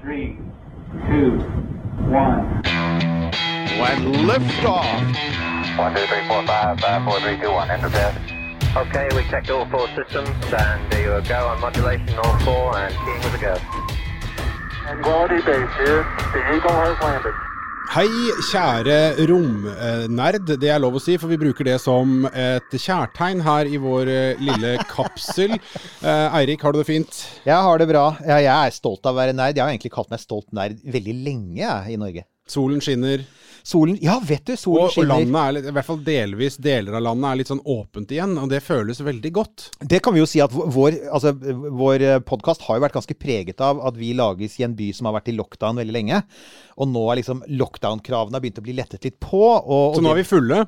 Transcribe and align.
three, 0.00 0.38
two, 1.08 1.38
one. 2.08 2.62
When 3.80 4.12
liftoff. 4.24 5.78
One, 5.78 5.94
two, 5.94 6.06
three, 6.06 6.26
four, 6.26 6.46
five, 6.46 6.80
five, 6.80 7.04
four, 7.04 7.20
three, 7.20 7.36
two, 7.38 7.50
one. 7.50 7.70
Enter 7.70 7.90
bed. 7.90 8.16
Okay, 8.76 9.08
we 9.14 9.22
checked 9.30 9.50
all 9.50 9.66
four 9.66 9.88
systems, 9.88 10.30
and 10.52 10.92
there 10.92 11.20
you 11.20 11.28
go 11.28 11.48
on 11.48 11.60
modulation, 11.60 12.18
all 12.18 12.38
four, 12.40 12.76
and 12.78 12.94
keying 13.04 13.20
with 13.20 13.34
a 13.34 13.38
go. 13.38 13.56
Quality 15.02 15.36
base 15.36 15.70
here. 15.76 16.02
The 16.32 16.56
Eagle 16.56 16.72
has 16.72 17.00
landed. 17.00 17.49
Hei, 17.90 18.06
kjære 18.46 19.26
romnerd. 19.26 20.52
Det 20.62 20.68
er 20.70 20.78
lov 20.78 20.94
å 20.94 21.00
si, 21.02 21.16
for 21.18 21.26
vi 21.26 21.40
bruker 21.40 21.66
det 21.66 21.74
som 21.82 22.22
et 22.30 22.76
kjærtegn 22.78 23.40
her 23.42 23.66
i 23.66 23.80
vår 23.82 24.10
eh, 24.12 24.38
lille 24.38 24.76
kapsel. 24.86 25.56
Eh, 25.58 26.36
Eirik, 26.38 26.62
har 26.62 26.70
du 26.70 26.78
det 26.78 26.86
fint? 26.86 27.18
Jeg 27.42 27.58
har 27.66 27.82
det 27.82 27.88
bra. 27.90 28.04
Jeg 28.22 28.46
er 28.46 28.76
stolt 28.76 29.02
av 29.10 29.16
å 29.16 29.18
være 29.18 29.34
nerd. 29.34 29.58
Jeg 29.58 29.64
har 29.64 29.74
egentlig 29.74 29.90
kalt 29.96 30.14
meg 30.14 30.22
stolt 30.22 30.46
nerd 30.54 30.78
veldig 30.86 31.16
lenge 31.18 31.64
jeg, 31.64 31.90
i 31.90 31.98
Norge. 31.98 32.22
Solen 32.46 32.78
skinner, 32.78 33.26
Solen 33.64 33.98
Ja, 34.02 34.18
vet 34.24 34.44
du, 34.46 34.54
solen 34.56 34.84
og, 34.88 34.96
og 34.98 35.06
landet 35.10 35.40
er 35.40 35.52
litt, 35.56 35.66
i 35.70 35.74
hvert 35.76 35.86
fall 35.86 36.00
delvis 36.06 36.56
deler 36.62 36.96
av 36.96 37.02
landet 37.02 37.30
er 37.30 37.40
litt 37.40 37.50
sånn 37.52 37.62
åpent 37.64 38.10
igjen, 38.14 38.36
og 38.40 38.48
det 38.50 38.62
føles 38.64 39.00
veldig 39.04 39.32
godt. 39.36 39.68
Det 39.82 40.00
kan 40.02 40.14
vi 40.14 40.20
jo 40.22 40.28
si 40.30 40.40
at 40.40 40.52
vår, 40.52 40.96
altså, 41.12 41.34
vår 41.34 42.04
podkast 42.28 42.62
har 42.68 42.78
jo 42.78 42.84
vært 42.86 42.96
ganske 42.96 43.16
preget 43.20 43.60
av 43.60 43.80
at 43.86 43.96
vi 44.00 44.12
lages 44.16 44.58
i 44.60 44.64
en 44.66 44.74
by 44.78 44.90
som 44.96 45.06
har 45.10 45.18
vært 45.20 45.28
i 45.32 45.36
lockdown 45.36 45.76
veldig 45.82 45.92
lenge. 45.96 46.22
Og 46.80 46.88
nå 46.88 47.02
er 47.12 47.18
liksom 47.20 47.42
lockdown-kravene 47.60 48.40
begynt 48.40 48.60
å 48.60 48.64
bli 48.64 48.72
lettet 48.78 49.04
litt 49.04 49.18
på. 49.20 49.40
Og, 49.60 49.96
Så 49.98 50.00
nå 50.04 50.12
er 50.14 50.20
vi 50.22 50.24
fulle. 50.24 50.62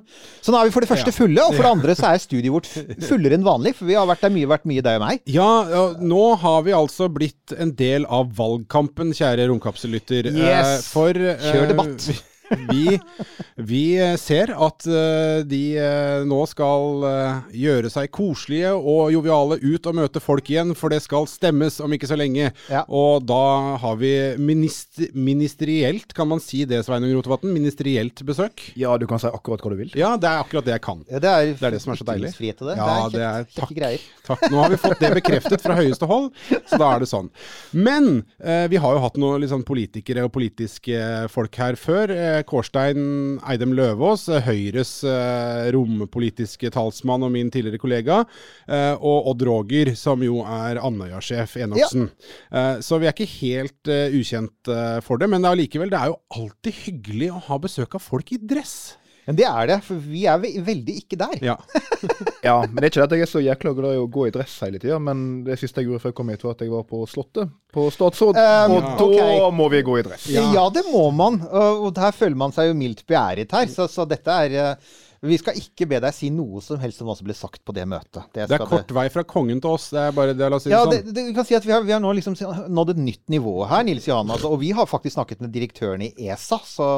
så 0.45 0.53
nå 0.53 0.61
er 0.61 0.69
vi 0.69 0.75
for 0.75 0.85
det 0.85 0.91
første 0.91 1.09
Ja. 1.13 1.17
fulle, 1.17 1.41
og 1.47 1.55
for 1.57 1.63
det 1.65 1.71
andre 1.73 1.95
så 1.97 2.11
er 2.13 2.19
studioet 2.21 2.53
vårt 2.53 3.07
fullere 3.09 3.39
enn 3.39 3.47
vanlig. 3.47 3.75
For 3.79 3.89
vi 3.89 3.95
har 3.97 4.07
vært 4.11 4.21
der 4.27 4.35
mye, 4.35 4.51
vært 4.51 4.67
mye 4.69 4.83
deg 4.85 5.01
og 5.01 5.07
meg. 5.07 5.23
Ja, 5.33 5.49
og 5.81 6.03
nå 6.05 6.37
har 6.43 6.63
vi 6.67 6.73
altså 6.77 7.09
blitt 7.13 7.55
en 7.57 7.73
del 7.79 8.05
av 8.13 8.29
valgkampen, 8.37 9.15
kjære 9.17 9.49
romkapsellytter. 9.49 10.29
Eh, 10.29 10.41
Yes. 10.43 10.89
For 10.93 11.11
eh, 11.17 11.39
Kjør 11.41 11.69
debatt. 11.73 12.11
Vi, 12.71 12.99
vi 13.57 13.83
eh, 13.99 14.15
ser 14.21 14.53
at 14.55 14.87
eh, 14.87 15.43
de 15.49 15.63
eh, 15.81 16.23
nå 16.29 16.41
skal 16.51 17.05
gjøre 17.57 17.91
seg 17.93 18.11
koselige 18.15 18.73
og 18.77 19.13
joviale 19.15 19.59
ut 19.63 19.91
og 19.91 19.99
møte 19.99 20.23
folk 20.23 20.49
igjen, 20.53 20.75
for 20.79 20.93
det 20.95 21.03
skal 21.05 21.29
stemmes 21.31 21.81
om 21.83 21.93
ikke 21.93 22.11
så 22.11 22.19
lenge. 22.19 22.53
Ja. 22.71 22.85
Og 22.89 23.27
da 23.29 23.43
har 23.83 23.99
vi 24.01 24.13
minister, 24.39 25.11
ministerielt, 25.17 26.15
kan 26.17 26.31
man 26.31 26.43
si 26.43 26.65
det, 26.69 26.85
Sveinung 26.87 27.13
Rotevatn? 27.19 27.53
Ministerielt 27.53 28.25
besøk? 28.29 28.69
Ja, 28.79 28.95
du 29.01 29.09
kan 29.11 29.21
si 29.23 29.31
akkurat 29.31 29.65
hva 29.65 29.75
du 29.75 29.81
vil. 29.83 29.93
Ja, 29.99 30.15
det 30.21 30.31
er 30.31 30.45
akkurat 30.47 30.69
det 30.69 30.77
jeg 30.77 30.87
kan. 30.87 31.05
Ja, 31.11 31.23
det, 31.23 31.33
er, 31.33 31.55
Det 31.59 31.69
er 31.69 31.77
det 31.77 31.83
som 31.85 31.95
er 31.95 32.01
så 32.01 32.09
deilig. 32.09 32.33
det. 32.39 32.77
Ja, 32.79 32.93
det 33.13 33.23
er 33.27 33.33
er 33.33 33.49
takk. 33.57 33.73
greier. 33.77 34.05
Takk. 34.27 34.45
Nå 34.53 34.61
har 34.63 34.73
vi 34.73 34.79
fått 34.81 35.01
det 35.03 35.11
bekreftet 35.17 35.63
fra 35.65 35.77
høyeste 35.79 36.09
hold, 36.09 36.31
så 36.69 36.79
da 36.81 36.91
er 36.95 37.03
det 37.03 37.09
sånn. 37.11 37.31
Men 37.75 38.23
eh, 38.43 38.67
vi 38.73 38.81
har 38.83 38.97
jo 38.97 39.03
hatt 39.05 39.19
noen 39.21 39.47
sånn 39.51 39.65
politikere 39.67 40.27
og 40.27 40.33
politiske 40.35 40.99
folk 41.33 41.59
her 41.61 41.79
før. 41.81 42.13
Eh, 42.15 42.42
Kårstein 42.49 43.03
Eidem 43.49 43.75
Løvaas, 43.77 44.27
eh, 44.33 44.43
Høyres 44.47 44.93
eh, 45.09 45.69
rompolitiske 45.75 46.71
talsmann 46.75 47.25
og 47.27 47.33
min 47.35 47.51
tidligere 47.53 47.81
kollega. 47.83 48.23
Eh, 48.69 48.95
og 48.99 49.31
Odd 49.33 49.45
Roger, 49.49 49.93
som 49.99 50.23
jo 50.25 50.41
er 50.45 50.81
Andøya-sjef, 50.83 51.59
Enoksen. 51.67 52.09
Eh, 52.53 52.81
så 52.85 53.01
vi 53.03 53.11
er 53.11 53.17
ikke 53.17 53.31
helt 53.39 53.93
eh, 53.93 54.17
ukjent 54.19 54.73
eh, 54.73 54.99
for 55.05 55.21
det, 55.23 55.31
men 55.33 55.45
det 55.45 55.53
allikevel, 55.53 55.93
det 55.93 56.01
er 56.01 56.13
jo 56.13 56.21
alltid 56.39 56.83
hyggelig 56.87 57.31
å 57.35 57.45
ha 57.51 57.63
besøk 57.63 57.99
av 57.99 58.05
folk 58.05 58.35
i 58.35 58.41
dress. 58.41 58.97
Men 59.29 59.39
det 59.39 59.47
er 59.47 59.69
det, 59.71 59.79
for 59.87 60.03
vi 60.03 60.25
er 60.27 60.41
ve 60.43 60.51
veldig 60.67 60.95
ikke 61.05 61.19
der. 61.21 61.39
Ja. 61.53 61.59
Ja, 62.43 62.57
men 62.67 62.81
det 62.83 62.89
er 62.89 62.91
ikke 62.91 62.99
det 62.99 63.05
at 63.05 63.13
jeg 63.15 63.23
er 63.23 63.29
så 63.31 63.41
jækla 63.43 63.71
glad 63.77 63.95
i 63.95 63.99
å 64.03 64.07
gå 64.11 64.25
i 64.27 64.33
dress 64.35 64.57
hele 64.65 64.81
tida, 64.83 64.97
men 64.99 65.45
det 65.47 65.55
siste 65.61 65.79
jeg 65.79 65.87
gjorde 65.87 66.03
før 66.03 66.11
jeg 66.11 66.17
kom 66.19 66.33
hit, 66.33 66.43
var 66.43 66.57
at 66.57 66.65
jeg 66.65 66.73
var 66.73 66.83
på 66.89 67.05
Slottet, 67.07 67.53
på 67.71 67.85
statsråd. 67.95 68.41
Um, 68.41 68.75
og 68.75 68.89
da 68.89 69.07
okay. 69.07 69.45
må 69.55 69.69
vi 69.71 69.83
gå 69.87 69.95
i 70.01 70.03
dress. 70.09 70.25
Ja. 70.35 70.65
det 70.75 70.83
må 70.89 71.05
man. 71.15 71.39
Og, 71.47 71.85
og 71.87 72.01
her 72.03 72.17
føler 72.17 72.41
man 72.43 72.55
seg 72.57 72.73
jo 72.73 72.75
mildt 72.81 73.05
beæret 73.07 73.55
her. 73.55 73.71
Så, 73.71 73.87
så 73.93 74.09
dette 74.11 74.41
er 74.49 74.59
eh, 74.59 74.91
Vi 75.23 75.37
skal 75.39 75.55
ikke 75.55 75.87
be 75.87 76.01
deg 76.03 76.15
si 76.17 76.33
noe 76.35 76.59
som 76.65 76.81
helst 76.83 76.99
om 76.99 77.07
hva 77.07 77.15
som 77.15 77.27
ble 77.29 77.35
sagt 77.39 77.61
på 77.63 77.71
det 77.77 77.85
møtet. 77.87 78.25
Det 78.35 78.43
er 78.43 78.49
skal 78.51 78.67
kort 78.67 78.89
vei 78.97 79.05
fra 79.15 79.23
kongen 79.23 79.61
til 79.63 79.71
oss. 79.77 79.85
Det 79.95 80.01
er 80.03 80.15
bare 80.17 80.33
det, 80.35 80.49
la 80.51 80.59
oss 80.59 80.65
si 80.67 80.73
det 80.73 80.81
sånn. 80.81 80.91
det, 80.97 81.13
det, 81.15 81.23
vi 81.29 81.35
kan 81.37 81.47
si 81.47 81.55
at 81.55 81.63
vi 81.69 81.71
har, 81.71 81.85
vi 81.87 81.93
har 81.95 82.01
nå 82.03 82.11
liksom 82.19 82.35
nådd 82.75 82.91
et 82.97 83.03
nytt 83.05 83.31
nivå 83.31 83.53
her, 83.71 83.85
Nils 83.87 84.09
Johan. 84.11 84.33
Altså, 84.35 84.51
og 84.51 84.59
vi 84.65 84.73
har 84.75 84.89
faktisk 84.91 85.15
snakket 85.15 85.45
med 85.45 85.53
direktøren 85.55 86.03
i 86.03 86.11
ESA, 86.27 86.59
så, 86.67 86.89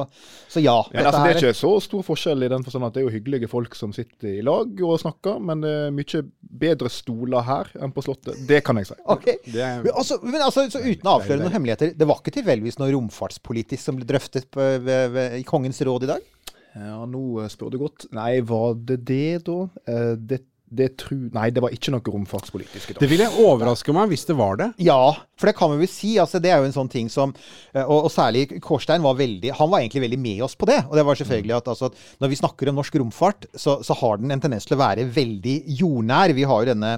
så 0.48 0.62
ja. 0.64 0.78
Ja, 0.88 1.02
dette 1.02 1.10
altså, 1.10 1.20
det 1.20 1.34
er 1.34 1.40
ikke 1.42 1.58
så 1.60 1.72
stor 1.84 2.06
forskjell 2.08 2.46
i 2.46 2.50
den 2.54 2.64
forstand 2.64 2.88
at 2.88 2.96
det 2.96 3.02
er 3.02 3.08
jo 3.10 3.12
hyggelige 3.18 3.50
folk 3.52 3.76
som 3.76 3.92
sitter 3.92 4.30
i 4.38 4.44
lag 4.48 4.80
og 4.88 4.96
snakker, 5.04 5.36
men 5.44 5.60
det 5.66 5.74
er 5.84 5.92
mye 6.00 6.24
bedre 6.64 6.88
stoler 6.96 7.44
her 7.44 7.74
enn 7.76 7.92
på 7.92 8.06
Slottet. 8.08 8.40
Det 8.48 8.62
kan 8.64 8.80
jeg 8.80 8.88
si. 8.88 8.96
Ok. 9.18 9.28
Det 9.44 9.60
er- 9.60 9.84
Men 9.84 9.92
altså, 10.00 10.16
men 10.24 10.40
altså, 10.48 10.64
så 10.72 10.80
uten 10.80 11.04
å 11.12 11.18
avsløre 11.18 11.44
noen 11.44 11.58
hemmeligheter, 11.58 11.92
det 11.92 12.08
var 12.08 12.24
ikke 12.24 12.38
tilfeldigvis 12.40 12.80
noe 12.80 12.88
romfartspolitisk 12.96 13.84
som 13.84 14.00
ble 14.00 14.08
drøftet 14.08 14.48
på, 14.48 14.64
ved, 14.88 15.12
ved, 15.12 15.36
i 15.42 15.44
Kongens 15.44 15.84
råd 15.84 16.08
i 16.08 16.10
dag? 16.14 16.30
Ja, 16.74 17.04
nå 17.06 17.22
eh, 17.42 17.50
spør 17.52 17.70
du 17.74 17.78
godt. 17.84 18.08
Nei, 18.16 18.40
var 18.46 18.74
det 18.88 19.04
det, 19.06 19.44
da? 19.46 19.60
Eh, 19.86 20.12
Det, 20.18 20.40
det 20.74 20.88
tru... 20.98 21.28
Nei, 21.30 21.50
det 21.54 21.62
var 21.62 21.70
ikke 21.70 21.92
noe 21.94 22.02
romfartspolitisk 22.02 22.96
Da. 22.96 23.02
Det 23.04 23.06
ville 23.06 23.28
overraske 23.44 23.94
meg 23.94 24.08
hvis 24.10 24.24
det 24.26 24.34
var 24.34 24.56
det. 24.58 24.66
Ja, 24.82 25.12
for 25.38 25.46
det 25.46 25.54
kan 25.54 25.70
vi 25.70 25.84
vel 25.84 25.90
si. 25.92 26.16
altså 26.18 26.40
Det 26.42 26.50
er 26.50 26.58
jo 26.58 26.66
en 26.66 26.74
sånn 26.74 26.90
ting 26.90 27.10
som 27.12 27.30
eh, 27.36 27.84
Og, 27.84 28.08
og 28.08 28.10
særlig 28.10 28.48
Kårstein 28.64 29.04
var 29.04 29.14
veldig 29.20 29.52
Han 29.60 29.70
var 29.70 29.84
egentlig 29.84 30.02
veldig 30.08 30.18
med 30.24 30.42
oss 30.48 30.58
på 30.58 30.66
det. 30.66 30.80
Og 30.88 30.98
det 30.98 31.06
var 31.06 31.20
selvfølgelig 31.20 31.56
at, 31.60 31.70
altså, 31.76 31.92
når 32.24 32.32
vi 32.32 32.40
snakker 32.42 32.72
om 32.72 32.80
norsk 32.80 32.98
romfart, 33.04 33.46
så, 33.54 33.78
så 33.86 33.94
har 34.02 34.18
den 34.18 34.34
en 34.34 34.42
tendens 34.42 34.66
til 34.66 34.74
å 34.74 34.82
være 34.82 35.06
veldig 35.14 35.56
jordnær. 35.78 36.34
Vi 36.34 36.50
har 36.50 36.64
jo 36.64 36.72
denne 36.72 36.94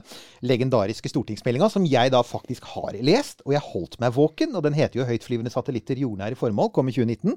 legendariske 0.46 1.12
stortingsmeldinga 1.12 1.68
som 1.74 1.84
jeg 1.84 2.16
da 2.16 2.24
faktisk 2.24 2.64
har 2.72 2.96
lest, 3.04 3.44
og 3.44 3.58
jeg 3.58 3.66
holdt 3.74 4.00
meg 4.00 4.16
våken. 4.16 4.56
Og 4.56 4.64
den 4.64 4.78
heter 4.78 5.02
jo 5.02 5.10
'Høytflyvende 5.10 5.52
satellitter 5.52 6.00
jordnære 6.00 6.38
formål', 6.40 6.72
kom 6.72 6.88
i 6.88 6.96
2019. 6.96 7.36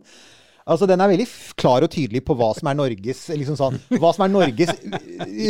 Altså, 0.68 0.88
Den 0.90 1.02
er 1.02 1.12
veldig 1.12 1.28
klar 1.60 1.86
og 1.86 1.92
tydelig 1.94 2.24
på 2.28 2.36
hva 2.38 2.52
som 2.58 2.68
er 2.72 2.78
Norges 2.78 3.24
liksom 3.32 3.58
sånn, 3.60 3.80
hva 4.02 4.12
som 4.16 4.26
er 4.26 4.34
Norges 4.34 4.74
uh, 4.76 4.94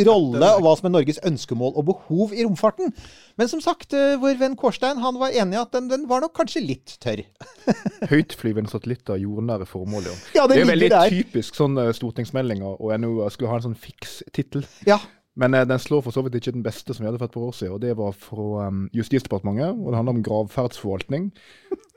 rolle, 0.08 0.52
og 0.56 0.62
hva 0.64 0.74
som 0.78 0.90
er 0.90 0.94
Norges 0.94 1.20
ønskemål 1.26 1.74
og 1.74 1.88
behov 1.90 2.32
i 2.36 2.46
romfarten. 2.46 2.94
Men 3.40 3.50
som 3.50 3.60
sagt, 3.64 3.92
uh, 3.96 4.14
vår 4.22 4.38
venn 4.40 4.56
Kårstein 4.60 5.02
han 5.02 5.18
var 5.20 5.34
enig 5.34 5.58
i 5.58 5.62
at 5.62 5.74
den, 5.76 5.90
den 5.92 6.06
var 6.10 6.22
nok 6.24 6.34
kanskje 6.38 6.62
litt 6.64 6.96
tørr. 7.02 7.24
Høytflyvende 8.12 8.70
satellitter, 8.72 9.20
jordnære 9.20 9.68
formål, 9.68 10.10
jo. 10.10 10.18
Ja, 10.36 10.46
det 10.46 10.60
det 10.60 10.66
er 10.66 10.72
veldig 10.74 10.90
der. 10.92 11.14
typisk 11.14 11.56
sånn 11.58 11.78
eh, 11.80 11.92
stortingsmeldinger 11.96 12.76
og 12.80 12.92
NOU 13.00 13.24
skulle 13.32 13.52
ha 13.52 13.60
en 13.60 13.70
sånn 13.70 13.80
fiks 13.80 14.20
tittel. 14.36 14.64
Ja, 14.88 14.98
Men 15.40 15.54
eh, 15.54 15.64
den 15.68 15.78
slår 15.80 16.02
for 16.04 16.12
så 16.16 16.24
vidt 16.26 16.36
ikke 16.40 16.52
den 16.56 16.64
beste 16.66 16.92
som 16.92 17.04
vi 17.04 17.08
hadde 17.08 17.20
for 17.20 17.30
et 17.30 17.36
par 17.36 17.46
år 17.48 17.54
siden, 17.56 17.76
og 17.76 17.80
det 17.84 17.94
var 17.96 18.16
fra 18.18 18.66
um, 18.68 18.82
Justisdepartementet. 18.96 19.78
Og 19.78 19.92
det 19.92 20.00
handler 20.00 20.18
om 20.18 20.24
gravferdsforvaltning. 20.26 21.30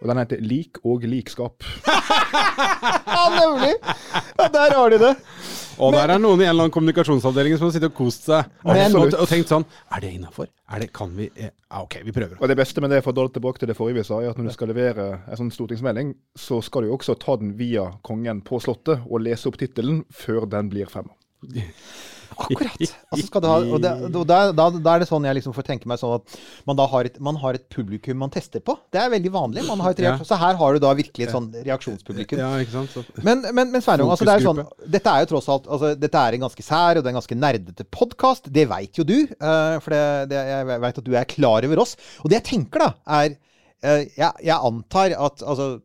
Og 0.03 0.09
den 0.11 0.19
heter 0.19 0.41
Lik 0.43 0.77
og 0.83 1.05
likskap. 1.07 1.63
ja 3.15 3.23
nemlig! 3.31 3.73
Ja, 4.37 4.47
der 4.51 4.75
har 4.75 4.91
de 4.91 4.97
det. 4.99 5.11
Og 5.81 5.95
der 5.95 6.11
er 6.13 6.19
noen 6.21 6.41
i 6.41 6.45
en 6.45 6.51
eller 6.51 6.67
annen 6.67 6.73
kommunikasjonsavdeling 6.75 7.55
som 7.57 7.69
har 7.69 7.73
sittet 7.73 7.89
og 7.93 7.95
kost 7.97 8.27
seg. 8.27 8.49
Men- 8.67 8.97
og, 8.99 9.15
og 9.15 9.29
tenkt 9.31 9.49
sånn 9.49 9.63
Er 9.95 10.03
det 10.03 10.11
innafor? 10.19 10.49
Er 10.69 10.83
det 10.83 10.91
Kan 10.93 11.15
vi 11.17 11.29
eh, 11.33 11.49
ja, 11.49 11.81
OK, 11.81 11.95
vi 12.05 12.13
prøver. 12.13 12.35
Og 12.37 12.51
det 12.51 12.57
beste 12.59 12.83
med 12.83 12.91
det, 12.93 12.99
for 13.05 13.15
da 13.15 13.25
tilbake 13.31 13.63
til 13.63 13.71
det 13.71 13.77
forrige 13.79 14.01
vi 14.01 14.05
sa, 14.05 14.19
er 14.21 14.33
at 14.33 14.37
når 14.37 14.51
du 14.51 14.53
skal 14.53 14.69
levere 14.69 15.07
en 15.23 15.39
sånn 15.39 15.53
stortingsmelding, 15.55 16.13
så 16.37 16.59
skal 16.61 16.83
du 16.83 16.91
jo 16.91 16.97
også 16.99 17.15
ta 17.21 17.39
den 17.41 17.55
via 17.57 17.87
kongen 18.05 18.43
på 18.45 18.59
Slottet 18.61 19.07
og 19.07 19.23
lese 19.25 19.49
opp 19.49 19.57
tittelen 19.61 20.03
før 20.13 20.45
den 20.51 20.69
blir 20.73 20.91
fremma. 20.91 21.15
Akkurat. 22.33 22.77
Altså 23.13 23.39
ha, 23.45 23.57
og 23.75 23.81
det, 23.83 23.89
og 24.09 24.23
da, 24.25 24.37
da, 24.55 24.65
da 24.73 24.93
er 24.95 25.03
det 25.03 25.07
sånn 25.09 25.25
jeg 25.27 25.37
liksom 25.37 25.53
får 25.55 25.65
tenke 25.67 25.89
meg 25.89 25.99
sånn 26.01 26.15
at 26.15 26.35
man 26.67 26.77
da 26.79 26.85
har 26.89 27.07
et, 27.07 27.19
man 27.23 27.37
har 27.41 27.57
et 27.57 27.65
publikum 27.71 28.17
man 28.23 28.31
tester 28.33 28.63
på. 28.65 28.75
Det 28.93 29.01
er 29.01 29.11
veldig 29.13 29.31
vanlig. 29.33 29.65
Man 29.67 29.83
har 29.83 29.93
et 29.93 30.01
Ja. 30.03 30.15
Så 30.25 30.37
her 30.39 30.57
har 30.59 30.75
du 30.75 30.81
da 30.83 30.91
virkelig 30.97 31.27
et 31.27 31.33
sånn 31.33 31.47
reaksjonspublikum. 31.53 32.41
Ja, 32.41 32.49
ikke 32.63 32.73
sant? 32.73 32.91
Så. 32.95 33.03
Men, 33.25 33.45
men, 33.53 33.71
men 33.71 33.83
Sveinung, 33.85 34.11
altså 34.13 34.27
det 34.27 34.35
er 34.35 34.45
sånn, 34.45 34.63
dette 34.95 35.13
er 35.13 35.23
jo 35.23 35.29
tross 35.33 35.47
alt 35.53 35.69
altså, 35.69 35.93
Dette 35.99 36.25
er 36.25 36.37
en 36.37 36.45
ganske 36.47 36.65
sær 36.65 36.99
og 36.99 37.05
det 37.05 37.09
er 37.09 37.13
en 37.13 37.19
ganske 37.21 37.39
nerdete 37.39 37.87
podkast. 37.93 38.51
Det 38.53 38.67
veit 38.71 38.99
jo 38.99 39.07
du. 39.07 39.17
Uh, 39.37 39.79
for 39.83 39.93
det, 39.95 40.03
det, 40.33 40.43
jeg 40.49 40.83
veit 40.87 41.01
at 41.03 41.07
du 41.07 41.15
er 41.15 41.29
klar 41.29 41.69
over 41.69 41.83
oss. 41.85 41.95
Og 42.23 42.31
det 42.31 42.41
jeg 42.41 42.49
tenker, 42.53 42.83
da, 42.83 42.91
er 43.21 43.35
uh, 43.35 44.03
jeg, 44.03 44.31
jeg 44.49 44.57
antar 44.57 45.17
at 45.17 45.45
altså 45.45 45.75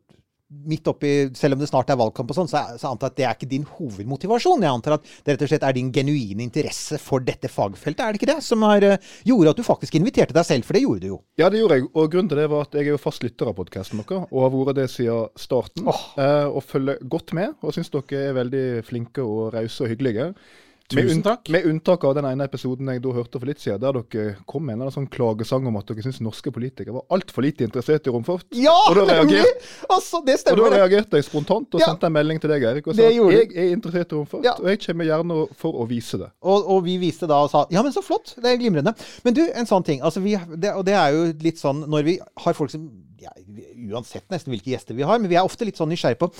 midt 0.49 0.87
oppi, 0.89 1.29
Selv 1.37 1.55
om 1.55 1.61
det 1.61 1.69
snart 1.69 1.89
er 1.91 1.97
valgkamp, 1.99 2.31
og 2.31 2.37
sånn, 2.37 2.49
så, 2.49 2.63
så 2.79 2.89
antar 2.89 3.09
jeg 3.09 3.13
at 3.13 3.17
det 3.19 3.25
er 3.27 3.37
ikke 3.37 3.49
din 3.51 3.67
hovedmotivasjon. 3.69 4.63
Jeg 4.65 4.73
antar 4.73 4.97
at 4.97 5.05
det 5.05 5.35
rett 5.35 5.43
og 5.45 5.51
slett 5.51 5.65
er 5.67 5.75
din 5.77 5.91
genuine 5.93 6.45
interesse 6.45 6.97
for 7.01 7.23
dette 7.25 7.51
fagfeltet. 7.51 8.01
Er 8.01 8.15
det 8.15 8.21
ikke 8.21 8.31
det? 8.31 8.39
Som 8.45 8.65
har, 8.65 8.85
eh, 8.85 9.11
gjorde 9.29 9.53
at 9.53 9.61
du 9.61 9.65
faktisk 9.67 9.99
inviterte 9.99 10.35
deg 10.35 10.47
selv, 10.47 10.65
for 10.65 10.77
det 10.77 10.83
gjorde 10.85 11.05
du 11.05 11.11
jo. 11.11 11.19
Ja, 11.41 11.51
det 11.53 11.61
gjorde 11.61 11.79
jeg. 11.79 11.89
Og 11.93 12.09
grunnen 12.13 12.31
til 12.31 12.41
det 12.41 12.47
var 12.51 12.65
at 12.65 12.79
jeg 12.79 12.87
er 12.87 12.95
jo 12.95 13.01
fast 13.01 13.25
lytter 13.25 13.51
av 13.51 13.59
podkasten 13.59 14.01
deres, 14.01 14.25
og 14.29 14.45
har 14.45 14.55
vært 14.55 14.81
det 14.81 14.87
siden 14.95 15.29
starten. 15.39 15.85
Eh, 15.89 16.47
og 16.49 16.65
følger 16.65 16.97
godt 17.11 17.35
med, 17.37 17.53
og 17.61 17.75
syns 17.75 17.93
dere 17.93 18.25
er 18.29 18.39
veldig 18.39 18.65
flinke 18.87 19.23
og 19.25 19.53
rause 19.53 19.85
og 19.85 19.93
hyggelige. 19.93 20.33
Med, 20.89 21.05
Tusen 21.05 21.21
takk. 21.21 21.49
med 21.53 21.65
unntak 21.69 22.01
av 22.03 22.15
den 22.17 22.25
ene 22.25 22.45
episoden 22.49 22.87
jeg 22.89 23.01
da 23.03 23.11
hørte 23.13 23.37
for 23.37 23.45
litt 23.45 23.59
siden, 23.61 23.77
der 23.83 23.93
dere 23.93 24.31
kom 24.49 24.63
med 24.65 24.73
en 24.73 24.81
eller 24.87 24.93
sånn 24.95 25.05
klagesang 25.13 25.67
om 25.69 25.75
at 25.77 25.85
dere 25.91 26.01
syns 26.01 26.17
norske 26.25 26.49
politikere 26.55 26.95
var 26.95 27.03
altfor 27.13 27.45
lite 27.45 27.61
interessert 27.67 28.07
i 28.09 28.13
romfart. 28.15 28.47
Ja, 28.57 28.73
og 28.89 28.97
da, 28.97 29.03
reagerte, 29.05 29.61
Altså, 29.85 30.23
det 30.25 30.39
og 30.39 30.47
da 30.47 30.55
stemmer. 30.55 30.71
reagerte 30.73 31.19
jeg 31.19 31.27
spontant 31.27 31.75
og 31.77 31.83
Ja. 31.83 31.91
sendte 31.91 32.09
en 32.09 32.15
melding 32.17 32.41
til 32.41 32.49
deg, 32.49 32.63
Erik, 32.71 32.87
og 32.87 32.95
sa 32.97 33.03
at 33.05 33.13
jeg 33.13 33.51
er 33.53 33.69
interessert 33.75 34.11
i 34.11 34.15
romfart, 34.17 34.43
Ja. 34.43 34.53
og 34.57 34.65
jeg 34.65 34.79
kommer 34.87 35.05
gjerne 35.05 35.37
for 35.61 35.73
å 35.73 35.85
vise 35.87 36.17
det. 36.17 36.31
Og, 36.41 36.65
og 36.67 36.83
vi 36.83 36.97
viste 36.97 37.27
da 37.29 37.37
og 37.43 37.51
sa 37.51 37.67
ja, 37.69 37.83
men 37.83 37.91
så 37.93 38.01
flott, 38.01 38.33
det 38.41 38.45
er 38.49 38.57
glimrende. 38.57 38.95
Men 39.23 39.33
du, 39.37 39.45
en 39.53 39.65
sånn 39.69 39.85
ting. 39.85 40.01
Altså, 40.01 40.21
vi, 40.25 40.33
det, 40.57 40.73
og 40.73 40.85
det 40.85 40.95
er 40.97 41.13
jo 41.13 41.33
litt 41.39 41.59
sånn 41.61 41.85
når 41.87 42.03
vi 42.03 42.17
har 42.37 42.53
folk 42.57 42.71
som 42.73 42.89
ja, 43.21 43.29
Uansett 43.93 44.25
nesten 44.31 44.49
hvilke 44.53 44.71
gjester 44.73 44.95
vi 44.95 45.03
har, 45.05 45.19
men 45.19 45.29
vi 45.29 45.35
er 45.35 45.43
ofte 45.45 45.65
litt 45.65 45.77
sånn 45.77 45.89
nysgjerrige 45.93 46.17
på 46.25 46.33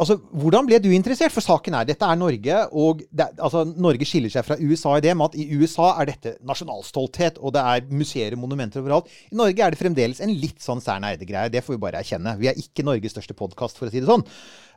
Altså, 0.00 0.16
Hvordan 0.42 0.66
ble 0.68 0.78
du 0.82 0.88
interessert? 0.96 1.32
For 1.34 1.44
saken 1.44 1.76
er 1.76 1.88
dette 1.88 2.06
er 2.06 2.18
Norge, 2.18 2.60
og 2.72 3.02
det, 3.12 3.26
altså, 3.36 3.66
Norge 3.68 4.06
skiller 4.08 4.32
seg 4.32 4.46
fra 4.46 4.56
USA 4.60 4.96
i 4.96 5.04
det 5.04 5.12
med 5.18 5.30
at 5.30 5.38
i 5.38 5.46
USA 5.60 5.90
er 6.00 6.10
dette 6.10 6.34
nasjonalstolthet, 6.48 7.40
og 7.40 7.52
det 7.56 7.64
er 7.74 7.88
museer 7.92 8.36
og 8.36 8.42
monumenter 8.44 8.80
overalt. 8.82 9.10
I 9.30 9.38
Norge 9.40 9.66
er 9.66 9.74
det 9.74 9.80
fremdeles 9.82 10.22
en 10.24 10.32
litt 10.32 10.62
sånn 10.64 10.80
Sern 10.84 11.04
Eide-greie. 11.08 11.52
Det 11.52 11.62
får 11.66 11.76
vi 11.76 11.82
bare 11.84 12.00
erkjenne. 12.00 12.36
Vi 12.40 12.48
er 12.50 12.60
ikke 12.60 12.86
Norges 12.88 13.14
største 13.16 13.36
podkast, 13.36 13.80
for 13.80 13.90
å 13.90 13.92
si 13.92 14.00
det 14.00 14.08
sånn. 14.08 14.24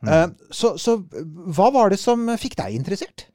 Eh, 0.04 0.26
så, 0.52 0.74
så 0.80 0.98
hva 1.00 1.70
var 1.72 1.94
det 1.94 2.00
som 2.02 2.28
fikk 2.40 2.58
deg 2.60 2.76
interessert? 2.76 3.28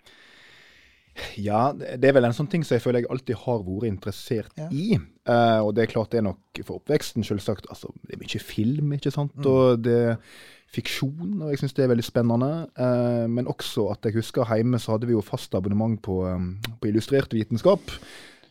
Ja, 1.39 1.71
det 1.73 2.05
er 2.07 2.15
vel 2.15 2.27
en 2.27 2.35
sånn 2.35 2.49
ting 2.51 2.63
som 2.63 2.77
jeg 2.77 2.83
føler 2.83 3.03
jeg 3.03 3.09
alltid 3.11 3.41
har 3.41 3.63
vært 3.65 3.89
interessert 3.89 4.61
Ja. 4.61 4.69
i. 4.71 4.99
Uh, 5.29 5.59
og 5.65 5.73
det 5.75 5.83
er 5.83 5.91
klart 5.91 6.13
det 6.13 6.21
er 6.21 6.29
nok 6.29 6.61
for 6.63 6.79
oppveksten, 6.79 7.25
selvsagt. 7.27 7.67
Altså, 7.69 7.91
det 8.07 8.15
er 8.15 8.23
mye 8.23 8.41
film, 8.41 8.93
ikke 8.95 9.11
sant. 9.13 9.35
Og 9.45 9.83
det 9.83 9.99
fiksjon, 10.73 11.39
og 11.41 11.49
jeg 11.53 11.59
syns 11.63 11.73
det 11.77 11.83
er 11.85 11.91
veldig 11.93 12.05
spennende. 12.05 12.49
Eh, 12.77 13.27
men 13.31 13.47
også 13.49 13.87
at 13.93 14.05
jeg 14.05 14.19
husker 14.19 14.45
hjemme 14.53 14.77
så 14.81 14.93
hadde 14.95 15.09
vi 15.09 15.15
jo 15.17 15.21
fast 15.25 15.55
abonnement 15.57 15.97
på, 16.05 16.19
um, 16.29 16.51
på 16.81 16.91
illustrert 16.91 17.33
vitenskap. 17.33 17.93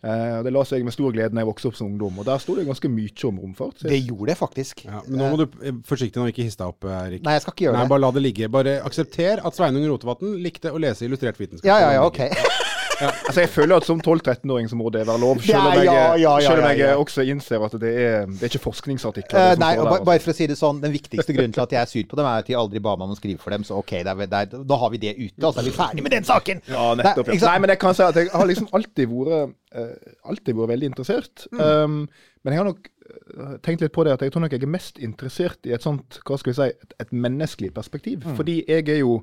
Eh, 0.02 0.42
Det 0.46 0.52
la 0.54 0.62
seg 0.66 0.84
med 0.86 0.94
stor 0.94 1.10
glede 1.14 1.34
når 1.34 1.42
jeg 1.42 1.48
vokste 1.52 1.70
opp 1.72 1.78
som 1.78 1.88
ungdom. 1.90 2.18
Og 2.22 2.26
der 2.26 2.38
sto 2.42 2.54
det 2.58 2.66
ganske 2.68 2.90
mye 2.90 3.24
om 3.30 3.38
romfart. 3.42 3.82
Det 3.82 3.98
gjorde 4.04 4.30
det 4.32 4.36
faktisk. 4.38 4.84
Ja, 4.86 5.00
men 5.08 5.18
nå 5.18 5.30
må 5.32 5.40
du 5.40 5.46
eh, 5.62 5.74
forsiktig 5.86 6.20
nå 6.22 6.28
ikke 6.30 6.46
hisse 6.46 6.58
deg 6.60 6.70
opp, 6.70 6.86
Erik. 6.86 7.22
Nei, 7.26 7.34
jeg 7.38 7.42
skal 7.46 7.54
ikke 7.56 7.66
gjøre 7.68 7.78
Nei, 7.80 7.86
det. 7.86 7.92
bare 7.94 8.04
la 8.06 8.10
det 8.14 8.22
ligge. 8.22 8.50
Bare 8.50 8.76
aksepter 8.86 9.42
at 9.46 9.58
Sveinung 9.58 9.86
Rotevatn 9.90 10.36
likte 10.42 10.70
å 10.74 10.78
lese 10.82 11.06
illustrert 11.06 11.38
vitenskap. 11.38 11.66
Ja, 11.70 11.80
ja, 11.86 11.92
ja, 11.98 12.06
ok. 12.06 12.22
altså 13.00 13.42
jeg 13.42 13.50
føler 13.52 13.78
at 13.78 13.86
som 13.86 14.00
12-13-åring 14.00 14.68
så 14.70 14.78
må 14.78 14.90
det 14.94 15.04
være 15.06 15.20
lov. 15.22 15.40
Selv 15.44 15.60
om 15.60 15.76
jeg, 15.78 15.88
ja, 15.88 16.04
ja, 16.20 16.32
selv 16.44 16.64
om 16.64 16.80
jeg 16.80 16.96
også 17.02 17.24
innser 17.32 17.64
at 17.66 17.76
det 17.82 17.92
er, 17.92 18.26
det 18.30 18.46
er 18.46 18.52
ikke 18.52 18.62
forskningsartikler. 18.64 19.38
Uh, 19.38 19.60
nei, 19.60 19.72
står 19.76 19.82
og 19.82 19.84
der, 19.84 19.90
ba, 19.90 19.96
altså. 19.96 20.08
bare 20.10 20.24
for 20.24 20.32
å 20.32 20.36
si 20.38 20.48
det 20.50 20.58
sånn, 20.60 20.80
Den 20.84 20.94
viktigste 20.94 21.36
grunnen 21.36 21.56
til 21.56 21.64
at 21.64 21.74
jeg 21.76 21.80
er 21.82 21.90
sur 21.92 22.08
på 22.10 22.20
dem, 22.20 22.30
er 22.30 22.44
at 22.44 22.50
de 22.50 22.56
aldri 22.58 22.82
ba 22.84 22.94
meg 22.98 23.08
om 23.08 23.16
å 23.16 23.18
skrive 23.18 23.42
for 23.42 23.54
dem. 23.54 23.66
Så 23.68 23.78
ok, 23.78 23.94
der, 24.08 24.24
der, 24.24 24.38
er, 24.40 24.64
da 24.72 24.80
har 24.82 24.94
vi 24.94 25.02
det 25.04 25.14
ute, 25.18 25.36
Altså 25.42 25.62
er 25.62 25.68
vi 25.68 25.74
ferdig 25.76 26.06
med 26.06 26.16
den 26.16 26.28
saken! 26.28 26.64
Ja, 26.70 26.88
nettopp. 26.98 27.32
Nei, 27.34 27.58
men 27.64 27.74
jeg 27.74 27.82
kan 27.84 27.98
si 27.98 28.06
at 28.06 28.18
jeg 28.18 28.32
har 28.34 28.50
liksom 28.50 28.72
alltid 28.76 29.12
vært, 29.12 29.54
uh, 29.76 30.16
alltid 30.32 30.58
vært 30.58 30.74
veldig 30.74 30.92
interessert. 30.94 31.46
Mm. 31.52 31.62
Um, 31.62 32.00
men 32.44 32.54
jeg 32.54 32.62
har 32.62 32.68
nok 32.68 32.86
eh, 32.88 33.54
tenkt 33.66 33.82
litt 33.82 33.92
på 33.92 34.04
det 34.06 34.14
at 34.14 34.22
jeg 34.24 34.32
tror 34.32 34.44
nok 34.44 34.54
jeg 34.54 34.62
er 34.64 34.70
mest 34.70 35.00
interessert 35.02 35.66
i 35.68 35.74
et 35.76 35.84
sånt, 35.84 36.20
hva 36.24 36.38
skal 36.40 36.52
vi 36.52 36.56
si, 36.56 36.68
et, 36.72 36.94
et 37.02 37.10
menneskelig 37.12 37.72
perspektiv. 37.76 38.22
Mm. 38.24 38.36
Fordi 38.38 38.60
jeg 38.62 38.86
er 38.94 39.02
jo 39.02 39.18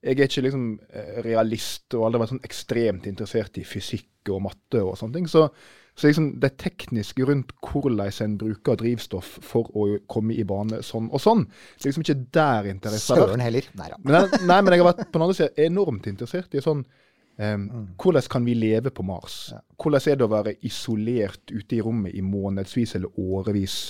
jeg 0.00 0.16
er 0.16 0.30
ikke 0.30 0.46
liksom 0.46 0.64
eh, 0.96 1.18
realist 1.26 1.96
og 1.96 2.06
aldri 2.06 2.22
vært 2.22 2.32
sånn 2.32 2.46
ekstremt 2.46 3.08
interessert 3.10 3.58
i 3.60 3.66
fysikk 3.68 4.30
og 4.32 4.42
matte 4.46 4.80
og 4.80 4.96
sånne 4.96 5.18
ting. 5.18 5.26
Så, 5.28 5.44
så 5.92 6.08
liksom 6.08 6.30
det 6.40 6.54
tekniske 6.62 7.26
rundt 7.28 7.52
hvordan 7.66 8.08
en 8.24 8.38
bruker 8.40 8.78
drivstoff 8.80 9.34
for 9.44 9.68
å 9.76 9.86
komme 10.10 10.36
i 10.36 10.46
bane 10.48 10.80
sånn 10.86 11.10
og 11.12 11.20
sånn, 11.20 11.44
det 11.44 11.84
er 11.84 11.90
liksom 11.90 12.06
ikke 12.06 12.32
der 12.32 12.70
interessen 12.72 13.12
har 13.12 13.26
vært. 13.26 13.34
Søren 13.34 13.44
heller. 13.44 13.68
Nei 13.80 13.90
da. 13.92 14.00
Men, 14.06 14.34
nei, 14.48 14.58
men 14.62 14.74
jeg 14.76 14.84
har 14.84 14.90
vært 14.92 15.04
på 15.04 15.18
den 15.18 15.26
andre 15.26 15.38
siden 15.42 15.64
enormt 15.68 16.08
interessert 16.08 16.56
i 16.56 16.64
sånn 16.64 16.80
um, 17.36 17.68
Hvordan 18.00 18.30
kan 18.32 18.48
vi 18.48 18.56
leve 18.56 18.94
på 18.94 19.04
Mars? 19.04 19.38
Hvordan 19.76 20.08
er 20.08 20.16
det 20.16 20.28
å 20.28 20.32
være 20.32 20.56
isolert 20.64 21.52
ute 21.52 21.76
i 21.76 21.82
rommet 21.84 22.16
i 22.16 22.24
månedsvis 22.24 22.96
eller 22.96 23.20
årevis? 23.20 23.82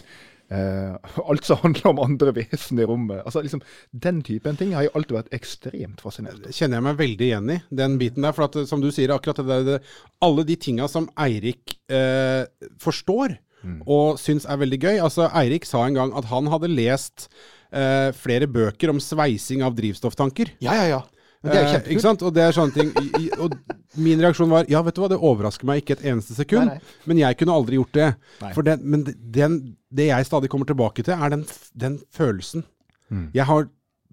Eh, 0.50 1.10
alt 1.30 1.46
som 1.46 1.60
handler 1.62 1.92
om 1.92 2.02
andre 2.02 2.34
vesen 2.34 2.80
i 2.82 2.86
rommet. 2.88 3.22
Altså 3.24 3.42
liksom, 3.44 3.62
Den 3.90 4.22
typen 4.26 4.58
ting 4.58 4.74
har 4.74 4.86
jeg 4.86 4.94
alltid 4.98 5.18
vært 5.20 5.36
ekstremt 5.36 6.02
fascinert 6.02 6.42
av. 6.42 6.54
kjenner 6.54 6.80
jeg 6.80 6.88
meg 6.88 6.98
veldig 7.02 7.28
igjen 7.28 7.54
i, 7.54 7.60
den 7.82 8.00
biten 8.00 8.26
der. 8.26 8.34
For 8.36 8.48
at, 8.48 8.58
som 8.70 8.82
du 8.82 8.90
sier, 8.94 9.14
akkurat 9.14 9.42
det 9.42 9.50
der, 9.50 9.68
det, 9.68 9.78
alle 10.24 10.46
de 10.48 10.58
tinga 10.60 10.90
som 10.90 11.08
Eirik 11.20 11.78
eh, 11.92 12.44
forstår 12.82 13.38
og 13.60 14.18
syns 14.20 14.46
er 14.48 14.60
veldig 14.60 14.78
gøy. 14.80 14.98
Altså, 15.04 15.26
Eirik 15.36 15.66
sa 15.68 15.84
en 15.84 15.98
gang 15.98 16.12
at 16.16 16.28
han 16.30 16.48
hadde 16.52 16.70
lest 16.72 17.28
eh, 17.72 18.10
flere 18.16 18.48
bøker 18.50 18.92
om 18.92 19.00
sveising 19.02 19.64
av 19.66 19.76
drivstofftanker. 19.76 20.54
Ja, 20.64 20.76
ja, 20.80 20.86
ja. 20.94 21.00
Men 21.42 21.52
det 21.52 21.58
er 21.58 21.62
jo 21.64 21.76
Eh, 21.80 21.90
ikke 21.94 22.04
sant? 22.04 22.22
Og 22.22 22.34
det 22.36 22.42
er 22.44 22.52
sånne 22.52 22.74
ting. 22.74 22.90
I, 23.00 23.10
i, 23.24 23.30
og 23.40 23.54
min 23.96 24.20
reaksjon 24.20 24.50
var 24.52 24.66
ja, 24.68 24.82
vet 24.84 24.94
du 24.94 25.00
hva, 25.00 25.08
det 25.08 25.16
overrasker 25.24 25.64
meg 25.68 25.80
ikke 25.82 25.96
et 25.98 26.04
eneste 26.12 26.36
sekund. 26.36 26.68
Nei, 26.68 26.76
nei. 26.76 27.04
Men 27.08 27.20
jeg 27.22 27.38
kunne 27.40 27.54
aldri 27.56 27.78
gjort 27.80 27.94
det. 27.96 28.08
Nei. 28.42 28.50
For 28.56 28.66
den, 28.66 28.82
men 28.84 29.06
den, 29.08 29.56
det 29.88 30.10
jeg 30.10 30.28
stadig 30.28 30.50
kommer 30.52 30.68
tilbake 30.68 31.02
til, 31.06 31.14
er 31.16 31.32
den, 31.32 31.46
den 31.80 31.96
følelsen. 32.12 32.66
Mm. 33.10 33.30
Jeg 33.34 33.48
har 33.48 33.70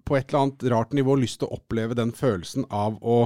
på 0.08 0.16
et 0.16 0.30
eller 0.32 0.40
annet 0.46 0.64
rart 0.72 0.96
nivå 0.96 1.18
lyst 1.20 1.42
til 1.42 1.50
å 1.50 1.58
oppleve 1.60 1.94
den 1.98 2.14
følelsen 2.16 2.64
av 2.72 2.96
å 3.04 3.18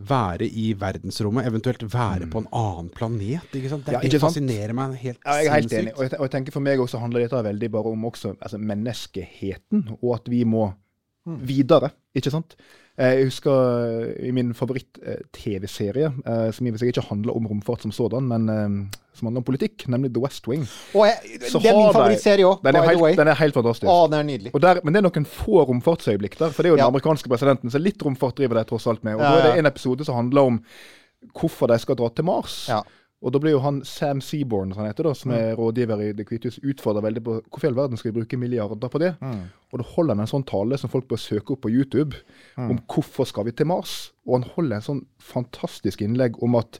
være 0.00 0.46
i 0.48 0.70
verdensrommet, 0.80 1.44
eventuelt 1.46 1.82
være 1.92 2.26
på 2.32 2.40
en 2.40 2.46
annen 2.56 2.86
planet. 2.96 3.46
Ikke 3.54 3.68
sant? 3.70 3.84
Det, 3.86 3.92
Mm. 3.94 4.02
Ja, 4.02 4.08
det 4.10 4.20
fascinerer 4.22 4.72
sant? 4.72 4.78
meg 4.80 4.98
helt 5.04 5.18
Ja, 5.26 5.34
jeg 5.36 5.46
er 5.46 5.52
helt 5.54 5.68
sinnssykt. 5.70 5.82
enig. 5.82 5.94
Og 5.94 6.02
jeg, 6.06 6.12
og 6.18 6.24
jeg 6.26 6.30
tenker 6.34 6.52
For 6.56 6.60
meg 6.64 6.80
også 6.80 6.98
handler 7.02 7.20
dette 7.20 7.42
veldig 7.44 7.70
bare 7.70 7.92
om 7.92 8.04
også, 8.08 8.34
altså 8.40 8.58
menneskeheten, 8.58 9.84
og 10.02 10.14
at 10.16 10.28
vi 10.32 10.42
må 10.48 10.72
videre. 11.46 11.90
Ikke 12.16 12.32
sant? 12.32 12.56
Eh, 12.98 13.14
Jeg 13.20 13.24
husker 13.30 13.52
eh, 13.52 14.28
i 14.28 14.30
min 14.34 14.50
favoritt-TV-serie, 14.54 16.10
som 16.52 16.66
i 16.66 16.70
og 16.70 16.74
for 16.76 16.82
seg 16.82 16.90
ikke 16.92 17.04
handler 17.08 17.36
om 17.36 17.46
romfart 17.48 17.82
som 17.86 17.92
sådan, 17.94 18.26
men 18.28 18.48
eh, 18.50 18.98
som 19.16 19.28
handler 19.28 19.40
om 19.42 19.46
politikk, 19.46 19.86
nemlig 19.88 20.12
The 20.14 20.22
West 20.24 20.46
Wing. 20.50 20.66
Og 20.94 21.06
jeg, 21.06 21.40
det 21.40 21.50
er 21.54 21.76
min 21.78 21.92
favorittserie 21.94 22.46
òg, 22.48 22.60
by 22.64 22.72
the 22.74 22.96
way. 23.00 23.16
den 23.18 23.28
er 23.32 23.38
helt 23.40 23.56
fantastisk. 23.56 23.88
Å, 23.90 24.06
den 24.10 24.18
er 24.20 24.28
nydelig. 24.28 24.52
Der, 24.60 24.80
men 24.84 24.94
det 24.96 25.02
er 25.02 25.08
noen 25.08 25.26
få 25.28 25.64
romfartsøyeblikk 25.70 26.38
der, 26.40 26.50
for 26.54 26.62
det 26.62 26.70
er 26.70 26.76
jo 26.76 26.80
den 26.82 26.86
amerikanske 26.90 27.32
presidenten, 27.32 27.72
så 27.72 27.80
litt 27.82 28.02
romfart 28.06 28.36
driver 28.40 28.60
de 28.60 28.66
tross 28.68 28.86
alt 28.90 29.04
med. 29.06 29.16
Og 29.18 29.24
Ja, 29.24 29.30
da 29.32 29.42
er 29.44 29.52
det 29.52 29.64
en 29.64 29.70
episode 29.70 30.06
som 30.08 30.18
handler 30.20 30.52
om 30.54 30.60
hvorfor 31.36 31.68
de 31.68 31.76
skal 31.82 31.98
dra 32.00 32.08
til 32.16 32.24
Mars. 32.24 32.62
Ja. 32.70 32.82
Og 33.22 33.32
da 33.32 33.38
blir 33.38 33.52
jo 33.52 33.58
han 33.60 33.82
Sam 33.84 34.20
Seaborn, 34.20 34.70
som 34.72 34.80
han 34.82 34.92
heter, 34.94 35.04
da, 35.04 35.12
som 35.14 35.30
Mm. 35.30 35.36
er 35.38 35.54
rådgiver 35.56 36.00
i 36.08 36.12
Det 36.12 36.26
hvite 36.26 36.44
hus, 36.48 36.58
utfordra 36.64 37.02
veldig 37.02 37.22
på 37.22 37.42
hvorfor 37.50 37.64
i 37.64 37.68
all 37.68 37.74
verden 37.74 37.96
skal 37.98 38.12
vi 38.12 38.20
bruke 38.20 38.38
milliarder 38.38 38.88
på 38.88 38.98
det. 38.98 39.14
Mm. 39.20 39.42
Og 39.72 39.78
da 39.78 39.84
holder 39.84 40.14
han 40.14 40.20
en 40.20 40.26
sånn 40.26 40.46
tale 40.46 40.78
som 40.78 40.88
folk 40.90 41.06
bør 41.06 41.16
søke 41.18 41.50
opp 41.52 41.60
på 41.60 41.70
YouTube, 41.70 42.14
Mm. 42.56 42.70
om 42.70 42.78
hvorfor 42.88 43.26
skal 43.26 43.44
vi 43.44 43.50
til 43.52 43.66
Mars. 43.66 44.12
Og 44.26 44.40
han 44.40 44.50
holder 44.56 44.76
en 44.76 44.82
sånn 44.82 45.04
fantastisk 45.20 46.00
innlegg 46.00 46.42
om 46.42 46.54
at 46.56 46.78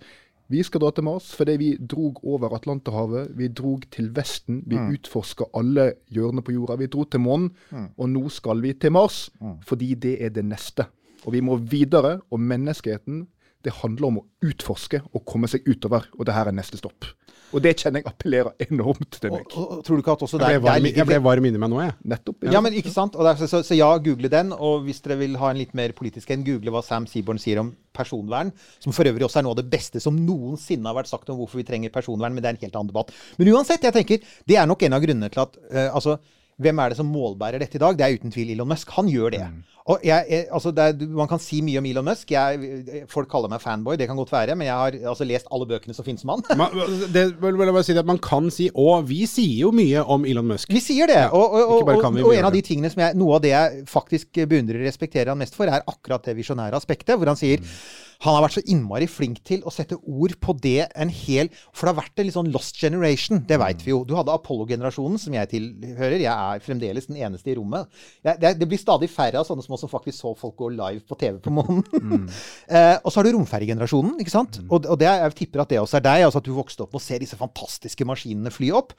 vi 0.49 0.63
skal 0.63 0.81
dra 0.81 0.91
til 0.91 1.05
Mars 1.05 1.35
fordi 1.35 1.57
vi 1.59 1.77
drog 1.77 2.19
over 2.25 2.49
Atlanterhavet, 2.57 3.37
vi 3.37 3.47
drog 3.49 3.85
til 3.91 4.09
Vesten, 4.11 4.63
vi 4.67 4.77
Mm. 4.77 4.97
utforska 4.97 5.45
alle 5.55 5.93
hjørner 6.11 6.43
på 6.43 6.53
jorda. 6.55 6.77
Vi 6.79 6.87
dro 6.87 7.05
til 7.05 7.21
månen, 7.21 7.51
og 7.99 8.09
nå 8.09 8.31
skal 8.31 8.61
vi 8.63 8.73
til 8.73 8.91
Mars, 8.93 9.29
Mm. 9.41 9.59
fordi 9.63 9.95
det 9.95 10.23
er 10.23 10.31
det 10.31 10.45
neste. 10.45 10.87
Og 11.27 11.33
vi 11.35 11.41
må 11.43 11.57
videre, 11.61 12.23
og 12.33 12.41
menneskeheten 12.41 13.27
det 13.65 13.77
handler 13.83 14.09
om 14.09 14.21
å 14.23 14.27
utforske 14.47 15.03
og 15.11 15.25
komme 15.29 15.51
seg 15.51 15.67
utover, 15.69 16.07
og 16.17 16.27
det 16.29 16.37
her 16.37 16.49
er 16.51 16.57
neste 16.57 16.81
stopp. 16.81 17.09
Og 17.51 17.63
det 17.65 17.73
kjenner 17.81 18.03
jeg 18.03 18.07
appellerer 18.07 18.67
enormt 18.69 19.17
til 19.19 19.33
meg. 19.35 19.47
Og, 19.59 19.63
og, 19.63 19.81
tror 19.87 19.99
du 19.99 20.05
ikke 20.05 20.15
at 20.15 20.23
også 20.27 20.39
Jeg 20.39 20.45
der, 20.45 20.61
ble, 20.61 20.69
varm, 20.69 20.89
jeg 21.01 21.07
ble 21.09 21.19
varm 21.25 21.49
inni 21.49 21.61
meg 21.61 21.73
nå, 21.73 21.81
jeg. 21.83 21.95
Nettopp. 22.13 22.47
Ja, 22.47 22.63
men 22.63 22.77
ikke 22.79 22.93
sant? 22.95 23.19
Og 23.19 23.27
derfor, 23.27 23.51
så, 23.51 23.63
så 23.67 23.75
ja, 23.75 23.89
google 24.03 24.31
den. 24.31 24.53
Og 24.55 24.85
hvis 24.87 25.03
dere 25.03 25.19
vil 25.25 25.35
ha 25.41 25.51
en 25.51 25.59
litt 25.59 25.75
mer 25.79 25.95
politisk 25.97 26.31
en, 26.31 26.45
google 26.47 26.75
hva 26.75 26.85
Sam 26.87 27.09
Seaborn 27.11 27.43
sier 27.43 27.63
om 27.63 27.73
personvern. 27.97 28.53
Som 28.83 28.95
for 28.95 29.11
øvrig 29.11 29.27
også 29.27 29.43
er 29.43 29.49
noe 29.49 29.57
av 29.57 29.63
det 29.65 29.71
beste 29.73 30.03
som 30.03 30.15
noensinne 30.15 30.87
har 30.87 31.01
vært 31.01 31.11
sagt 31.11 31.33
om 31.33 31.41
hvorfor 31.41 31.59
vi 31.59 31.67
trenger 31.67 31.95
personvern. 31.95 32.37
Men 32.37 32.45
det 32.45 32.53
er 32.53 32.59
en 32.59 32.65
helt 32.69 32.79
annen 32.79 32.93
debatt. 32.93 33.11
Men 33.41 33.51
uansett, 33.57 33.83
jeg 33.89 33.99
tenker, 33.99 34.31
det 34.47 34.61
er 34.61 34.71
nok 34.71 34.87
en 34.87 34.99
av 35.01 35.03
grunnene 35.03 35.33
til 35.35 35.43
at 35.43 35.59
uh, 35.73 35.89
altså, 35.89 36.21
hvem 36.61 36.81
er 36.83 36.93
det 36.93 37.01
som 37.01 37.09
målbærer 37.09 37.63
dette 37.63 37.79
i 37.79 37.83
dag? 37.83 37.97
Det 37.97 38.07
er 38.07 38.17
uten 38.21 38.33
tvil 38.35 38.53
Elon 38.55 38.69
Musk. 38.69 38.91
Han 38.99 39.09
gjør 39.09 39.33
det. 39.35 39.45
Og 39.91 40.03
jeg, 40.05 40.27
jeg, 40.29 40.45
altså 40.53 40.71
det 40.77 40.85
er, 40.85 41.07
man 41.17 41.29
kan 41.31 41.41
si 41.43 41.59
mye 41.65 41.81
om 41.81 41.87
Elon 41.89 42.07
Musk. 42.07 42.31
Jeg, 42.35 43.07
folk 43.11 43.31
kaller 43.33 43.51
meg 43.51 43.63
fanboy, 43.63 43.97
det 43.99 44.07
kan 44.11 44.19
godt 44.21 44.33
være. 44.35 44.57
Men 44.59 44.69
jeg 44.69 44.77
har 44.77 44.99
altså, 45.13 45.27
lest 45.29 45.49
alle 45.51 45.67
bøkene 45.71 45.97
som 45.97 46.07
finnes 46.07 46.27
om 46.27 46.35
han. 46.35 46.45
Man, 46.61 46.77
det 47.15 47.25
vil 47.41 47.65
jeg 47.65 47.75
bare 47.75 47.87
si 47.89 47.97
at 47.97 48.11
man 48.11 48.21
kan 48.23 48.51
si, 48.55 48.69
og 48.75 49.09
vi 49.09 49.25
sier 49.31 49.65
jo 49.65 49.73
mye 49.75 50.05
om 50.05 50.29
Elon 50.29 50.53
Musk. 50.53 50.71
Vi 50.71 50.85
sier 50.85 51.11
det. 51.11 51.23
og, 51.33 51.57
og, 51.57 51.81
ikke 51.81 51.97
og, 52.13 52.21
og 52.29 52.37
en 52.37 52.51
av 52.51 52.55
de 52.55 52.63
tingene 52.67 52.93
som 52.93 53.03
jeg, 53.07 53.17
noe 53.19 53.41
av 53.41 53.45
det 53.45 53.55
jeg 53.55 53.83
faktisk 53.91 54.45
beundrer 54.45 54.83
og 54.83 54.91
respekterer 54.91 55.33
han 55.33 55.41
mest 55.41 55.59
for, 55.59 55.71
er 55.71 55.87
akkurat 55.89 56.29
det 56.29 56.37
visjonære 56.39 56.79
aspektet. 56.79 57.17
Hvor 57.17 57.33
han 57.33 57.41
sier 57.41 57.65
han 58.21 58.37
har 58.37 58.45
vært 58.45 58.59
så 58.59 58.63
innmari 58.69 59.07
flink 59.09 59.39
til 59.49 59.63
å 59.65 59.73
sette 59.73 59.97
ord 59.97 60.35
på 60.43 60.55
det 60.61 60.91
en 60.93 61.13
hel 61.13 61.49
For 61.73 61.87
det 61.87 61.93
har 61.95 61.99
vært 62.03 62.21
en 62.21 62.29
litt 62.29 62.37
sånn 62.37 62.51
lost 62.53 62.77
generation, 62.77 63.41
det 63.49 63.57
veit 63.63 63.85
vi 63.85 63.95
jo. 63.95 64.03
Du 64.05 64.13
hadde 64.19 64.35
Apollo-generasjonen, 64.35 65.17
som 65.21 65.37
jeg 65.37 65.51
tilhører. 65.55 66.19
Jeg 66.21 66.29
er 66.29 66.65
fremdeles 66.65 67.09
den 67.09 67.21
eneste 67.23 67.53
i 67.53 67.57
rommet. 67.57 67.89
Det, 68.21 68.53
det 68.61 68.69
blir 68.69 68.81
stadig 68.81 69.09
færre 69.13 69.41
av 69.41 69.49
sånne 69.49 69.65
som 69.65 69.77
også 69.79 69.89
faktisk 69.91 70.19
så 70.21 70.35
folk 70.37 70.59
gå 70.61 70.69
live 70.75 71.01
på 71.09 71.17
TV 71.21 71.41
på 71.41 71.55
månen. 71.55 71.81
eh, 72.77 72.99
og 72.99 73.09
så 73.09 73.21
har 73.21 73.29
du 73.29 73.35
romferjegenerasjonen, 73.39 74.21
ikke 74.21 74.37
sant. 74.37 74.61
Og, 74.69 74.85
og 74.85 75.01
det, 75.01 75.09
jeg 75.09 75.37
tipper 75.41 75.65
at 75.65 75.73
det 75.73 75.81
også 75.81 76.01
er 76.01 76.07
deg. 76.11 76.27
altså 76.29 76.43
At 76.45 76.49
du 76.51 76.55
vokste 76.57 76.85
opp 76.85 76.93
med 76.93 77.01
å 77.01 77.07
se 77.07 77.21
disse 77.23 77.41
fantastiske 77.41 78.09
maskinene 78.09 78.53
fly 78.53 78.73
opp. 78.77 78.97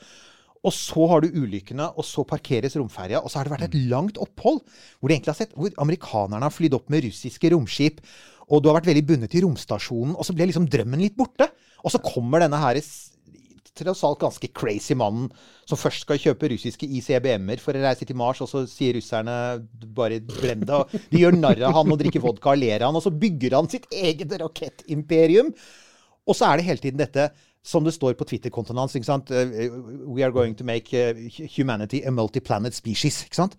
Og 0.62 0.74
så 0.75 1.08
har 1.10 1.24
du 1.24 1.34
ulykkene, 1.42 1.88
og 1.98 2.06
så 2.06 2.25
parkeres 2.28 2.75
romferja. 2.78 3.22
Og 3.22 3.32
så 3.32 3.40
har 3.40 3.48
det 3.48 3.54
vært 3.56 3.70
et 3.70 3.80
langt 3.90 4.20
opphold 4.22 4.62
hvor, 4.62 5.10
de 5.10 5.16
egentlig 5.16 5.34
har 5.34 5.40
sett, 5.40 5.56
hvor 5.58 5.74
amerikanerne 5.82 6.46
har 6.46 6.54
flydd 6.54 6.78
opp 6.78 6.92
med 6.94 7.06
russiske 7.08 7.54
romskip. 7.54 8.01
Og 8.51 8.62
du 8.62 8.67
har 8.70 8.81
vært 8.81 8.89
veldig 8.91 9.05
bundet 9.08 9.31
til 9.31 9.46
romstasjonen, 9.46 10.17
og 10.17 10.27
så 10.27 10.36
ble 10.36 10.50
liksom 10.50 10.67
drømmen 10.72 11.00
litt 11.01 11.15
borte. 11.15 11.48
Og 11.81 11.93
så 11.93 12.01
kommer 12.03 12.43
denne 12.43 12.60
her 12.62 12.77
tross 13.81 14.01
alt 14.03 14.20
ganske 14.20 14.50
crazy 14.51 14.96
mannen 15.00 15.29
som 15.70 15.79
først 15.79 16.03
skal 16.03 16.20
kjøpe 16.20 16.50
russiske 16.51 16.88
ICBM-er 17.00 17.62
for 17.63 17.77
å 17.77 17.84
reise 17.86 18.03
til 18.08 18.17
Mars, 18.20 18.41
og 18.43 18.50
så 18.51 18.65
sier 18.67 18.98
russerne 18.98 19.36
bare 19.96 20.20
glem 20.27 20.65
det. 20.67 20.75
og 20.75 20.91
De 21.13 21.22
gjør 21.22 21.38
narr 21.39 21.63
av 21.70 21.77
han 21.79 21.93
og 21.96 22.01
drikker 22.01 22.24
vodka 22.24 22.51
og 22.51 22.60
ler 22.60 22.81
av 22.84 22.91
han, 22.91 23.00
og 23.00 23.05
så 23.05 23.13
bygger 23.24 23.55
han 23.55 23.72
sitt 23.72 23.88
eget 23.96 24.36
rakettimperium. 24.41 25.53
Og 26.27 26.38
så 26.38 26.50
er 26.51 26.60
det 26.60 26.67
hele 26.67 26.84
tiden 26.84 27.00
dette 27.01 27.29
som 27.63 27.86
det 27.86 27.93
står 27.96 28.17
på 28.20 28.25
Twitter-kontoen 28.27 28.79
hans. 28.81 28.96
ikke 28.98 29.08
sant? 29.08 29.31
Eh, 29.31 29.72
We 30.12 30.25
are 30.25 30.34
going 30.34 30.55
to 30.58 30.65
make 30.67 30.91
eh, 30.98 31.29
humanity 31.55 32.01
a 32.03 32.12
multi-planet 32.12 32.75
species. 32.75 33.24
ikke 33.27 33.39
sant? 33.39 33.58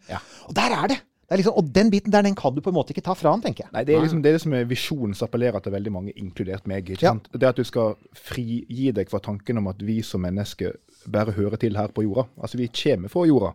Og 0.49 0.55
der 0.59 0.77
er 0.77 0.93
det! 0.93 1.01
Det 1.33 1.39
er 1.39 1.41
liksom, 1.43 1.57
og 1.59 1.69
den 1.75 1.91
biten 1.91 2.13
der 2.13 2.23
den 2.27 2.35
kan 2.37 2.55
du 2.55 2.61
på 2.61 2.69
en 2.71 2.77
måte 2.77 2.93
ikke 2.93 3.03
ta 3.07 3.15
fra 3.17 3.31
han, 3.33 3.41
tenker 3.43 3.65
jeg. 3.65 3.73
Nei, 3.73 3.83
det 3.89 3.95
er 3.97 4.03
liksom 4.05 4.21
det, 4.23 4.29
er 4.29 4.37
det 4.37 4.43
som 4.45 4.53
er 4.59 4.65
visjonen 4.69 5.15
som 5.17 5.27
appellerer 5.31 5.63
til 5.65 5.73
veldig 5.73 5.93
mange, 5.95 6.13
inkludert 6.21 6.67
meg. 6.69 6.85
ikke 6.91 7.03
Ja. 7.07 7.13
sant? 7.15 7.29
Det 7.33 7.49
at 7.49 7.57
du 7.57 7.65
skal 7.65 7.95
frigi 8.15 8.93
deg 8.93 9.09
fra 9.11 9.19
tanken 9.25 9.59
om 9.59 9.67
at 9.73 9.81
vi 9.83 10.03
som 10.03 10.21
mennesker 10.23 10.77
bare 11.09 11.33
hører 11.33 11.57
til 11.57 11.77
her 11.77 11.89
på 11.89 12.05
jorda. 12.05 12.27
Altså, 12.41 12.59
vi 12.61 12.69
kommer 12.69 13.09
fra 13.09 13.25
jorda, 13.27 13.55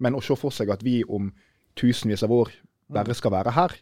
men 0.00 0.14
å 0.14 0.22
se 0.24 0.36
for 0.36 0.50
seg 0.50 0.70
at 0.70 0.82
vi 0.82 1.02
om 1.08 1.32
tusenvis 1.76 2.22
av 2.24 2.32
år 2.32 2.50
bare 2.90 3.14
skal 3.14 3.30
være 3.30 3.52
her, 3.52 3.72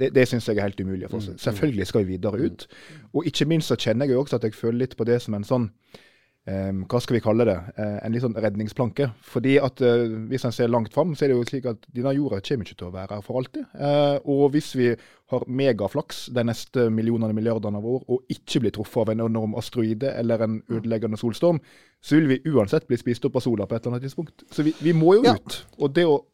det, 0.00 0.14
det 0.14 0.26
syns 0.28 0.46
jeg 0.48 0.56
er 0.58 0.62
helt 0.62 0.80
umulig. 0.80 1.08
For 1.10 1.18
Mm, 1.20 1.34
oss. 1.34 1.42
Selvfølgelig 1.44 1.86
skal 1.86 2.04
vi 2.04 2.16
videre 2.16 2.38
ut. 2.40 2.66
Og 3.14 3.24
ikke 3.26 3.46
minst 3.46 3.68
så 3.68 3.76
kjenner 3.76 4.06
jeg 4.06 4.14
jo 4.14 4.22
også 4.24 4.36
at 4.40 4.42
jeg 4.48 4.54
føler 4.54 4.78
litt 4.78 4.96
på 4.96 5.04
det 5.04 5.20
som 5.22 5.34
en 5.34 5.44
sånn 5.44 5.70
eh, 6.46 6.72
hva 6.88 7.00
skal 7.02 7.16
vi 7.18 7.22
kalle 7.24 7.46
det, 7.48 7.56
uh, 7.76 7.98
en 8.04 8.12
litt 8.14 8.24
sånn 8.24 8.36
redningsplanke. 8.38 9.10
Fordi 9.22 9.58
at 9.60 9.82
uh, 9.84 10.04
hvis 10.30 10.44
en 10.48 10.54
ser 10.54 10.72
langt 10.72 10.94
fram, 10.94 11.14
så 11.14 11.24
er 11.24 11.32
det 11.32 11.38
jo 11.38 11.46
slik 11.48 11.68
at 11.70 11.84
denne 11.92 12.14
jorda 12.16 12.40
kommer 12.46 12.66
ikke 12.66 12.78
til 12.80 12.88
å 12.88 12.94
være 12.94 13.18
her 13.18 13.24
for 13.26 13.40
alltid. 13.40 13.66
Uh, 13.74 14.16
og 14.24 14.50
hvis 14.54 14.72
vi 14.78 14.90
har 15.30 15.46
megaflaks 15.46 16.24
de 16.34 16.42
neste 16.48 16.88
millionene 16.90 17.36
milliardene 17.36 17.78
av 17.78 17.86
år 17.86 18.02
og 18.10 18.32
ikke 18.34 18.64
blir 18.64 18.74
truffet 18.74 19.04
av 19.04 19.12
en 19.12 19.24
enorm 19.28 19.54
asteroide 19.60 20.10
eller 20.18 20.42
en 20.42 20.58
ødeleggende 20.72 21.20
solstorm, 21.20 21.60
så 22.02 22.16
vil 22.18 22.32
vi 22.32 22.40
uansett 22.50 22.88
bli 22.88 22.98
spist 22.98 23.24
opp 23.28 23.36
av 23.38 23.44
sola 23.44 23.68
på 23.68 23.76
et 23.76 23.84
eller 23.84 23.98
annet 23.98 24.08
tidspunkt. 24.08 24.46
Så 24.50 24.64
vi, 24.66 24.74
vi 24.82 24.94
må 24.96 25.18
jo 25.20 25.26
Ja. 25.28 25.36
ut. 25.36 25.64
Og 25.78 25.94
det 25.94 26.06
å 26.08 26.24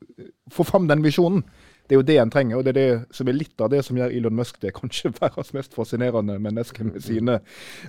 få 0.52 0.64
fram 0.64 0.88
den 0.88 1.02
visjonen, 1.04 1.44
det 1.86 1.94
er 1.94 2.00
jo 2.00 2.06
det 2.06 2.18
en 2.22 2.32
trenger, 2.34 2.58
og 2.58 2.66
det 2.66 2.74
er 2.74 2.78
det 2.80 3.16
som 3.16 3.28
er 3.30 3.38
litt 3.38 3.62
av 3.62 3.70
det 3.72 3.82
som 3.86 3.98
gjør 3.98 4.14
Elon 4.18 4.36
Musk 4.36 4.60
til 4.62 4.74
kanskje 4.74 5.14
verdens 5.20 5.54
mest 5.56 5.74
fascinerende 5.76 6.38
menneske 6.42 6.84
med, 6.84 7.00
sine, 7.04 7.40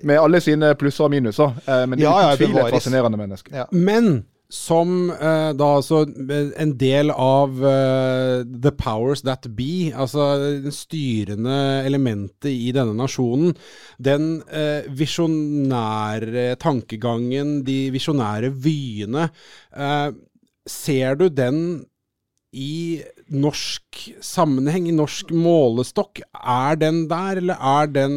med 0.03 0.21
alle 0.21 0.41
sine 0.43 0.73
plusser 0.79 1.07
og 1.07 1.13
minuser. 1.15 1.53
Eh, 1.65 1.85
men 1.85 1.97
det 1.97 2.05
er 2.05 2.09
Ja, 2.09 2.17
ja, 2.29 2.33
uten 2.35 2.51
tvil 2.51 2.65
et 2.65 2.79
fascinerende 2.79 3.21
menneske. 3.21 3.55
Ja. 3.55 3.69
Men 3.71 4.25
som 4.53 5.09
eh, 5.11 5.49
da 5.59 5.67
altså 5.75 6.05
en 6.07 6.71
del 6.79 7.11
av 7.11 7.57
eh, 7.67 8.45
the 8.47 8.71
powers 8.79 9.25
that 9.27 9.49
be, 9.57 9.91
altså 9.91 10.29
det 10.63 10.71
styrende 10.75 11.57
elementet 11.87 12.53
i 12.53 12.71
denne 12.75 12.95
nasjonen, 12.95 13.57
den 13.99 14.37
eh, 14.47 14.87
visjonære 14.87 16.53
tankegangen, 16.63 17.59
de 17.67 17.79
visjonære 17.95 18.53
vyene, 18.55 19.27
eh, 19.75 20.09
ser 20.67 21.19
du 21.19 21.27
den 21.27 21.61
i 22.55 23.03
norsk 23.33 24.03
sammenheng, 24.23 24.87
i 24.89 24.95
norsk 24.95 25.31
målestokk? 25.35 26.21
Er 26.37 26.79
den 26.79 27.05
der, 27.11 27.41
eller 27.41 27.59
er 27.59 27.91
den 27.91 28.15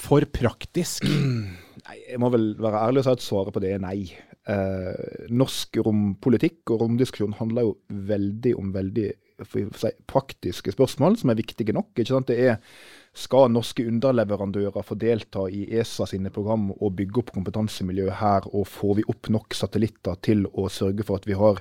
for 0.00 0.24
praktisk? 0.34 1.06
Nei, 1.86 1.96
jeg 2.08 2.20
må 2.22 2.30
vel 2.32 2.52
være 2.62 2.84
ærlig 2.86 3.02
og 3.02 3.08
si 3.08 3.16
at 3.16 3.24
svaret 3.24 3.54
på 3.54 3.62
det 3.62 3.72
er 3.74 3.82
nei. 3.82 4.12
Eh, 4.50 5.26
norsk 5.34 5.80
rompolitikk 5.86 6.70
og 6.70 6.84
romdiskusjon 6.84 7.34
handler 7.38 7.66
jo 7.66 7.72
veldig 8.10 8.52
om 8.58 8.70
veldig 8.74 9.08
si, 9.50 9.92
praktiske 10.10 10.74
spørsmål 10.74 11.18
som 11.18 11.32
er 11.32 11.38
viktige 11.38 11.74
nok. 11.74 11.90
ikke 11.96 12.12
sant? 12.12 12.30
Det 12.30 12.38
er 12.38 12.60
skal 13.12 13.50
norske 13.52 13.84
underleverandører 13.88 14.86
få 14.86 14.96
delta 14.96 15.44
i 15.52 15.66
ESA 15.78 16.06
sine 16.08 16.32
program 16.32 16.70
og 16.72 16.94
bygge 16.96 17.20
opp 17.22 17.34
kompetansemiljø 17.34 18.08
her, 18.22 18.48
og 18.52 18.68
får 18.70 18.96
vi 19.00 19.08
opp 19.12 19.28
nok 19.34 19.54
satellitter 19.56 20.16
til 20.24 20.46
å 20.52 20.68
sørge 20.72 21.04
for 21.04 21.20
at 21.20 21.28
vi 21.28 21.36
har 21.36 21.60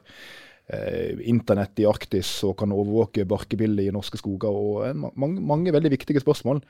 internett 1.28 1.82
i 1.82 1.88
Arktis 1.90 2.30
og 2.48 2.56
kan 2.62 2.72
overvåke 2.72 3.26
barkebildet 3.28 3.90
i 3.90 3.94
norske 3.94 4.20
skoger, 4.20 4.56
og 4.56 4.86
en, 4.88 5.06
mange, 5.20 5.42
mange 5.44 5.74
veldig 5.76 5.92
viktige 5.98 6.24
spørsmål. 6.24 6.62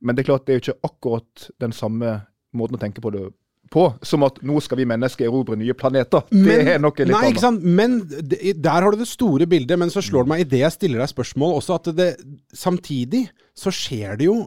Men 0.00 0.14
det 0.14 0.22
er 0.22 0.30
klart 0.30 0.46
det 0.46 0.54
er 0.54 0.60
jo 0.60 0.64
ikke 0.66 0.90
akkurat 0.92 1.48
den 1.62 1.74
samme 1.74 2.20
måten 2.54 2.78
å 2.78 2.82
tenke 2.82 3.02
på 3.02 3.12
det 3.14 3.28
på, 3.68 3.84
som 4.06 4.24
at 4.24 4.38
nå 4.46 4.60
skal 4.64 4.80
vi 4.80 4.86
mennesker 4.88 5.28
erobre 5.28 5.56
nye 5.60 5.74
planeter. 5.76 6.24
Det 6.32 6.58
er 6.74 6.78
noe 6.80 6.94
litt 6.96 7.12
nei, 7.12 7.24
ikke 7.32 7.42
sant? 7.42 7.64
Men 7.64 8.00
der 8.08 8.78
har 8.78 8.88
du 8.92 9.02
det 9.02 9.08
store 9.10 9.48
bildet. 9.50 9.76
Men 9.80 9.92
så 9.92 10.02
slår 10.04 10.24
det 10.24 10.32
meg 10.32 10.44
idet 10.46 10.62
jeg 10.62 10.76
stiller 10.76 11.02
deg 11.02 11.12
spørsmål 11.12 11.58
også, 11.58 11.76
at 11.76 11.90
det, 11.98 12.08
samtidig 12.56 13.26
så 13.58 13.72
skjer 13.74 14.20
det 14.20 14.30
jo 14.30 14.38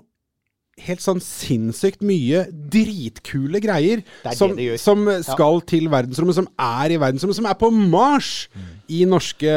helt 0.86 1.04
sånn 1.04 1.22
sinnssykt 1.24 2.04
mye 2.06 2.46
dritkule 2.74 3.62
greier 3.64 4.04
er 4.26 4.38
som, 4.38 4.56
som 4.82 5.08
skal 5.26 5.62
til 5.70 5.90
verdensrommet, 5.92 6.38
som 6.38 6.50
er 6.56 6.96
i 6.96 7.00
verdensrommet, 7.02 7.40
som 7.40 7.50
er 7.50 7.58
på 7.60 7.72
Mars 7.74 8.48
i 8.92 9.04
norske 9.10 9.56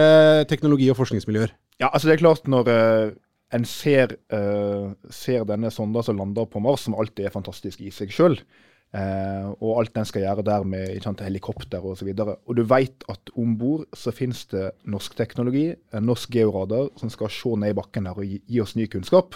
teknologi- 0.50 0.90
og 0.92 0.98
forskningsmiljøer. 1.00 1.54
Ja, 1.82 1.90
altså 1.90 2.08
det 2.08 2.16
er 2.16 2.22
klart 2.22 2.46
når 2.50 2.70
uh, 2.70 3.14
en 3.54 3.66
ser, 3.68 4.16
uh, 4.34 4.92
ser 5.10 5.48
denne 5.48 5.72
sonda 5.74 6.04
som 6.06 6.20
lander 6.20 6.46
på 6.50 6.62
Mars, 6.62 6.86
som 6.86 6.96
alltid 6.98 7.26
er 7.28 7.34
fantastisk 7.34 7.82
i 7.82 7.92
seg 7.94 8.14
sjøl, 8.14 8.38
og 8.94 9.70
alt 9.80 9.90
den 9.96 10.06
skal 10.06 10.22
gjøre 10.22 10.44
der 10.46 10.66
med 10.70 10.92
ikke 10.92 11.08
sant, 11.08 11.22
helikopter 11.26 11.82
osv., 11.82 11.88
og, 11.90 11.96
så 11.98 12.06
videre, 12.06 12.36
og 12.46 12.54
du 12.54 12.60
veit 12.70 13.02
at 13.10 13.32
om 13.34 13.56
bord 13.58 13.88
så 13.98 14.12
finnes 14.14 14.44
det 14.52 14.68
norsk 14.86 15.16
teknologi, 15.18 15.64
en 15.90 16.06
norsk 16.06 16.30
georadar, 16.30 16.92
som 17.00 17.10
skal 17.10 17.32
se 17.34 17.56
ned 17.58 17.74
i 17.74 17.74
bakken 17.74 18.06
her 18.06 18.20
og 18.22 18.28
gi, 18.28 18.38
gi 18.46 18.60
oss 18.62 18.76
ny 18.78 18.86
kunnskap. 18.92 19.34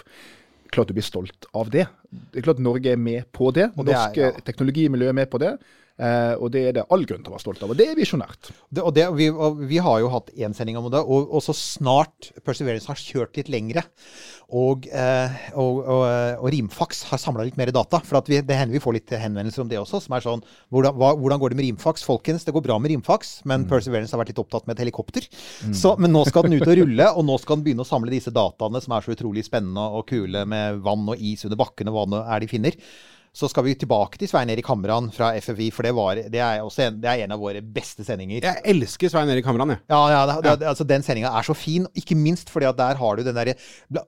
Klart 0.75 0.89
du 0.91 0.95
blir 0.97 1.07
stolt 1.07 1.47
av 1.57 1.71
det. 1.73 1.87
Det 2.33 2.41
er 2.41 2.47
klart 2.49 2.61
Norge 2.63 2.93
er 2.93 3.01
med 3.01 3.29
på 3.33 3.51
det. 3.55 3.71
Og 3.77 3.87
det 3.89 3.95
er- 3.95 4.17
ja. 4.17 4.31
teknologimiljø 4.45 5.09
er 5.09 5.17
med 5.17 5.31
på 5.31 5.39
det. 5.41 5.59
Eh, 5.99 6.35
og 6.38 6.52
det 6.55 6.61
er 6.62 6.75
det 6.76 6.85
all 6.95 7.02
grunn 7.09 7.25
til 7.25 7.33
å 7.33 7.35
være 7.35 7.43
stolt 7.43 7.62
av. 7.64 7.73
Og 7.75 7.78
det 7.78 7.88
er 7.90 7.99
visjonært. 7.99 8.52
Det, 8.71 8.83
og 8.85 8.93
det, 8.95 9.09
vi, 9.19 9.26
og 9.35 9.62
vi 9.67 9.81
har 9.83 9.99
jo 9.99 10.11
hatt 10.12 10.31
én 10.38 10.55
sending 10.55 10.78
om 10.78 10.87
det, 10.93 11.00
og, 11.02 11.33
og 11.35 11.43
så 11.43 11.55
snart 11.57 12.31
Perseverance 12.47 12.87
har 12.87 13.00
kjørt 13.00 13.38
litt 13.40 13.50
lengre, 13.50 13.83
og, 14.55 14.87
eh, 14.95 15.35
og, 15.61 15.81
og, 15.85 16.47
Rimfax 16.55 17.02
har 17.11 17.21
samla 17.21 17.49
litt 17.49 17.59
mer 17.59 17.73
data. 17.75 18.00
For 18.07 18.21
at 18.21 18.31
vi, 18.31 18.38
det 18.47 18.61
hender 18.61 18.78
vi 18.78 18.83
får 18.85 18.97
litt 18.97 19.17
henvendelser 19.25 19.64
om 19.64 19.73
det 19.73 19.81
også, 19.81 20.00
som 20.07 20.14
er 20.14 20.25
sånn 20.25 20.45
hvordan, 20.73 20.95
hva, 21.00 21.11
hvordan 21.19 21.43
går 21.43 21.52
det 21.52 21.61
med 21.61 21.69
Rimfax? 21.69 22.07
Folkens, 22.07 22.47
det 22.47 22.55
går 22.55 22.64
bra 22.69 22.78
med 22.78 22.95
Rimfax, 22.95 23.35
men 23.50 23.67
Perseverance 23.69 24.14
har 24.14 24.23
vært 24.23 24.33
litt 24.33 24.43
opptatt 24.45 24.71
med 24.71 24.78
et 24.78 24.87
helikopter. 24.87 25.26
Så, 25.75 25.97
men 25.99 26.14
nå 26.14 26.23
skal 26.31 26.47
den 26.47 26.61
ut 26.61 26.69
og 26.69 26.78
rulle, 26.78 27.11
og 27.11 27.26
nå 27.26 27.43
skal 27.43 27.59
den 27.59 27.67
begynne 27.67 27.85
å 27.85 27.90
samle 27.90 28.14
disse 28.14 28.33
dataene 28.35 28.81
som 28.85 28.95
er 28.95 29.05
så 29.05 29.19
utrolig 29.19 29.45
spennende 29.50 29.90
og 29.99 30.07
kule 30.09 30.47
med 30.49 30.81
vann 30.87 31.07
og 31.11 31.19
is 31.19 31.45
under 31.49 31.59
bakken 31.59 31.90
og 31.90 31.99
hva 31.99 32.09
nå 32.14 32.25
er 32.25 32.45
de 32.45 32.55
finner. 32.55 32.78
Så 33.38 33.47
skal 33.47 33.62
vi 33.68 33.76
tilbake 33.78 34.18
til 34.18 34.26
Svein 34.26 34.50
Erik 34.50 34.66
Hamran 34.66 35.12
fra 35.14 35.28
FFI, 35.38 35.68
for 35.71 35.87
det, 35.87 35.92
var, 35.95 36.18
det, 36.18 36.40
er, 36.42 36.59
også 36.64 36.88
en, 36.88 36.97
det 36.99 37.07
er 37.07 37.21
en 37.23 37.35
av 37.37 37.38
våre 37.38 37.61
beste 37.62 38.02
sendinger. 38.02 38.42
Jeg 38.42 38.64
elsker 38.73 39.12
Svein 39.12 39.30
Erik 39.30 39.47
Hamran, 39.47 39.76
jeg. 39.76 39.83
Ja, 39.92 40.00
ja, 40.11 40.23
det, 40.26 40.57
det, 40.59 40.66
altså 40.66 40.87
Den 40.88 41.07
sendinga 41.07 41.30
er 41.30 41.47
så 41.47 41.54
fin, 41.54 41.87
ikke 41.95 42.18
minst 42.18 42.50
fordi 42.50 42.66
at 42.66 42.80
der 42.80 42.99
har 42.99 43.14
du 43.14 43.23
den 43.23 43.38
derre 43.38 43.54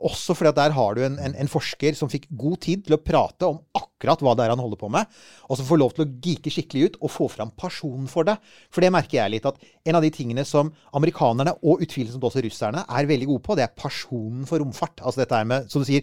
Også 0.02 0.34
fordi 0.34 0.50
at 0.50 0.58
der 0.58 0.74
har 0.74 0.98
du 0.98 1.04
en, 1.06 1.20
en, 1.22 1.38
en 1.44 1.52
forsker 1.52 1.94
som 1.94 2.10
fikk 2.10 2.26
god 2.34 2.58
tid 2.66 2.84
til 2.88 2.98
å 2.98 3.00
prate 3.06 3.46
om 3.46 3.62
akkurat 3.78 4.24
hva 4.24 4.34
det 4.34 4.48
er 4.48 4.54
han 4.56 4.62
holder 4.64 4.80
på 4.80 4.90
med, 4.90 5.06
og 5.46 5.60
som 5.60 5.68
får 5.68 5.78
lov 5.78 5.94
til 5.94 6.08
å 6.08 6.10
geeke 6.24 6.50
skikkelig 6.50 6.88
ut 6.88 7.02
og 7.04 7.14
få 7.14 7.30
fram 7.30 7.54
personen 7.54 8.10
for 8.10 8.26
det. 8.26 8.34
For 8.74 8.82
det 8.82 8.90
merker 8.96 9.20
jeg 9.20 9.36
litt 9.36 9.46
at 9.46 9.60
en 9.86 9.98
av 9.98 10.02
de 10.02 10.10
tingene 10.14 10.42
som 10.48 10.72
amerikanerne, 10.96 11.54
og 11.62 11.84
utvilsomt 11.86 12.24
også 12.26 12.42
russerne, 12.48 12.82
er 12.82 13.10
veldig 13.10 13.30
gode 13.30 13.46
på, 13.46 13.58
det 13.60 13.68
er 13.68 13.76
personen 13.78 14.42
for 14.48 14.58
romfart. 14.58 15.04
Altså 15.04 15.22
dette 15.22 15.38
her 15.38 15.46
med, 15.46 15.70
som 15.70 15.84
du 15.84 15.90
sier 15.92 16.02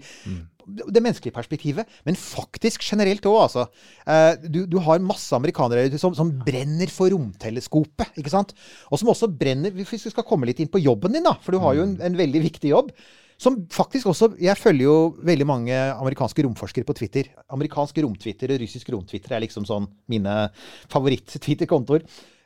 det 0.68 1.02
menneskelige 1.04 1.36
perspektivet, 1.36 1.88
men 2.06 2.18
faktisk 2.20 2.84
generelt 2.84 3.26
òg, 3.30 3.38
altså. 3.48 3.68
Eh, 4.06 4.34
Du, 4.48 4.66
du 4.68 4.78
har 4.84 5.00
masse 5.00 5.34
amerikanere 5.36 5.88
som, 5.98 6.16
som 6.18 6.32
brenner 6.44 6.92
for 6.92 7.10
romteleskopet, 7.14 8.12
ikke 8.20 8.34
sant? 8.34 8.54
Og 8.92 9.00
som 9.00 9.10
også 9.14 9.32
brenner 9.32 9.72
Hvis 9.72 9.94
vi 9.94 10.12
skal 10.12 10.26
komme 10.28 10.46
litt 10.50 10.60
inn 10.60 10.72
på 10.72 10.82
jobben 10.84 11.16
din, 11.16 11.24
da, 11.24 11.38
for 11.42 11.56
du 11.56 11.64
har 11.64 11.78
jo 11.78 11.88
en, 11.88 11.96
en 12.02 12.18
veldig 12.20 12.44
viktig 12.44 12.72
jobb. 12.74 12.92
Som 13.38 13.60
faktisk 13.70 14.08
også 14.10 14.32
Jeg 14.42 14.58
følger 14.58 14.88
jo 14.88 14.96
veldig 15.22 15.46
mange 15.46 15.76
amerikanske 15.94 16.44
romforskere 16.44 16.88
på 16.88 16.96
Twitter. 16.98 17.30
Amerikansk 17.54 18.00
romtwitter 18.02 18.56
og 18.56 18.64
russisk 18.64 18.90
romtwitter 18.90 19.36
er 19.36 19.44
liksom 19.46 19.68
sånn 19.70 19.86
mine 20.10 20.50
favoritt-Twitter-kontoer. 20.90 22.04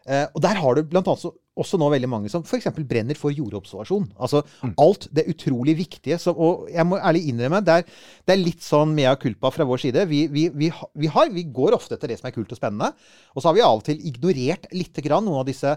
Eh, 0.08 0.25
og 0.34 0.42
der 0.44 0.58
har 0.58 0.75
du 0.75 0.84
blant 0.84 1.08
annet 1.08 1.22
så, 1.24 1.32
også 1.60 1.77
nå 1.79 1.89
veldig 1.91 2.10
mange 2.10 2.31
som 2.31 2.46
f.eks. 2.46 2.70
brenner 2.88 3.17
for 3.20 3.34
jordobservasjon. 3.36 4.08
Altså 4.24 4.43
alt 4.79 5.08
det 5.12 5.27
utrolig 5.34 5.75
viktige 5.81 6.17
som 6.22 6.38
Og 6.39 6.70
jeg 6.72 6.86
må 6.88 7.00
ærlig 7.00 7.25
innrømme, 7.27 7.60
det 7.65 7.81
er, 7.81 7.88
det 8.25 8.36
er 8.36 8.43
litt 8.43 8.63
sånn 8.63 8.93
mea 8.96 9.15
culpa 9.20 9.51
fra 9.51 9.67
vår 9.67 9.84
side. 9.84 10.05
Vi, 10.08 10.25
vi, 10.31 10.48
vi, 10.55 10.72
vi, 10.72 11.10
har, 11.12 11.31
vi 11.34 11.43
går 11.51 11.75
ofte 11.75 11.98
etter 11.98 12.13
det 12.13 12.22
som 12.22 12.29
er 12.29 12.36
kult 12.36 12.53
og 12.55 12.60
spennende. 12.60 12.93
Og 13.36 13.41
så 13.41 13.50
har 13.50 13.58
vi 13.58 13.65
av 13.65 13.81
og 13.81 13.84
til 13.88 14.00
ignorert 14.08 14.70
lite 14.75 15.03
grann 15.03 15.27
noen 15.27 15.43
av 15.43 15.50
disse 15.50 15.75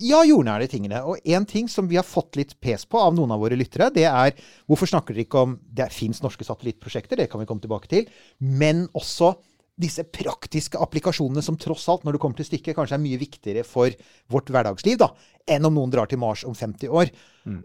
ja, 0.00 0.22
jordnære 0.24 0.70
tingene. 0.72 1.02
Og 1.04 1.20
én 1.28 1.44
ting 1.48 1.68
som 1.68 1.88
vi 1.90 1.98
har 2.00 2.08
fått 2.08 2.38
litt 2.40 2.56
pes 2.64 2.86
på 2.88 3.00
av 3.00 3.12
noen 3.16 3.34
av 3.34 3.42
våre 3.42 3.58
lyttere, 3.58 3.90
det 3.92 4.08
er 4.08 4.32
hvorfor 4.64 4.88
snakker 4.88 5.12
dere 5.14 5.26
ikke 5.26 5.44
om 5.44 5.58
Det 5.62 5.92
fins 5.92 6.22
norske 6.24 6.46
satellittprosjekter, 6.48 7.20
det 7.20 7.28
kan 7.30 7.42
vi 7.42 7.48
komme 7.50 7.60
tilbake 7.60 7.90
til. 7.90 8.08
Men 8.40 8.86
også 8.96 9.34
disse 9.80 10.04
praktiske 10.04 10.78
applikasjonene 10.80 11.42
som 11.44 11.56
tross 11.60 11.86
alt, 11.88 12.04
når 12.04 12.16
det 12.16 12.22
kommer 12.22 12.38
til 12.38 12.48
stykket, 12.48 12.74
kanskje 12.76 12.98
er 12.98 13.02
mye 13.02 13.20
viktigere 13.20 13.64
for 13.66 13.92
vårt 14.32 14.50
hverdagsliv 14.52 14.98
da, 15.00 15.08
enn 15.48 15.68
om 15.68 15.78
noen 15.78 15.92
drar 15.92 16.10
til 16.10 16.20
Mars 16.22 16.44
om 16.48 16.54
50 16.54 16.92
år. 16.92 17.12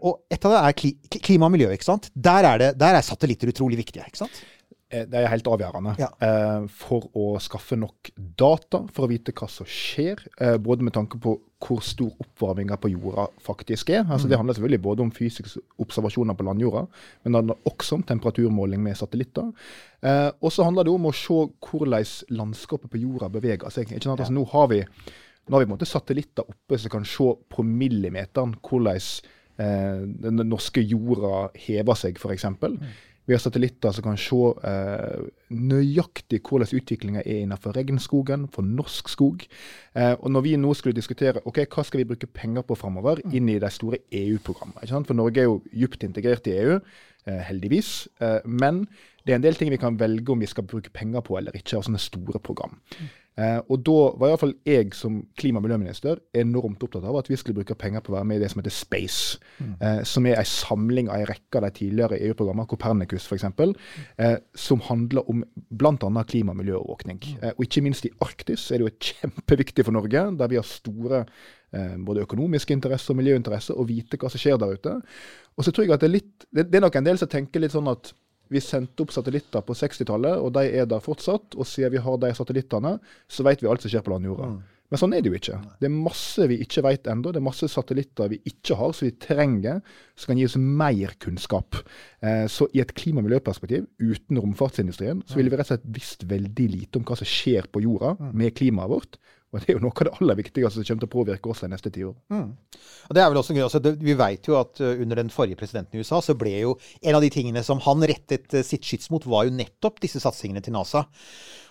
Og 0.00 0.24
et 0.32 0.44
av 0.48 0.54
det 0.54 0.62
er 0.62 0.78
kli, 0.78 0.92
klima 1.20 1.46
og 1.46 1.54
miljø. 1.54 1.68
ikke 1.74 1.86
sant? 1.86 2.08
Der 2.14 2.48
er, 2.48 2.58
det, 2.58 2.70
der 2.80 2.98
er 2.98 3.04
satellitter 3.06 3.52
utrolig 3.52 3.78
viktige. 3.78 4.06
ikke 4.08 4.24
sant? 4.24 4.40
Eh, 4.90 5.04
Det 5.04 5.14
er 5.20 5.26
helt 5.28 5.44
avgjørende 5.44 5.96
Ja. 5.98 6.08
eh, 6.20 6.66
for 6.68 7.10
å 7.14 7.38
skaffe 7.40 7.76
nok 7.76 8.10
data 8.16 8.86
for 8.92 9.06
å 9.06 9.08
vite 9.10 9.32
hva 9.32 9.48
som 9.48 9.66
skjer. 9.66 10.18
Eh, 10.40 10.56
både 10.56 10.82
med 10.82 10.92
tanke 10.94 11.18
på 11.20 11.38
hvor 11.60 11.80
stor 11.82 12.12
oppvarminga 12.22 12.76
på 12.78 12.88
jorda 12.92 13.26
faktisk 13.42 13.90
er. 13.90 14.04
Altså, 14.08 14.28
Det 14.28 14.36
handler 14.38 14.54
selvfølgelig 14.54 14.82
både 14.82 15.00
om 15.02 15.10
fysiske 15.10 15.60
observasjoner 15.78 16.34
på 16.38 16.44
landjorda, 16.46 16.86
men 17.24 17.32
det 17.32 17.38
handler 17.40 17.56
også 17.66 17.94
om 17.96 18.02
temperaturmåling 18.02 18.80
med 18.82 18.96
satellitter. 18.96 19.52
Eh, 20.02 20.30
og 20.40 20.50
så 20.52 20.64
handler 20.64 20.84
det 20.84 20.92
om 20.94 21.04
å 21.06 21.12
se 21.12 21.50
hvordan 21.60 22.04
landskapet 22.30 22.88
på 22.90 23.00
jorda 23.00 23.28
beveger 23.28 23.68
seg. 23.70 23.88
Ikke 23.90 24.04
sant? 24.04 24.20
Altså, 24.20 24.32
nå 24.32 24.46
har 24.48 24.68
vi 24.68 24.84
nå 25.48 25.54
har 25.56 25.60
vi 25.60 25.66
på 25.66 25.72
en 25.72 25.78
måte 25.78 25.86
satellitter 25.88 26.44
oppe 26.48 26.78
som 26.78 26.90
kan 26.90 27.04
se 27.04 27.24
på 27.50 27.62
millimeteren 27.64 28.54
hvordan 28.62 28.96
eh, 29.58 30.06
den 30.22 30.36
norske 30.48 30.80
jorda 30.86 31.50
hever 31.56 31.94
seg, 31.96 32.18
f.eks. 32.20 32.44
Vi 33.28 33.34
har 33.36 33.42
satellitter 33.44 33.92
som 33.92 34.06
kan 34.06 34.16
se 34.16 34.36
eh, 34.64 35.24
nøyaktig 35.52 36.40
hvordan 36.48 36.70
utviklinga 36.78 37.20
er 37.26 37.42
innenfor 37.42 37.76
regnskogen, 37.76 38.46
for 38.54 38.64
norsk 38.64 39.10
skog. 39.12 39.44
Eh, 39.92 40.14
og 40.14 40.32
når 40.32 40.46
vi 40.46 40.54
nå 40.56 40.72
skulle 40.78 40.96
diskutere 40.96 41.42
ok, 41.44 41.60
hva 41.66 41.84
skal 41.84 42.00
vi 42.00 42.08
bruke 42.08 42.30
penger 42.32 42.64
på 42.64 42.78
framover 42.80 43.20
inn 43.28 43.50
i 43.52 43.58
de 43.60 43.70
store 43.74 44.00
EU-programmene. 44.08 45.04
For 45.04 45.18
Norge 45.18 45.44
er 45.44 45.50
jo 45.50 45.60
djupt 45.68 46.08
integrert 46.08 46.48
i 46.48 46.56
EU, 46.62 46.80
eh, 47.28 47.42
heldigvis. 47.50 47.92
Eh, 48.24 48.40
men 48.48 48.86
det 49.26 49.34
er 49.34 49.42
en 49.42 49.44
del 49.44 49.60
ting 49.60 49.68
vi 49.74 49.82
kan 49.82 50.00
velge 50.00 50.32
om 50.32 50.40
vi 50.40 50.48
skal 50.48 50.64
bruke 50.64 50.88
penger 50.96 51.20
på 51.20 51.36
eller 51.36 51.52
ikke, 51.52 51.76
av 51.76 51.84
sånne 51.84 52.00
store 52.00 52.40
program. 52.40 52.80
Eh, 53.38 53.58
og 53.70 53.82
da 53.86 53.96
var 54.18 54.32
iallfall 54.32 54.54
jeg 54.66 54.94
som 54.98 55.20
klima- 55.38 55.60
og 55.60 55.66
miljøminister 55.68 56.18
enormt 56.34 56.82
opptatt 56.82 57.06
av 57.06 57.20
at 57.20 57.30
vi 57.30 57.38
skulle 57.38 57.60
bruke 57.60 57.76
penger 57.78 58.02
på 58.02 58.12
å 58.12 58.16
være 58.16 58.26
med 58.26 58.40
i 58.40 58.42
det 58.42 58.50
som 58.50 58.60
heter 58.60 58.74
Space. 58.74 59.38
Eh, 59.80 60.02
som 60.08 60.26
er 60.26 60.40
en 60.40 60.48
samling 60.50 61.10
av 61.10 61.20
en 61.20 61.28
rekke 61.30 61.60
av 61.60 61.68
de 61.68 61.70
tidligere 61.78 62.18
EU-programmer, 62.28 62.66
Copernicus 62.70 63.28
f.eks., 63.30 63.46
eh, 64.18 64.36
som 64.54 64.82
handler 64.88 65.30
om 65.30 65.44
bl.a. 65.70 66.24
klima- 66.24 66.54
og 66.54 66.60
miljøovervåkning. 66.62 67.22
Eh, 67.42 67.54
og 67.54 67.66
ikke 67.66 67.84
minst 67.86 68.08
i 68.08 68.14
Arktis 68.24 68.70
er 68.72 68.82
det 68.82 68.88
jo 68.88 69.12
kjempeviktig 69.12 69.86
for 69.86 69.94
Norge, 69.94 70.24
der 70.38 70.50
vi 70.50 70.58
har 70.58 70.66
store 70.66 71.24
eh, 71.72 71.96
både 71.96 72.26
økonomiske 72.26 72.74
interesser 72.74 73.14
og 73.14 73.22
miljøinteresser, 73.22 73.78
å 73.78 73.86
vite 73.86 74.18
hva 74.18 74.30
som 74.32 74.42
skjer 74.42 74.58
der 74.58 74.74
ute. 74.74 74.98
Og 75.58 75.66
så 75.66 75.74
tror 75.74 75.86
jeg 75.86 75.94
at 75.94 76.02
det 76.02 76.10
er 76.10 76.18
litt 76.18 76.34
Det, 76.48 76.64
det 76.70 76.78
er 76.78 76.86
nok 76.86 76.96
en 76.96 77.06
del 77.06 77.18
som 77.20 77.28
tenker 77.30 77.60
litt 77.60 77.74
sånn 77.74 77.90
at 77.90 78.12
vi 78.52 78.62
sendte 78.64 79.04
opp 79.04 79.12
satellitter 79.14 79.64
på 79.66 79.76
60-tallet, 79.76 80.40
og 80.40 80.52
de 80.56 80.64
er 80.80 80.88
der 80.88 81.04
fortsatt. 81.04 81.56
Og 81.58 81.68
siden 81.68 81.94
vi 81.94 82.02
har 82.04 82.18
de 82.20 82.32
satellittene, 82.36 82.96
så 83.28 83.46
vet 83.46 83.62
vi 83.62 83.70
alt 83.70 83.84
som 83.84 83.92
skjer 83.92 84.04
på 84.06 84.14
landjorda. 84.14 84.52
Men 84.88 85.00
sånn 85.00 85.12
er 85.12 85.20
det 85.20 85.28
jo 85.28 85.36
ikke. 85.36 85.58
Det 85.82 85.88
er 85.88 85.92
masse 85.92 86.46
vi 86.48 86.56
ikke 86.64 86.82
vet 86.86 87.08
ennå. 87.12 87.32
Det 87.34 87.42
er 87.42 87.44
masse 87.44 87.68
satellitter 87.68 88.30
vi 88.32 88.38
ikke 88.48 88.76
har, 88.78 88.94
som 88.96 89.04
vi 89.04 89.12
trenger, 89.20 89.82
som 90.16 90.32
kan 90.32 90.40
gi 90.40 90.46
oss 90.48 90.56
mer 90.56 91.12
kunnskap. 91.20 91.76
Eh, 92.24 92.46
så 92.48 92.70
i 92.72 92.80
et 92.80 92.94
klima- 92.96 93.20
og 93.20 93.28
miljøperspektiv, 93.28 93.84
uten 94.00 94.40
romfartsindustrien, 94.40 95.20
så 95.28 95.36
ville 95.36 95.52
vi 95.52 95.60
rett 95.60 95.68
og 95.68 95.74
slett 95.74 95.90
visst 95.98 96.24
veldig 96.30 96.68
lite 96.72 97.00
om 97.00 97.04
hva 97.04 97.18
som 97.20 97.28
skjer 97.28 97.68
på 97.68 97.84
jorda 97.84 98.14
med 98.32 98.56
klimaet 98.56 98.94
vårt. 98.94 99.20
Og 99.48 99.62
det 99.62 99.70
er 99.70 99.78
jo 99.78 99.80
noe 99.80 99.96
av 99.96 100.04
det 100.04 100.12
aller 100.20 100.36
viktigste 100.42 100.70
som 100.74 100.84
kommer 100.84 101.02
til 101.04 101.08
å 101.08 101.12
påvirke 101.14 101.48
oss 101.48 101.62
de 101.64 101.70
neste 101.72 101.92
ti 101.92 102.02
år. 102.04 102.16
Og 103.08 103.16
det 103.16 103.22
er 103.22 103.30
vel 103.32 103.40
også 103.40 103.54
en 103.54 103.58
grunn, 103.58 103.68
altså 103.70 103.80
det, 103.80 103.94
Vi 104.04 104.16
vet 104.18 104.50
jo 104.50 104.58
at 104.60 104.82
uh, 104.84 104.90
under 105.00 105.22
den 105.22 105.32
forrige 105.32 105.56
presidenten 105.60 105.96
i 105.96 106.02
USA, 106.04 106.20
så 106.24 106.36
ble 106.36 106.52
jo 106.52 106.74
en 107.00 107.16
av 107.16 107.24
de 107.24 107.30
tingene 107.32 107.62
som 107.64 107.80
han 107.86 108.04
rettet 108.10 108.52
uh, 108.52 108.60
sitt 108.66 108.84
skyts 108.84 109.08
mot, 109.14 109.24
var 109.24 109.48
jo 109.48 109.56
nettopp 109.56 110.02
disse 110.04 110.20
satsingene 110.20 110.60
til 110.64 110.76
NASA. 110.76 111.06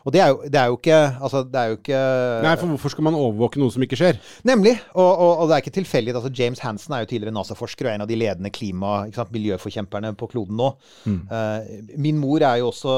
Og 0.07 0.13
det 0.15 0.21
er 0.23 0.31
jo, 0.31 0.37
det 0.47 0.59
er 0.59 0.69
jo 0.71 0.77
ikke 0.79 0.97
Altså, 0.97 1.41
det 1.43 1.59
er 1.59 1.71
jo 1.71 1.77
ikke 1.81 1.99
Nei, 2.45 2.53
for 2.59 2.71
hvorfor 2.71 2.93
skal 2.93 3.07
man 3.09 3.17
overvåke 3.17 3.59
noe 3.59 3.73
som 3.73 3.83
ikke 3.83 3.99
skjer? 3.99 4.19
Nemlig. 4.47 4.77
Og, 4.95 5.07
og, 5.07 5.31
og 5.41 5.49
det 5.49 5.57
er 5.57 5.63
ikke 5.65 5.75
tilfeldig. 5.75 6.13
Altså 6.15 6.31
James 6.37 6.61
Hansen 6.63 6.95
er 6.95 7.03
jo 7.03 7.09
tidligere 7.11 7.35
NASA-forsker 7.35 7.89
og 7.89 7.93
en 7.93 8.05
av 8.05 8.09
de 8.09 8.17
ledende 8.19 8.51
klima, 8.53 8.93
sant, 9.15 9.33
miljøforkjemperne 9.35 10.13
på 10.19 10.29
kloden 10.31 10.57
nå. 10.59 10.69
Eh, 11.07 11.91
min 11.99 12.19
mor 12.21 12.43
er 12.45 12.61
jo 12.61 12.69
også 12.71 12.95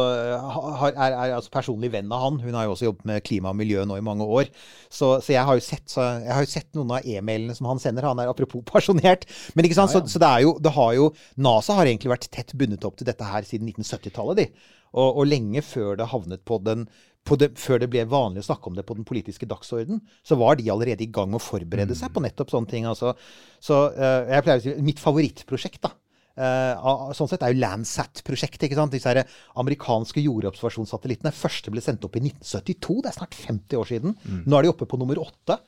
har, 0.54 0.94
er, 0.94 1.16
er 1.16 1.36
altså 1.40 1.54
personlig 1.54 1.92
venn 1.94 2.12
av 2.14 2.26
han. 2.28 2.40
Hun 2.44 2.58
har 2.58 2.68
jo 2.68 2.76
også 2.76 2.90
jobbet 2.90 3.10
med 3.10 3.24
klima 3.26 3.54
og 3.54 3.60
miljø 3.60 3.86
nå 3.90 3.98
i 3.98 4.06
mange 4.06 4.28
år. 4.28 4.52
Så, 4.90 5.16
så, 5.24 5.34
jeg, 5.34 5.44
har 5.50 5.64
sett, 5.66 5.86
så 5.90 6.06
jeg 6.22 6.34
har 6.36 6.46
jo 6.46 6.54
sett 6.54 6.70
noen 6.78 6.98
av 7.00 7.08
e-mailene 7.08 7.58
som 7.58 7.70
han 7.72 7.82
sender. 7.82 8.10
Han 8.10 8.22
er 8.22 8.32
apropos 8.32 8.66
pasjonert. 8.70 9.26
Men 9.58 9.68
ikke 9.68 9.80
sant? 9.80 9.96
Så, 9.96 10.04
så 10.12 10.22
det 10.22 10.30
er 10.30 10.46
jo, 10.46 10.58
det 10.62 10.76
har 10.76 10.94
jo 10.98 11.10
NASA 11.42 11.78
har 11.80 11.90
egentlig 11.90 12.14
vært 12.14 12.30
tett 12.34 12.54
bundet 12.58 12.86
opp 12.86 13.00
til 13.00 13.10
dette 13.10 13.34
her 13.34 13.48
siden 13.48 13.72
1970-tallet, 13.74 14.44
de. 14.44 14.76
Og, 14.96 15.22
og 15.22 15.30
lenge 15.30 15.62
før 15.66 16.00
det 16.00 16.10
havnet 16.14 16.46
på 16.48 16.58
den 16.66 16.88
på 17.28 17.38
det, 17.38 17.52
før 17.60 17.82
det 17.84 17.90
ble 17.92 18.06
vanlig 18.10 18.44
å 18.44 18.48
snakke 18.50 18.72
om 18.72 18.78
det 18.78 18.86
på 18.88 18.96
den 18.98 19.06
politiske 19.08 19.48
dagsorden, 19.50 20.02
så 20.26 20.38
var 20.40 20.58
de 20.58 20.70
allerede 20.72 21.06
i 21.06 21.12
gang 21.14 21.30
med 21.30 21.42
å 21.42 21.44
forberede 21.44 21.98
seg 21.98 22.14
på 22.16 22.24
nettopp 22.24 22.54
sånne 22.54 22.72
ting. 22.72 22.88
Altså. 22.90 23.14
Så 23.62 23.80
uh, 23.94 24.22
jeg 24.26 24.46
pleier 24.46 24.62
å 24.62 24.64
si 24.64 24.76
mitt 24.86 25.02
favorittprosjekt, 25.04 25.84
da. 25.86 25.94
Uh, 26.40 27.12
sånn 27.18 27.28
sett 27.28 27.44
er 27.44 27.52
jo 27.52 27.60
Landsat-prosjektet. 27.60 28.70
ikke 28.70 28.78
sant? 28.80 28.96
Disse 28.96 29.12
her 29.12 29.26
amerikanske 29.60 30.24
jordobservasjonssatellittene. 30.24 31.36
Første 31.36 31.74
ble 31.74 31.84
sendt 31.84 32.08
opp 32.08 32.16
i 32.16 32.24
1972. 32.24 33.02
Det 33.04 33.12
er 33.12 33.18
snart 33.20 33.36
50 33.38 33.82
år 33.82 33.92
siden. 33.92 34.16
Nå 34.48 34.58
er 34.58 34.66
de 34.66 34.72
oppe 34.72 34.88
på 34.90 35.00
nummer 35.02 35.20
åtte. 35.22 35.60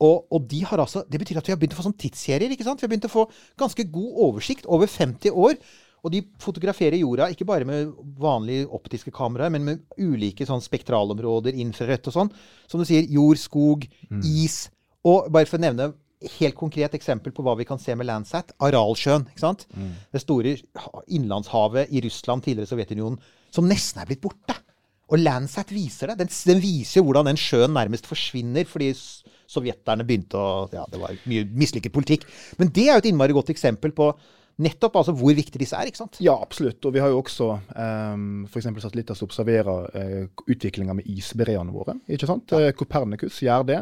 Og, 0.00 0.24
og 0.32 0.48
de 0.48 0.62
har 0.64 0.80
altså, 0.80 1.04
Det 1.04 1.20
betyr 1.20 1.38
at 1.38 1.48
vi 1.48 1.52
har 1.52 1.60
begynt 1.60 1.76
å 1.76 1.78
få 1.78 1.86
sånn 1.86 1.98
tidsserier. 2.00 2.50
ikke 2.50 2.66
sant? 2.66 2.80
Vi 2.82 2.88
har 2.88 2.92
begynt 2.92 3.06
å 3.06 3.12
få 3.12 3.26
ganske 3.60 3.86
god 3.92 4.20
oversikt 4.26 4.66
over 4.66 4.90
50 4.90 5.36
år. 5.46 5.60
Og 6.04 6.12
de 6.14 6.22
fotograferer 6.40 6.96
jorda 7.02 7.26
ikke 7.32 7.44
bare 7.48 7.66
med 7.68 7.90
vanlige 8.20 8.66
optiske 8.72 9.12
kameraer, 9.12 9.50
men 9.52 9.64
med 9.66 9.82
ulike 10.00 10.46
sånn 10.48 10.62
spektralområder, 10.64 11.52
infrarødt 11.60 12.08
og 12.08 12.14
sånn. 12.16 12.30
Som 12.70 12.80
du 12.80 12.86
sier, 12.88 13.04
jord, 13.12 13.36
skog, 13.42 13.84
is. 14.24 14.70
Og 15.04 15.28
bare 15.32 15.46
for 15.48 15.58
å 15.60 15.64
nevne 15.66 15.90
helt 16.38 16.56
konkret 16.56 16.92
eksempel 16.96 17.32
på 17.32 17.40
hva 17.44 17.54
vi 17.56 17.64
kan 17.68 17.78
se 17.80 17.94
med 17.96 18.04
Landsat. 18.08 18.52
Aralsjøen. 18.60 19.26
ikke 19.32 19.40
sant? 19.44 19.66
Det 20.12 20.20
store 20.20 20.56
ha- 20.76 21.04
innlandshavet 21.08 21.92
i 21.96 22.02
Russland, 22.04 22.44
tidligere 22.44 22.68
Sovjetunionen, 22.68 23.18
som 23.52 23.68
nesten 23.68 24.02
er 24.02 24.06
blitt 24.10 24.20
borte. 24.24 24.56
Og 25.10 25.18
Landsat 25.18 25.72
viser 25.74 26.12
det. 26.12 26.18
Den, 26.20 26.28
den 26.46 26.60
viser 26.62 27.02
hvordan 27.02 27.26
den 27.32 27.40
sjøen 27.40 27.72
nærmest 27.74 28.06
forsvinner 28.06 28.64
fordi 28.68 28.92
sovjeterne 29.50 30.04
begynte 30.06 30.38
å 30.38 30.68
Ja, 30.72 30.84
det 30.92 31.00
var 31.02 31.16
mye 31.26 31.46
mislykket 31.58 31.92
politikk. 31.96 32.26
Men 32.60 32.68
det 32.70 32.84
er 32.88 32.94
jo 32.98 33.02
et 33.02 33.08
innmari 33.10 33.34
godt 33.34 33.50
eksempel 33.50 33.90
på 33.96 34.12
nettopp 34.60 34.98
altså 35.00 35.14
hvor 35.16 35.34
viktig 35.36 35.60
disse 35.60 35.76
er. 35.76 35.88
ikke 35.88 36.02
sant? 36.02 36.18
Ja, 36.22 36.34
absolutt. 36.36 36.84
Og 36.84 36.94
vi 36.94 37.02
har 37.02 37.12
jo 37.12 37.20
også 37.22 37.48
um, 37.72 38.44
f.eks. 38.48 38.68
satellitter 38.82 39.16
som 39.16 39.28
observerer 39.30 39.88
uh, 39.94 40.42
utviklinga 40.50 40.94
med 40.96 41.08
isbreene 41.10 41.72
våre. 41.74 41.96
ikke 42.10 42.28
sant? 42.28 42.52
Ja. 42.52 42.72
Kopernikus 42.76 43.40
gjør 43.44 43.66
det. 43.68 43.80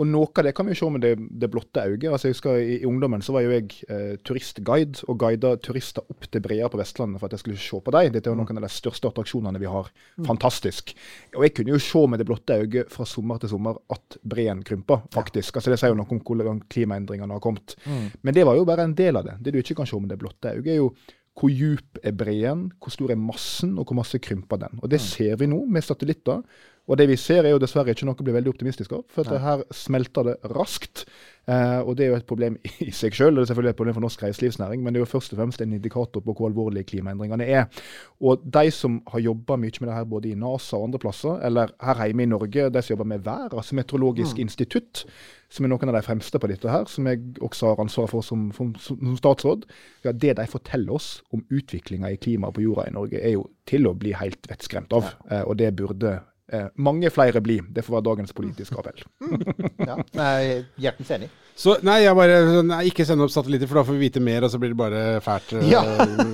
Og 0.00 0.08
noe 0.08 0.30
av 0.30 0.46
det 0.46 0.54
kan 0.56 0.68
vi 0.68 0.74
jo 0.74 0.80
se 0.80 0.90
med 0.94 1.04
det, 1.04 1.14
det 1.42 1.50
blotte 1.52 1.82
øyet. 1.84 2.06
Altså, 2.08 2.28
jeg 2.28 2.36
husker 2.36 2.60
I, 2.60 2.78
i 2.80 2.88
ungdommen 2.88 3.24
så 3.24 3.34
var 3.36 3.44
jo 3.44 3.54
jeg 3.54 3.68
uh, 3.90 4.14
turistguide 4.26 5.04
og 5.10 5.18
guida 5.20 5.54
turister 5.62 6.06
opp 6.06 6.28
til 6.30 6.44
breer 6.44 6.70
på 6.72 6.80
Vestlandet 6.80 7.20
for 7.20 7.28
at 7.28 7.36
jeg 7.36 7.44
skulle 7.44 7.60
se 7.60 7.82
på 7.82 7.94
dem. 7.96 8.12
Dette 8.14 8.30
er 8.30 8.36
jo 8.36 8.40
noen 8.40 8.62
av 8.62 8.66
de 8.68 8.72
største 8.72 9.10
attraksjonene 9.10 9.60
vi 9.60 9.70
har. 9.70 9.90
Fantastisk. 10.28 10.94
Og 11.36 11.46
jeg 11.46 11.56
kunne 11.58 11.74
jo 11.74 11.82
se 11.82 12.04
med 12.10 12.22
det 12.22 12.28
blotte 12.30 12.60
øyet 12.62 12.94
fra 12.94 13.08
sommer 13.08 13.42
til 13.42 13.52
sommer 13.52 13.80
at 13.92 14.18
breen 14.22 14.62
krymper, 14.66 15.02
faktisk. 15.14 15.58
Altså, 15.58 15.74
det 15.74 15.80
sier 15.82 15.94
jo 15.94 16.00
noe 16.00 16.14
om 16.14 16.22
hvordan 16.22 16.62
klimaendringene 16.70 17.36
har 17.36 17.42
kommet. 17.42 17.76
Men 18.22 18.36
det 18.36 18.46
var 18.46 18.58
jo 18.58 18.66
bare 18.68 18.86
en 18.86 18.96
del 18.96 19.18
av 19.18 19.26
det. 19.26 19.36
Det 19.44 19.54
du 19.54 19.60
ikke 19.60 19.80
kan 19.80 19.88
se 19.88 19.98
med 20.00 20.12
det 20.12 20.19
blotte 20.20 20.52
øye, 20.56 20.68
er 20.76 20.80
jo 20.82 20.92
hvor 21.40 21.48
djup 21.48 22.00
er 22.04 22.12
breen, 22.12 22.66
hvor 22.82 22.92
stor 22.92 23.12
er 23.14 23.20
massen, 23.20 23.78
og 23.78 23.86
hvor 23.88 23.96
masse 23.96 24.18
krymper 24.20 24.60
den. 24.60 24.80
Og 24.82 24.90
Det 24.92 25.00
ser 25.00 25.38
vi 25.40 25.48
nå 25.48 25.62
med 25.64 25.86
satellitter. 25.86 26.42
Og 26.90 26.98
det 26.98 27.06
vi 27.06 27.18
ser 27.20 27.46
er 27.46 27.54
jo 27.54 27.60
dessverre 27.62 27.94
ikke 27.94 28.08
noe 28.08 28.18
å 28.18 28.26
bli 28.26 28.34
veldig 28.34 28.50
optimistisk 28.50 28.96
av, 28.96 29.04
for 29.14 29.28
det 29.30 29.38
her 29.44 29.62
smelter 29.74 30.26
det 30.26 30.38
raskt. 30.50 31.04
Eh, 31.50 31.80
og 31.80 31.94
det 31.96 32.04
er 32.04 32.10
jo 32.12 32.18
et 32.18 32.28
problem 32.28 32.56
i 32.84 32.90
seg 32.94 33.14
sjøl, 33.16 33.32
og 33.32 33.40
det 33.40 33.44
er 33.46 33.50
selvfølgelig 33.52 33.74
et 33.74 33.78
problem 33.78 33.96
for 33.96 34.04
norsk 34.04 34.22
reiselivsnæring, 34.26 34.82
men 34.82 34.92
det 34.92 35.00
er 35.00 35.06
jo 35.06 35.10
først 35.12 35.34
og 35.34 35.40
fremst 35.40 35.62
en 35.62 35.74
indikator 35.76 36.22
på 36.24 36.34
hvor 36.34 36.50
alvorlige 36.50 36.90
klimaendringene 36.92 37.46
er. 37.46 37.82
Og 38.20 38.42
de 38.44 38.70
som 38.74 39.00
har 39.10 39.24
jobba 39.24 39.56
mye 39.60 39.80
med 39.80 39.88
det 39.88 39.96
her 39.96 40.08
både 40.10 40.30
i 40.30 40.38
NASA 40.38 40.78
og 40.78 40.90
andre 40.90 41.02
plasser, 41.02 41.40
eller 41.46 41.74
her 41.82 42.02
hjemme 42.04 42.26
i 42.26 42.30
Norge, 42.30 42.70
de 42.74 42.82
som 42.82 42.94
jobber 42.94 43.12
med 43.14 43.26
vær, 43.26 43.54
altså 43.54 43.78
Meteorologisk 43.78 44.42
institutt, 44.42 45.04
som 45.50 45.66
er 45.66 45.72
noen 45.72 45.90
av 45.90 45.98
de 45.98 46.06
fremste 46.06 46.38
på 46.38 46.50
dette 46.50 46.70
her, 46.70 46.86
som 46.90 47.06
jeg 47.10 47.22
også 47.42 47.72
har 47.72 47.82
ansvaret 47.82 48.12
for 48.12 48.26
som, 48.26 48.48
som, 48.54 48.74
som 48.82 49.16
statsråd, 49.18 49.66
ja, 50.04 50.12
det 50.12 50.36
de 50.38 50.46
forteller 50.50 50.94
oss 50.94 51.12
om 51.34 51.42
utviklinga 51.50 52.12
i 52.12 52.20
klimaet 52.22 52.54
på 52.54 52.66
jorda 52.66 52.86
i 52.86 52.94
Norge, 52.94 53.22
er 53.22 53.34
jo 53.34 53.48
til 53.70 53.88
å 53.90 53.96
bli 53.98 54.14
helt 54.18 54.46
vettskremt 54.50 54.94
av. 54.94 55.14
Eh, 55.30 55.42
og 55.42 55.58
det 55.58 55.72
burde 55.78 56.20
eh, 56.52 56.66
mange 56.76 57.10
flere 57.14 57.40
bli. 57.44 57.60
Det 57.70 57.84
får 57.86 57.96
være 57.98 58.06
dagens 58.10 58.32
politiske 58.36 58.78
appell. 58.80 59.04
Ja, 59.86 59.96
jeg 60.12 60.50
er 60.56 60.64
hjertens 60.86 61.10
enig. 61.16 61.28
Så 61.60 61.74
nei, 61.84 61.98
jeg 62.06 62.14
bare 62.16 62.62
nei, 62.64 62.78
ikke 62.88 63.04
send 63.04 63.20
opp 63.20 63.32
satellitter, 63.34 63.68
for 63.68 63.80
da 63.80 63.82
får 63.84 63.96
vi 63.98 64.06
vite 64.06 64.20
mer, 64.24 64.46
og 64.46 64.52
så 64.52 64.56
blir 64.62 64.70
det 64.72 64.78
bare 64.80 65.00
fælt. 65.24 65.50
eh, 65.58 65.66
Ja. 65.68 65.82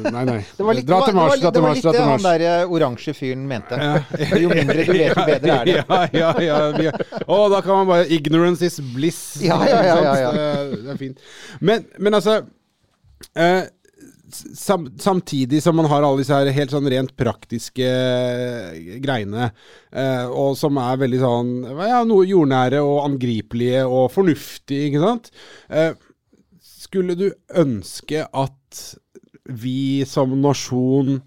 Nei, 0.04 0.22
nei. 0.28 0.36
Det 0.58 0.66
var 0.68 0.76
litt, 0.78 0.86
dra 0.86 1.00
til 1.06 1.16
Mars, 1.18 1.34
det 1.34 1.42
dra 1.42 1.50
til 1.56 1.64
Mars. 1.64 1.80
det 1.82 1.88
var 1.88 1.96
litt 1.96 1.98
det 1.98 2.04
han 2.12 2.26
der 2.26 2.44
eh, 2.62 2.74
oransje 2.76 3.14
fyren 3.16 3.46
mente. 3.50 3.80
Jo 4.44 4.52
mindre 4.52 4.84
du 4.86 4.92
vet, 4.92 5.08
jo 5.16 5.26
bedre 5.26 5.56
er 5.56 5.70
det. 5.72 5.78
Ja, 6.20 6.30
ja, 6.44 6.60
ja. 6.86 6.92
Og 7.26 7.34
å, 7.40 7.48
da 7.56 7.62
kan 7.64 7.80
man 7.82 7.90
bare 7.90 8.06
Ignorance 8.14 8.62
is 8.70 8.78
bliss. 8.94 9.22
Ja, 9.42 9.58
ja, 9.66 9.80
ja, 9.88 9.96
ja, 10.04 10.14
ja. 10.26 10.30
Det, 10.36 10.82
det 10.84 10.94
er 10.94 11.00
fint. 11.02 11.26
Men, 11.60 11.88
men 11.98 12.14
altså 12.20 12.38
eh, 13.34 13.64
sam, 14.32 14.88
samtidig 14.98 15.62
som 15.62 15.76
man 15.78 15.88
har 15.90 16.04
alle 16.04 16.22
disse 16.22 16.34
her 16.34 16.50
helt 16.54 16.72
sånn 16.74 16.88
rent 16.90 17.14
praktiske 17.18 17.86
eh, 17.86 18.96
greiene, 19.02 19.50
eh, 19.92 20.26
og 20.26 20.56
som 20.58 20.78
er 20.82 21.00
veldig 21.02 21.22
sånn 21.22 21.52
ja, 21.86 22.02
noe 22.08 22.26
jordnære 22.28 22.82
og 22.84 23.04
angripelige 23.06 23.84
og 23.86 24.10
fornuftige, 24.14 24.90
ikke 24.90 25.04
sant. 25.04 25.30
Eh, 25.70 25.92
skulle 26.86 27.16
du 27.18 27.28
ønske 27.58 28.24
at 28.26 28.82
vi 29.46 30.04
som 30.08 30.34
nasjon 30.42 31.20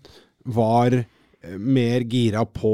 var 0.50 0.96
eh, 0.96 1.58
mer 1.58 2.06
gira 2.10 2.46
på 2.46 2.74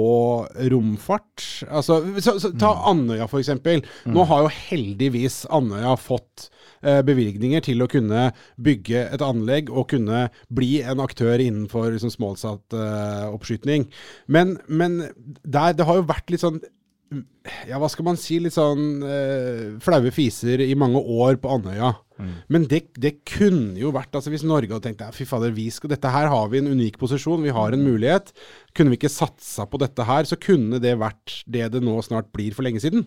romfart. 0.72 1.46
Altså, 1.70 2.02
så, 2.20 2.38
så, 2.42 2.54
ta 2.60 2.74
Andøya 2.90 3.30
for 3.30 3.42
eksempel. 3.42 3.86
Nå 4.10 4.26
har 4.30 4.46
jo 4.46 4.54
heldigvis 4.70 5.44
Andøya 5.54 5.96
fått 6.02 6.50
bevilgninger 6.86 7.66
til 7.66 7.84
å 7.84 7.90
kunne 7.92 8.30
bygge 8.62 9.08
et 9.16 9.24
anlegg 9.26 9.72
og 9.74 9.90
kunne 9.94 10.28
bli 10.54 10.80
en 10.86 11.02
aktør 11.04 11.42
innenfor 11.42 11.92
liksom, 11.96 12.14
smålsatt 12.14 12.76
eh. 12.78 14.00
Men, 14.28 14.58
men 14.68 14.98
der, 15.44 15.76
det 15.78 15.88
har 15.88 16.02
jo 16.02 16.10
vært 16.10 16.34
litt 16.34 16.44
sånn 16.44 16.62
ja, 17.70 17.78
hva 17.80 17.88
skal 17.92 18.08
man 18.08 18.18
si, 18.20 18.40
litt 18.42 18.56
sånn 18.56 19.04
eh, 19.06 19.76
flaue 19.84 20.12
fiser 20.14 20.64
i 20.64 20.74
mange 20.78 21.00
år 21.00 21.38
på 21.42 21.52
Andøya. 21.54 21.94
Men 22.52 22.66
det, 22.72 22.82
det 23.02 23.18
kunne 23.28 23.76
jo 23.76 23.90
vært 23.92 24.16
altså 24.16 24.32
Hvis 24.32 24.46
Norge 24.48 24.72
hadde 24.72 24.88
tenkt 24.88 25.02
ja, 25.04 25.10
fy 25.12 25.26
fader, 25.28 25.52
vi 25.56 25.68
skal, 25.74 25.92
dette 25.92 26.12
her 26.14 26.30
har 26.32 26.48
vi 26.52 26.62
en 26.62 26.72
unik 26.72 27.00
posisjon, 27.02 27.44
vi 27.44 27.54
har 27.56 27.76
en 27.76 27.84
mulighet. 27.84 28.32
Kunne 28.76 28.94
vi 28.94 29.00
ikke 29.00 29.12
satsa 29.12 29.68
på 29.70 29.82
dette 29.84 30.06
her, 30.08 30.28
så 30.28 30.40
kunne 30.40 30.80
det 30.84 30.96
vært 31.02 31.42
det 31.52 31.68
det 31.76 31.84
nå 31.84 31.98
snart 32.06 32.32
blir 32.36 32.56
for 32.56 32.68
lenge 32.68 32.82
siden. 32.84 33.06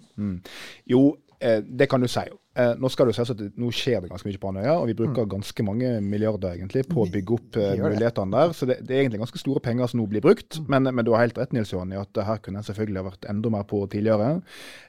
Jo, 0.93 1.17
eh, 1.41 1.63
det 1.65 1.89
kan 1.91 2.05
du 2.05 2.11
si. 2.11 2.27
Eh, 2.59 2.73
nå 2.83 2.89
skal 2.91 3.07
det 3.07 3.15
jo 3.15 3.23
at 3.23 3.43
nå 3.61 3.69
skjer 3.75 4.03
det 4.03 4.11
ganske 4.11 4.27
mye 4.27 4.41
på 4.43 4.51
Andøya, 4.51 4.73
og 4.81 4.89
vi 4.91 4.97
bruker 4.99 5.29
ganske 5.31 5.65
mange 5.67 5.93
milliarder 6.03 6.57
egentlig 6.57 6.83
på 6.91 7.05
å 7.05 7.11
bygge 7.13 7.37
opp 7.37 7.59
eh, 7.61 7.77
mulighetene 7.79 8.35
der. 8.35 8.55
Så 8.57 8.67
det, 8.67 8.81
det 8.89 8.97
er 8.97 9.05
egentlig 9.05 9.21
ganske 9.23 9.43
store 9.43 9.63
penger 9.63 9.93
som 9.93 10.03
nå 10.03 10.09
blir 10.11 10.25
brukt. 10.25 10.59
Men, 10.67 10.89
men 10.91 11.07
du 11.07 11.13
har 11.15 11.23
helt 11.23 11.39
rett, 11.39 11.55
Nils 11.55 11.71
Johan, 11.71 11.95
i 11.95 12.01
at 12.01 12.19
her 12.27 12.43
kunne 12.43 12.59
en 12.59 12.67
selvfølgelig 12.67 13.03
ha 13.03 13.07
vært 13.13 13.29
enda 13.31 13.53
mer 13.55 13.69
på 13.71 13.85
tidligere. 13.93 14.33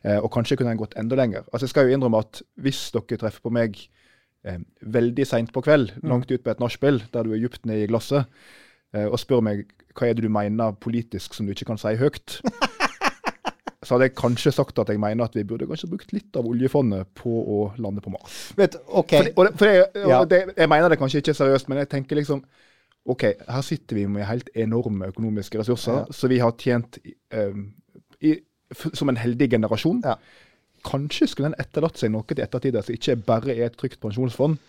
Eh, 0.02 0.18
og 0.18 0.32
kanskje 0.34 0.58
kunne 0.58 0.74
en 0.74 0.82
gått 0.82 0.98
enda 0.98 1.20
lenger. 1.20 1.46
Altså 1.52 1.68
Jeg 1.68 1.76
skal 1.76 1.90
jo 1.90 2.00
innrømme 2.00 2.24
at 2.26 2.42
hvis 2.58 2.88
dere 2.96 3.22
treffer 3.22 3.46
på 3.46 3.54
meg 3.54 3.78
eh, 4.48 4.58
veldig 4.98 5.28
seint 5.30 5.54
på 5.54 5.64
kveld, 5.66 5.94
langt 6.02 6.32
ut 6.34 6.42
på 6.42 6.54
et 6.56 6.64
nachspiel, 6.64 7.04
der 7.14 7.28
du 7.28 7.36
er 7.36 7.44
djupt 7.44 7.70
nede 7.70 7.86
i 7.86 7.92
glasset, 7.92 8.26
eh, 8.96 9.06
og 9.06 9.20
spør 9.22 9.46
meg 9.46 9.68
hva 9.94 10.10
er 10.10 10.18
det 10.18 10.26
du 10.26 10.32
mener 10.32 10.74
politisk 10.80 11.36
som 11.36 11.46
du 11.46 11.54
ikke 11.54 11.70
kan 11.70 11.82
si 11.82 11.94
høyt, 12.00 12.40
så 13.84 13.96
hadde 13.96 14.10
jeg 14.10 14.16
kanskje 14.20 14.52
sagt 14.52 14.80
at 14.82 14.90
jeg 14.92 15.00
mener 15.00 15.24
at 15.30 15.36
vi 15.38 15.46
burde 15.48 15.68
kanskje 15.70 15.88
brukt 15.92 16.10
litt 16.12 16.36
av 16.36 16.48
oljefondet 16.50 17.08
på 17.16 17.32
å 17.32 17.60
lande 17.80 18.02
på 18.04 18.12
Mars. 18.12 18.40
Vet, 18.60 18.76
du, 18.76 18.80
OK. 19.00 19.14
For, 19.38 19.52
for 19.56 19.70
jeg, 19.72 19.86
Ja. 20.10 20.18
det, 20.28 20.42
jeg 20.58 20.68
mener 20.72 20.92
det 20.92 20.98
kanskje 21.00 21.22
ikke 21.24 21.32
er 21.32 21.40
seriøst, 21.40 21.70
men 21.72 21.80
jeg 21.80 21.90
tenker 21.94 22.20
liksom 22.20 22.44
OK, 23.10 23.24
her 23.48 23.64
sitter 23.66 23.96
vi 23.96 24.04
med 24.12 24.28
helt 24.28 24.50
enorme 24.60 25.08
økonomiske 25.10 25.62
ressurser, 25.62 26.04
så 26.14 26.28
vi 26.30 26.42
har 26.44 26.52
tjent 26.60 27.00
eh, 27.32 27.56
i, 28.22 28.36
som 28.94 29.10
en 29.10 29.18
heldig 29.18 29.48
generasjon. 29.56 30.04
Ja. 30.06 30.18
Kanskje 30.86 31.28
skulle 31.32 31.54
en 31.54 31.58
etterlatt 31.60 31.98
seg 31.98 32.12
noe 32.14 32.28
til 32.28 32.44
ettertid 32.44 32.76
som 32.84 32.94
ikke 32.94 33.16
bare 33.32 33.56
er 33.56 33.70
et 33.72 33.80
trygt 33.80 34.00
pensjonsfond, 34.04 34.60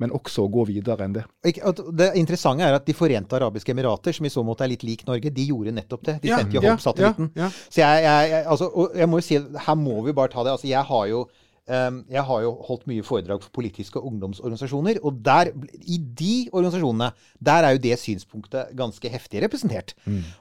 men 0.00 0.14
også 0.16 0.46
gå 0.50 0.64
videre 0.70 1.04
enn 1.06 1.12
det. 1.18 1.26
Det 1.44 2.08
interessante 2.18 2.64
er 2.64 2.78
at 2.78 2.86
De 2.88 2.94
forente 2.96 3.36
arabiske 3.36 3.70
emirater, 3.74 4.16
som 4.16 4.26
i 4.26 4.32
så 4.32 4.42
måte 4.46 4.64
er 4.64 4.72
litt 4.72 4.82
lik 4.88 5.04
Norge, 5.06 5.30
de 5.36 5.44
gjorde 5.50 5.74
nettopp 5.76 6.02
det. 6.08 6.16
De 6.22 6.32
Ja, 6.32 6.38
sendte 6.40 6.56
jo 6.56 6.62
ja, 6.64 6.72
Hope-satellitten. 6.74 7.30
ja, 7.36 7.44
ja. 7.44 7.50
Så 7.68 7.82
jeg, 7.84 8.02
jeg, 8.08 8.30
jeg, 8.32 8.46
altså, 8.48 8.70
jeg 8.96 9.08
må 9.12 9.20
jo 9.20 9.28
si, 9.28 9.38
her 9.68 9.78
må 9.78 10.00
vi 10.08 10.16
bare 10.16 10.32
ta 10.32 10.42
det. 10.46 10.56
altså 10.56 10.66
Jeg 10.72 10.82
har 10.88 11.06
jo 11.12 11.20
ehm, 11.70 11.98
jeg 12.10 12.24
har 12.26 12.40
jo 12.42 12.54
holdt 12.66 12.86
mye 12.90 13.02
foredrag 13.06 13.42
for 13.44 13.52
politiske 13.54 14.00
ungdomsorganisasjoner. 14.00 14.98
Og 15.06 15.20
der, 15.22 15.52
i 15.86 15.98
de 15.98 16.48
organisasjonene, 16.50 17.12
der 17.38 17.68
er 17.68 17.76
jo 17.76 17.82
det 17.84 17.98
synspunktet 18.00 18.72
ganske 18.74 19.12
heftig 19.12 19.44
representert. 19.44 19.94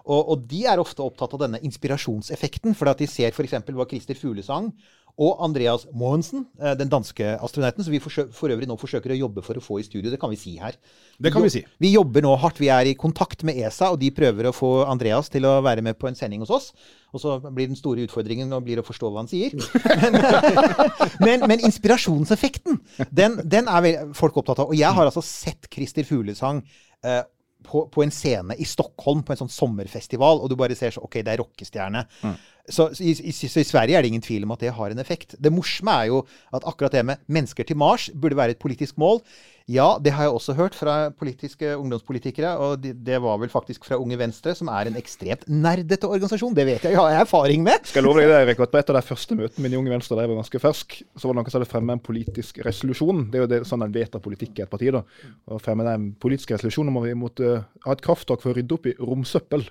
Og, 0.05 0.23
og 0.33 0.47
de 0.49 0.63
er 0.65 0.79
ofte 0.81 1.03
opptatt 1.05 1.35
av 1.37 1.43
denne 1.43 1.59
inspirasjonseffekten. 1.67 2.73
For 2.79 2.89
at 2.89 2.97
de 3.03 3.07
ser 3.11 3.29
f.eks. 3.35 3.53
hva 3.69 3.85
Christer 3.91 4.17
Fuglesang 4.17 4.71
og 5.19 5.41
Andreas 5.43 5.83
Mogensen, 5.91 6.45
eh, 6.61 6.75
den 6.79 6.89
danske 6.91 7.33
astronauten, 7.43 7.83
som 7.83 7.91
vi 7.91 7.99
for 7.99 8.53
øvrig 8.53 8.67
nå 8.69 8.77
forsøker 8.79 9.11
å 9.11 9.17
jobbe 9.19 9.43
for 9.43 9.59
å 9.59 9.63
få 9.63 9.79
i 9.81 9.83
studio. 9.83 10.11
Det 10.11 10.19
kan 10.21 10.31
vi 10.31 10.39
si 10.39 10.53
her. 10.57 10.77
Det 11.19 11.33
kan 11.33 11.43
vi 11.43 11.51
si. 11.51 11.63
Vi 11.77 11.91
jobber 11.91 12.23
nå 12.23 12.31
hardt. 12.39 12.61
Vi 12.61 12.69
er 12.71 12.87
i 12.87 12.95
kontakt 12.95 13.43
med 13.43 13.59
ESA, 13.59 13.91
og 13.91 13.99
de 13.99 14.13
prøver 14.15 14.47
å 14.47 14.55
få 14.55 14.85
Andreas 14.87 15.27
til 15.29 15.43
å 15.43 15.57
være 15.65 15.83
med 15.83 15.99
på 15.99 16.07
en 16.07 16.15
sending 16.15 16.45
hos 16.45 16.53
oss. 16.55 16.69
Og 17.11 17.19
så 17.19 17.35
blir 17.51 17.67
den 17.67 17.75
store 17.75 18.05
utfordringen 18.07 18.53
å 18.53 18.85
forstå 18.85 19.09
hva 19.11 19.25
han 19.25 19.31
sier. 19.31 19.55
Men, 21.25 21.43
men 21.49 21.59
inspirasjonseffekten, 21.67 22.77
den, 23.11 23.39
den 23.43 23.67
er 23.67 24.13
folk 24.15 24.37
opptatt 24.39 24.61
av. 24.63 24.71
Og 24.71 24.77
jeg 24.77 24.93
har 24.95 25.09
altså 25.09 25.23
sett 25.25 25.67
Christer 25.73 26.05
Fuglesang 26.07 26.61
eh, 27.03 27.23
på, 27.63 27.83
på 27.91 28.03
en 28.03 28.13
scene 28.13 28.55
i 28.55 28.67
Stockholm 28.67 29.23
på 29.25 29.33
en 29.33 29.41
sånn 29.43 29.51
sommerfestival, 29.51 30.39
og 30.39 30.51
du 30.51 30.55
bare 30.59 30.77
ser 30.79 30.95
så 30.95 31.03
OK, 31.05 31.19
det 31.25 31.33
er 31.33 31.41
rockestjerne. 31.43 32.05
Så, 32.69 32.89
i, 33.01 33.13
i, 33.13 33.33
så 33.33 33.61
i 33.61 33.67
Sverige 33.67 33.97
er 33.97 34.05
det 34.05 34.11
ingen 34.13 34.25
tvil 34.25 34.45
om 34.47 34.55
at 34.55 34.63
det 34.63 34.73
har 34.75 34.93
en 34.93 35.01
effekt. 35.01 35.35
Det 35.39 35.51
morsomme 35.53 35.95
er 36.01 36.11
jo 36.11 36.23
at 36.53 36.65
akkurat 36.69 36.95
det 36.95 37.05
med 37.05 37.23
mennesker 37.27 37.67
til 37.67 37.79
Mars 37.79 38.09
burde 38.13 38.37
være 38.37 38.57
et 38.57 38.61
politisk 38.61 38.97
mål. 39.01 39.23
Ja, 39.69 39.99
det 40.01 40.15
har 40.15 40.25
jeg 40.25 40.33
også 40.33 40.55
hørt 40.57 40.73
fra 40.73 40.93
politiske 41.13 41.75
ungdomspolitikere, 41.77 42.55
og 42.57 42.79
det, 42.81 42.95
det 43.05 43.19
var 43.21 43.37
vel 43.37 43.51
faktisk 43.53 43.83
fra 43.85 43.99
Unge 44.01 44.17
Venstre, 44.17 44.55
som 44.57 44.71
er 44.73 44.89
en 44.89 44.97
ekstremt 44.97 45.43
nerdete 45.45 46.09
organisasjon. 46.09 46.55
Det 46.57 46.65
vet 46.65 46.87
jeg, 46.87 46.95
jeg 46.95 46.97
har 46.97 47.19
erfaring 47.21 47.61
med. 47.61 47.85
Skal 47.85 48.01
jeg 48.01 48.07
love 48.07 48.23
deg 48.23 48.31
det, 48.31 48.39
Erik, 48.47 48.63
at 48.65 48.73
På 48.73 48.79
et 48.81 48.89
av 48.89 48.97
de 48.97 49.03
første 49.05 49.37
møtene 49.37 49.65
mine 49.65 49.77
i 49.77 49.81
Unge 49.81 49.93
Venstre, 49.93 50.17
da 50.17 50.25
jeg 50.25 50.31
var 50.31 50.41
ganske 50.41 50.63
fersk, 50.63 50.97
så 51.13 51.29
var 51.29 51.37
det 51.37 51.41
noen 51.43 51.53
som 51.53 51.59
hadde 51.59 51.69
fremmet 51.69 51.99
en 51.99 52.05
politisk 52.09 52.61
resolusjon. 52.65 53.27
Det 53.29 53.37
er 53.37 53.45
jo 53.45 53.51
det, 53.53 53.59
sånn 53.69 53.85
en 53.85 53.93
vedtar 53.93 54.25
politikk 54.25 54.57
i 54.57 54.65
et 54.65 54.73
parti. 54.73 54.89
da. 54.95 55.03
Og 55.53 55.61
fremme 55.61 55.85
en 55.85 56.09
politisk 56.17 56.55
resolusjon 56.57 56.89
om 56.89 56.97
at 57.03 57.05
vi 57.11 57.19
måtte 57.27 57.59
ha 57.85 57.93
et 57.93 58.05
krafttak 58.05 58.41
for 58.41 58.49
å 58.49 58.57
rydde 58.57 58.79
opp 58.79 58.89
i 58.89 58.97
romsøppel. 58.97 59.69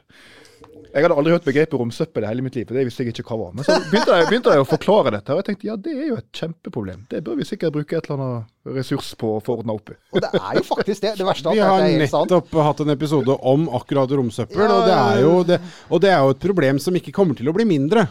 Jeg 0.89 1.05
hadde 1.05 1.17
aldri 1.21 1.33
hørt 1.35 1.45
begrepet 1.45 1.77
romsøppel 1.79 2.25
i 2.25 2.29
hele 2.31 2.43
mitt 2.43 2.55
liv, 2.57 2.65
for 2.67 2.75
det 2.79 2.87
visste 2.89 3.05
jeg 3.05 3.13
ikke 3.13 3.27
hva 3.29 3.37
var. 3.43 3.51
Men 3.59 3.67
så 3.67 3.75
begynte 3.91 4.15
jeg, 4.17 4.27
begynte 4.31 4.55
jeg 4.57 4.63
å 4.63 4.67
forklare 4.69 5.13
dette, 5.13 5.35
og 5.35 5.43
jeg 5.43 5.47
tenkte 5.51 5.69
ja, 5.69 5.77
det 5.85 5.93
er 5.93 6.07
jo 6.09 6.17
et 6.17 6.29
kjempeproblem. 6.41 7.03
Det 7.13 7.21
bør 7.27 7.37
vi 7.39 7.47
sikkert 7.47 7.75
bruke 7.77 7.99
et 7.99 8.09
eller 8.09 8.23
annet 8.25 8.79
ressurs 8.79 9.11
på 9.21 9.35
å 9.37 9.43
få 9.45 9.59
ordna 9.61 9.77
opp 9.77 9.93
i. 9.93 9.99
Og 10.17 10.25
det 10.25 10.31
er 10.41 10.57
jo 10.59 10.65
faktisk 10.65 11.05
det. 11.05 11.13
Det 11.21 11.27
verste 11.29 11.53
av 11.53 11.59
Vi 11.59 11.61
alt 11.61 11.85
er 11.85 11.93
har 11.93 12.09
sant. 12.09 12.33
nettopp 12.33 12.57
hatt 12.71 12.83
en 12.87 12.95
episode 12.97 13.37
om 13.53 13.69
akkurat 13.79 14.17
romsøppel, 14.17 14.65
Ja, 14.65 14.71
og, 14.79 14.89
det 14.89 14.97
er 14.97 15.21
jo 15.27 15.35
det, 15.53 15.61
og 15.93 16.03
det 16.07 16.11
er 16.15 16.25
jo 16.25 16.33
et 16.35 16.43
problem 16.49 16.81
som 16.83 16.97
ikke 16.99 17.15
kommer 17.21 17.37
til 17.39 17.53
å 17.53 17.57
bli 17.57 17.69
mindre. 17.69 18.07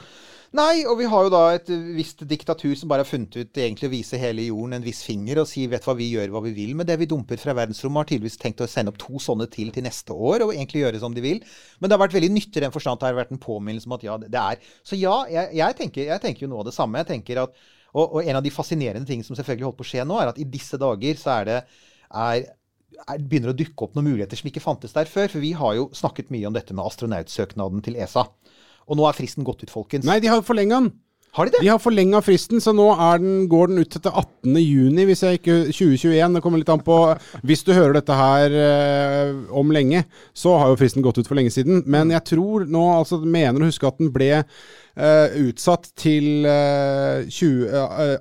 Nei, 0.55 0.85
og 0.87 0.95
vi 1.01 1.07
har 1.11 1.25
jo 1.25 1.31
da 1.33 1.41
et 1.57 1.67
visst 1.97 2.21
diktatur 2.29 2.71
som 2.79 2.87
bare 2.87 3.03
har 3.03 3.09
funnet 3.09 3.35
ut 3.35 3.59
egentlig 3.59 3.89
å 3.89 3.91
vise 3.91 4.19
hele 4.21 4.45
jorden 4.45 4.77
en 4.77 4.85
viss 4.85 5.01
finger 5.03 5.41
og 5.41 5.49
si 5.49 5.65
vet 5.67 5.83
hva 5.83 5.95
vi 5.97 6.07
gjør 6.13 6.31
hva 6.31 6.41
vi 6.45 6.53
vil 6.55 6.71
med 6.79 6.87
det 6.87 6.95
vi 7.01 7.09
dumper 7.11 7.41
fra 7.41 7.55
verdensrommet. 7.57 7.99
Har 7.99 8.09
tydeligvis 8.13 8.39
tenkt 8.39 8.63
å 8.63 8.69
sende 8.71 8.93
opp 8.93 8.99
to 9.01 9.19
sånne 9.19 9.49
til 9.51 9.73
til 9.75 9.83
neste 9.83 10.15
år 10.15 10.45
og 10.45 10.53
egentlig 10.55 10.85
gjøre 10.85 11.01
som 11.03 11.15
de 11.15 11.23
vil. 11.25 11.41
Men 11.79 11.89
det 11.89 11.97
har 11.97 12.03
vært 12.05 12.15
veldig 12.15 12.31
nyttig 12.31 12.61
i 12.61 12.63
den 12.63 12.75
forstand 12.75 13.01
det 13.01 13.09
har 13.09 13.19
vært 13.19 13.33
en 13.35 13.43
påminnelse 13.43 13.89
om 13.91 13.97
at 13.97 14.05
ja, 14.07 14.15
det 14.23 14.43
er 14.43 14.61
Så 14.87 14.99
ja, 14.99 15.17
jeg, 15.31 15.51
jeg, 15.59 15.77
tenker, 15.81 16.07
jeg 16.13 16.23
tenker 16.23 16.45
jo 16.45 16.53
noe 16.53 16.63
av 16.63 16.69
det 16.69 16.77
samme. 16.77 17.03
Jeg 17.03 17.11
tenker 17.11 17.43
at 17.43 17.65
og, 17.97 18.05
og 18.05 18.21
en 18.23 18.39
av 18.39 18.45
de 18.45 18.53
fascinerende 18.53 19.07
tingene 19.09 19.27
som 19.27 19.35
selvfølgelig 19.35 19.67
holdt 19.67 19.79
på 19.81 19.87
å 19.87 19.91
skje 19.91 20.07
nå, 20.07 20.21
er 20.21 20.31
at 20.31 20.39
i 20.39 20.47
disse 20.47 20.79
dager 20.79 21.19
så 21.19 21.39
er 21.39 21.49
det 21.49 21.59
er 22.07 22.47
er, 22.95 23.19
begynner 23.21 23.51
å 23.51 23.57
dukke 23.57 23.85
opp 23.85 23.97
noen 23.97 24.11
muligheter 24.11 24.39
som 24.39 24.49
ikke 24.49 24.63
fantes 24.63 24.95
der 24.95 25.09
før. 25.09 25.29
For 25.31 25.43
vi 25.43 25.53
har 25.57 25.75
jo 25.77 25.89
snakket 25.95 26.31
mye 26.33 26.47
om 26.49 26.55
dette 26.55 26.75
med 26.75 26.85
astronautsøknaden 26.87 27.83
til 27.85 27.97
ESA. 27.99 28.27
Og 28.87 28.99
nå 28.99 29.07
er 29.07 29.17
fristen 29.17 29.45
gått 29.47 29.65
ut, 29.65 29.73
folkens. 29.73 30.07
Nei, 30.07 30.21
de 30.23 30.31
har 30.31 30.45
forlenga 30.45 30.79
den. 30.79 30.93
Har 31.37 31.45
de 31.45 31.53
det? 31.53 31.59
De 31.61 31.69
har 31.69 31.81
forlenga 31.81 32.21
fristen, 32.25 32.61
så 32.63 32.71
nå 32.73 32.87
den, 33.21 33.43
går 33.51 33.69
den 33.69 33.83
ut 33.83 33.93
til 33.93 34.07
18. 34.09 34.55
juni, 34.57 35.03
hvis 35.05 35.21
jeg 35.21 35.37
ikke 35.37 35.57
2021. 35.69 36.37
Det 36.37 36.41
kommer 36.41 36.61
litt 36.61 36.71
an 36.73 36.81
på 36.81 36.95
Hvis 37.45 37.61
du 37.67 37.73
hører 37.75 37.99
dette 37.99 38.15
her 38.17 38.55
eh, 38.57 39.35
om 39.51 39.73
lenge, 39.75 40.05
så 40.33 40.55
har 40.57 40.71
jo 40.71 40.79
fristen 40.79 41.05
gått 41.05 41.19
ut 41.19 41.29
for 41.29 41.37
lenge 41.37 41.53
siden. 41.53 41.83
Men 41.85 42.15
jeg 42.15 42.25
tror 42.31 42.65
nå, 42.65 42.83
altså 43.03 43.19
mener 43.21 43.61
å 43.61 43.69
huske 43.69 43.89
at 43.89 44.01
den 44.01 44.09
ble 44.15 44.31
eh, 44.39 45.37
utsatt 45.43 45.91
til 45.99 46.47
20, 46.47 47.69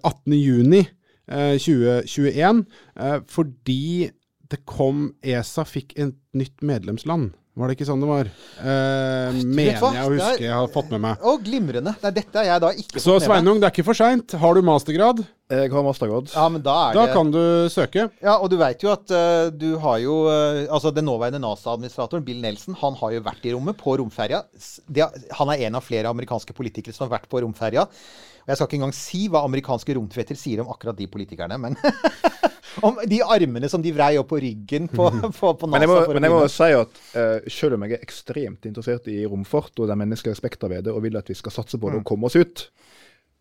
18. 0.02 0.37
juni 0.37 0.83
eh, 0.85 1.57
2021, 1.57 2.64
eh, 3.00 3.18
fordi 3.33 4.11
det 4.46 4.62
kom 4.68 5.09
ESA 5.24 5.64
fikk 5.66 5.96
et 5.98 6.14
nytt 6.37 6.62
medlemsland. 6.62 7.33
Var 7.57 7.71
det 7.71 7.77
ikke 7.79 7.87
sånn 7.88 8.03
det 8.05 8.09
var? 8.11 8.29
Eh, 8.61 9.37
mener 9.49 9.79
hva? 9.81 9.90
jeg 9.97 10.05
å 10.05 10.11
Det 10.12 10.19
huske 10.21 10.45
jeg 10.45 10.53
har 10.53 10.66
fått 10.75 10.90
med 10.92 11.01
meg. 11.07 11.23
Å, 11.25 11.33
glimrende. 11.40 11.95
Nei, 12.03 12.11
dette 12.19 12.42
er 12.42 12.51
jeg 12.51 12.62
da 12.66 12.73
ikke 12.77 13.01
Så 13.01 13.01
fått 13.01 13.07
med 13.07 13.14
meg. 13.16 13.25
Så 13.25 13.31
Sveinung, 13.31 13.61
det 13.62 13.69
er 13.71 13.73
ikke 13.73 13.87
for 13.87 13.97
seint. 13.97 14.35
Har 14.42 14.59
du 14.59 14.61
mastergrad, 14.66 15.23
Jeg 15.46 15.70
har 15.70 15.85
mastergrad. 15.87 16.30
Ja, 16.35 16.44
men 16.50 16.62
da 16.64 16.74
er 16.88 16.96
da 16.96 17.04
det 17.06 17.14
kan 17.14 17.28
du 17.30 17.40
søke. 17.70 18.09
Ja, 18.18 18.35
og 18.40 18.50
du 18.50 18.56
veit 18.59 18.82
jo 18.82 18.90
at 18.90 19.12
uh, 19.14 19.46
du 19.54 19.76
har 19.82 20.00
jo 20.02 20.24
uh, 20.26 20.64
Altså, 20.66 20.90
den 20.90 21.06
nåværende 21.06 21.38
NASA-administratoren, 21.44 22.24
Bill 22.26 22.40
Nelson, 22.42 22.74
han 22.80 22.98
har 22.98 23.14
jo 23.14 23.22
vært 23.28 23.46
i 23.46 23.52
rommet 23.54 23.78
på 23.78 23.94
romferja. 24.00 24.42
Det, 24.90 25.06
han 25.38 25.52
er 25.54 25.68
en 25.68 25.78
av 25.78 25.87
flere 25.87 26.11
amerikanske 26.11 26.56
politikere 26.56 26.96
som 26.96 27.06
har 27.06 27.20
vært 27.20 27.30
på 27.30 27.44
romferja. 27.44 27.87
Og 27.87 28.50
jeg 28.50 28.59
skal 28.59 28.68
ikke 28.68 28.78
engang 28.80 28.96
si 28.98 29.22
hva 29.30 29.44
amerikanske 29.46 29.94
romtvetter 29.98 30.38
sier 30.38 30.62
om 30.62 30.72
akkurat 30.74 30.98
de 30.98 31.06
politikerne, 31.11 31.59
men 31.62 31.78
Om 32.85 32.98
de 33.09 33.22
armene 33.24 33.68
som 33.72 33.80
de 33.80 33.92
vrei 33.94 34.16
opp 34.20 34.28
på 34.28 34.40
ryggen 34.42 34.88
på, 34.90 35.06
på, 35.38 35.52
på 35.56 35.68
NASA. 35.70 35.72
Men 35.72 35.85
jeg 35.85 35.90
må, 35.90 36.00
men 36.12 36.26
jeg 36.26 36.35
må 36.35 36.40
si 36.52 36.68
at 36.76 36.98
uh, 37.16 37.46
selv 37.48 37.78
om 37.78 37.87
jeg 37.87 37.96
er 37.96 38.04
ekstremt 38.04 38.68
interessert 38.68 39.09
i 39.09 39.22
romfart 39.24 39.80
og 39.80 39.88
de 39.88 39.96
menneskelige 39.96 40.37
aspekter 40.37 40.72
ved 40.72 40.85
det, 40.88 40.92
og 40.92 41.04
vil 41.06 41.16
at 41.16 41.30
vi 41.30 41.38
skal 41.38 41.54
satse 41.54 41.80
på 41.80 41.92
det 41.92 42.02
og 42.02 42.09
komme 42.09 42.28
oss 42.28 42.37
ut, 42.37 42.66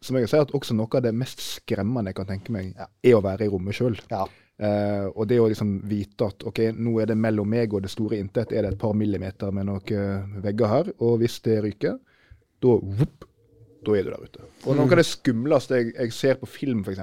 så 0.05 0.13
må 0.13 0.21
jeg 0.21 0.29
si 0.29 0.37
at 0.37 0.53
også 0.53 0.75
noe 0.77 0.99
av 0.99 1.05
det 1.05 1.13
mest 1.17 1.41
skremmende 1.41 2.11
jeg 2.11 2.19
kan 2.19 2.27
tenke 2.29 2.53
meg, 2.53 2.73
er 2.77 3.17
å 3.17 3.23
være 3.25 3.47
i 3.47 3.51
rommet 3.51 3.77
sjøl. 3.77 3.97
Ja. 4.11 4.27
Eh, 4.55 5.07
og 5.09 5.25
det 5.27 5.39
å 5.41 5.49
liksom 5.51 5.79
vite 5.89 6.29
at 6.29 6.45
ok, 6.47 6.61
nå 6.77 6.93
er 7.01 7.09
det 7.09 7.17
mellom 7.19 7.49
meg 7.51 7.73
og 7.73 7.83
det 7.83 7.91
store 7.91 8.21
intet 8.21 8.53
er 8.53 8.63
det 8.63 8.75
et 8.75 8.79
par 8.79 8.93
millimeter 8.95 9.51
med 9.51 9.67
noen 9.67 10.41
vegger 10.45 10.71
her, 10.71 10.91
og 11.03 11.17
hvis 11.23 11.39
det 11.47 11.57
ryker, 11.65 11.97
da 12.63 12.75
whoop, 12.77 13.25
da 13.85 13.97
er 13.97 14.05
du 14.05 14.13
der 14.13 14.29
ute. 14.29 14.49
Og 14.63 14.77
noe 14.77 14.87
av 14.87 15.01
det 15.01 15.07
skumleste 15.09 15.81
jeg, 15.81 15.93
jeg 15.97 16.15
ser 16.15 16.39
på 16.41 16.49
film, 16.49 16.85
f.eks., 16.85 17.01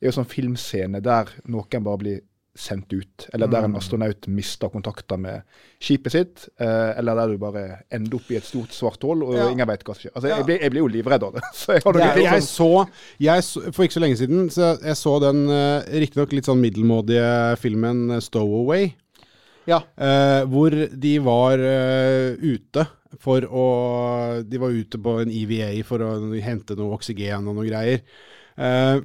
er 0.00 0.08
jo 0.08 0.16
sånn 0.16 0.28
filmscene 0.28 1.00
der 1.04 1.30
noen 1.48 1.86
bare 1.86 2.00
blir 2.00 2.24
sendt 2.54 2.92
ut, 2.94 3.24
eller 3.34 3.48
der 3.50 3.64
en 3.66 3.74
astronaut 3.74 4.28
mister 4.30 4.70
kontakter 4.70 5.18
med 5.18 5.42
skipet 5.82 6.12
sitt, 6.14 6.44
eh, 6.62 6.92
eller 7.00 7.18
der 7.18 7.32
du 7.34 7.38
bare 7.42 7.64
ender 7.90 8.14
opp 8.20 8.30
i 8.30 8.36
et 8.38 8.46
stort 8.46 8.70
svart 8.76 9.02
hull, 9.02 9.24
og 9.26 9.34
Ja. 9.34 9.48
ingen 9.50 9.66
veit 9.66 9.82
hva 9.82 9.94
som 9.96 10.04
skjer. 10.04 10.12
Altså, 10.14 10.28
jeg, 10.30 10.44
blir, 10.46 10.60
jeg 10.62 10.70
blir 10.70 10.84
jo 10.84 10.90
livredd 10.94 11.22
av 11.26 11.32
det. 11.34 11.42
Så 11.58 11.72
jeg 11.74 11.82
Det 11.82 12.02
er 12.06 12.20
Jeg 12.22 12.42
sånn 12.46 12.50
så, 12.54 12.68
jeg 13.26 13.42
så 13.42 13.62
For 13.74 13.84
ikke 13.88 13.96
så 13.98 14.04
lenge 14.04 14.18
siden 14.20 14.50
så 14.54 14.68
jeg 14.84 14.96
så 15.00 15.14
den 15.24 15.40
uh, 15.50 15.82
riktignok 15.90 16.32
litt 16.36 16.46
sånn 16.46 16.62
middelmådige 16.62 17.56
filmen 17.58 18.10
eh, 18.14 18.20
'Stowaway'. 18.22 18.92
Ja. 19.66 19.80
eh, 19.96 20.44
hvor 20.44 20.70
de 20.70 21.18
var 21.24 21.58
eh, 21.58 22.36
ute 22.38 22.86
for 23.18 23.40
å 23.48 23.66
De 24.44 24.58
var 24.58 24.70
ute 24.74 24.98
på 25.00 25.20
en 25.22 25.30
EVA 25.30 25.72
for 25.86 25.98
å 26.04 26.10
hente 26.42 26.76
noe 26.76 26.94
oksygen 26.98 27.46
og 27.48 27.56
noe 27.56 27.66
greier. 27.66 28.02
Eh, 28.58 29.00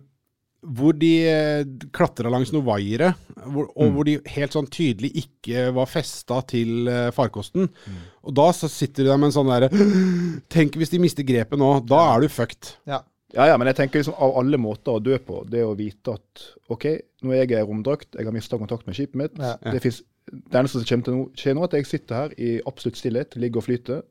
hvor 0.60 0.96
de 1.00 1.12
uh, 1.26 1.88
klatra 1.96 2.32
langs 2.32 2.52
noen 2.52 2.66
vaiere, 2.68 3.14
og 3.48 3.70
og 3.70 3.94
hvor 3.96 4.08
de 4.08 4.18
helt 4.34 4.56
sånn 4.56 4.68
tydelig 4.68 5.14
ikke 5.24 5.70
var 5.76 5.88
festa 5.90 6.42
til 6.50 6.90
farkosten. 7.16 7.70
farkosten. 7.70 8.02
Og 8.28 8.36
da 8.36 8.50
så 8.56 8.68
sitter 8.72 9.06
du 9.06 9.12
der 9.12 9.22
med 9.22 9.32
en 9.32 9.38
sånn 9.38 9.50
derre 9.50 9.70
Tenk 10.54 10.76
hvis 10.80 10.92
de 10.92 11.00
mister 11.02 11.26
grepet 11.28 11.60
nå. 11.60 11.72
Da 11.88 12.02
er 12.12 12.26
du 12.26 12.34
fucked. 12.34 12.76
ja. 12.90 13.04
Ja, 13.36 13.46
ja, 13.46 13.58
men 13.62 13.70
jeg 13.70 13.78
tenker 13.78 14.02
liksom 14.02 14.16
av 14.18 14.38
alle 14.40 14.58
måter 14.58 14.96
å 14.98 15.02
dø 15.04 15.18
på, 15.22 15.44
det 15.50 15.62
å 15.62 15.76
vite 15.78 16.16
at 16.18 16.46
OK, 16.74 16.86
nå 17.22 17.36
er 17.36 17.44
jeg 17.44 17.60
i 17.60 17.68
romdrakt, 17.68 18.16
jeg 18.18 18.26
har 18.26 18.34
mista 18.34 18.58
kontakt 18.58 18.88
med 18.90 18.98
skipet 18.98 19.20
mitt. 19.22 19.36
Ja. 19.38 19.54
Det, 19.62 19.84
finnes, 19.84 20.00
det 20.26 20.58
eneste 20.58 20.82
som 20.82 20.88
kommer 20.90 21.06
til 21.06 21.20
å 21.20 21.28
skje 21.38 21.54
nå, 21.54 21.62
er 21.62 21.70
at 21.70 21.76
jeg 21.78 21.90
sitter 21.92 22.18
her 22.24 22.34
i 22.42 22.56
absolutt 22.70 22.98
stillhet, 22.98 23.38
ligger 23.38 23.62
og 23.62 23.68
flyter, 23.68 24.02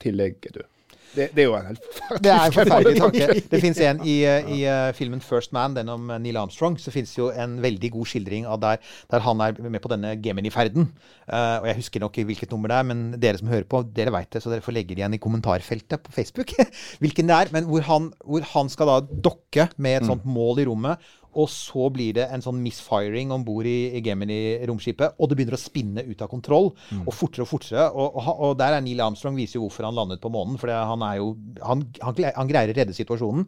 til 0.00 0.24
jeg 0.24 0.38
er 0.40 0.56
død. 0.56 0.70
Det, 1.14 1.28
det 1.36 1.42
er 1.42 1.46
jo 1.46 1.54
en 1.56 1.68
helt 1.70 1.84
Det 2.24 2.32
er 2.32 2.44
en 2.44 2.54
forferdelig 2.54 3.00
tanke. 3.00 3.26
Det 3.52 3.60
fins 3.62 3.80
en 3.84 4.00
i, 4.04 4.16
eh, 4.28 4.48
i 4.56 4.58
eh, 4.68 4.92
filmen 4.96 5.20
'First 5.22 5.52
Man', 5.56 5.76
den 5.76 5.88
om 5.92 6.10
eh, 6.10 6.20
Neil 6.22 6.36
Armstrong, 6.40 6.78
så 6.80 6.92
fins 6.94 7.14
jo 7.18 7.30
en 7.30 7.58
veldig 7.62 7.90
god 7.94 8.10
skildring 8.10 8.46
av 8.46 8.60
der, 8.60 8.82
der 9.10 9.24
han 9.24 9.40
er 9.40 9.56
med 9.62 9.80
på 9.80 9.92
denne 9.92 10.16
Gemini-ferden. 10.22 10.90
Uh, 11.26 11.58
og 11.62 11.66
jeg 11.66 11.76
husker 11.80 12.00
nok 12.00 12.18
hvilket 12.28 12.52
nummer 12.52 12.70
det 12.70 12.76
er, 12.76 12.86
men 12.86 12.98
dere 13.18 13.38
som 13.40 13.48
hører 13.50 13.66
på, 13.66 13.82
dere 13.96 14.12
veit 14.14 14.30
det, 14.30 14.42
så 14.42 14.52
dere 14.52 14.62
får 14.62 14.76
legge 14.76 14.94
det 14.94 15.02
igjen 15.02 15.16
i 15.16 15.22
kommentarfeltet 15.22 16.04
på 16.06 16.12
Facebook 16.14 16.52
hvilken 17.02 17.26
det 17.26 17.36
er. 17.36 17.52
Men 17.52 17.66
hvor 17.70 17.82
han, 17.88 18.12
hvor 18.24 18.46
han 18.52 18.70
skal 18.70 18.92
da 18.92 19.00
dokke 19.02 19.68
med 19.76 20.02
et 20.02 20.06
sånt 20.06 20.26
mål 20.26 20.62
i 20.62 20.68
rommet. 20.68 21.02
Og 21.36 21.48
så 21.52 21.88
blir 21.92 22.16
det 22.16 22.26
en 22.32 22.44
sånn 22.44 22.58
misfiring 22.64 23.32
om 23.34 23.44
bord 23.46 23.68
i, 23.68 23.92
i 23.98 24.02
Gemini-romskipet. 24.04 25.18
Og 25.20 25.30
det 25.30 25.38
begynner 25.38 25.58
å 25.58 25.60
spinne 25.60 26.04
ut 26.06 26.22
av 26.24 26.30
kontroll. 26.32 26.70
Og 27.04 27.12
fortere 27.14 27.44
og 27.44 27.50
fortere. 27.50 27.88
Og, 27.92 28.16
og, 28.16 28.30
og 28.48 28.54
der 28.60 28.76
er 28.76 28.84
Neil 28.84 29.02
Armstrong 29.04 29.36
viser 29.38 29.58
jo 29.58 29.66
hvorfor 29.66 29.88
han 29.88 29.96
landet 29.98 30.22
på 30.22 30.32
månen. 30.32 30.58
For 30.60 30.72
han 30.72 31.04
jo 31.18 31.32
han, 31.62 31.84
han, 32.02 32.22
han 32.38 32.50
greier 32.50 32.72
å 32.72 32.78
redde 32.78 32.96
situasjonen. 32.96 33.46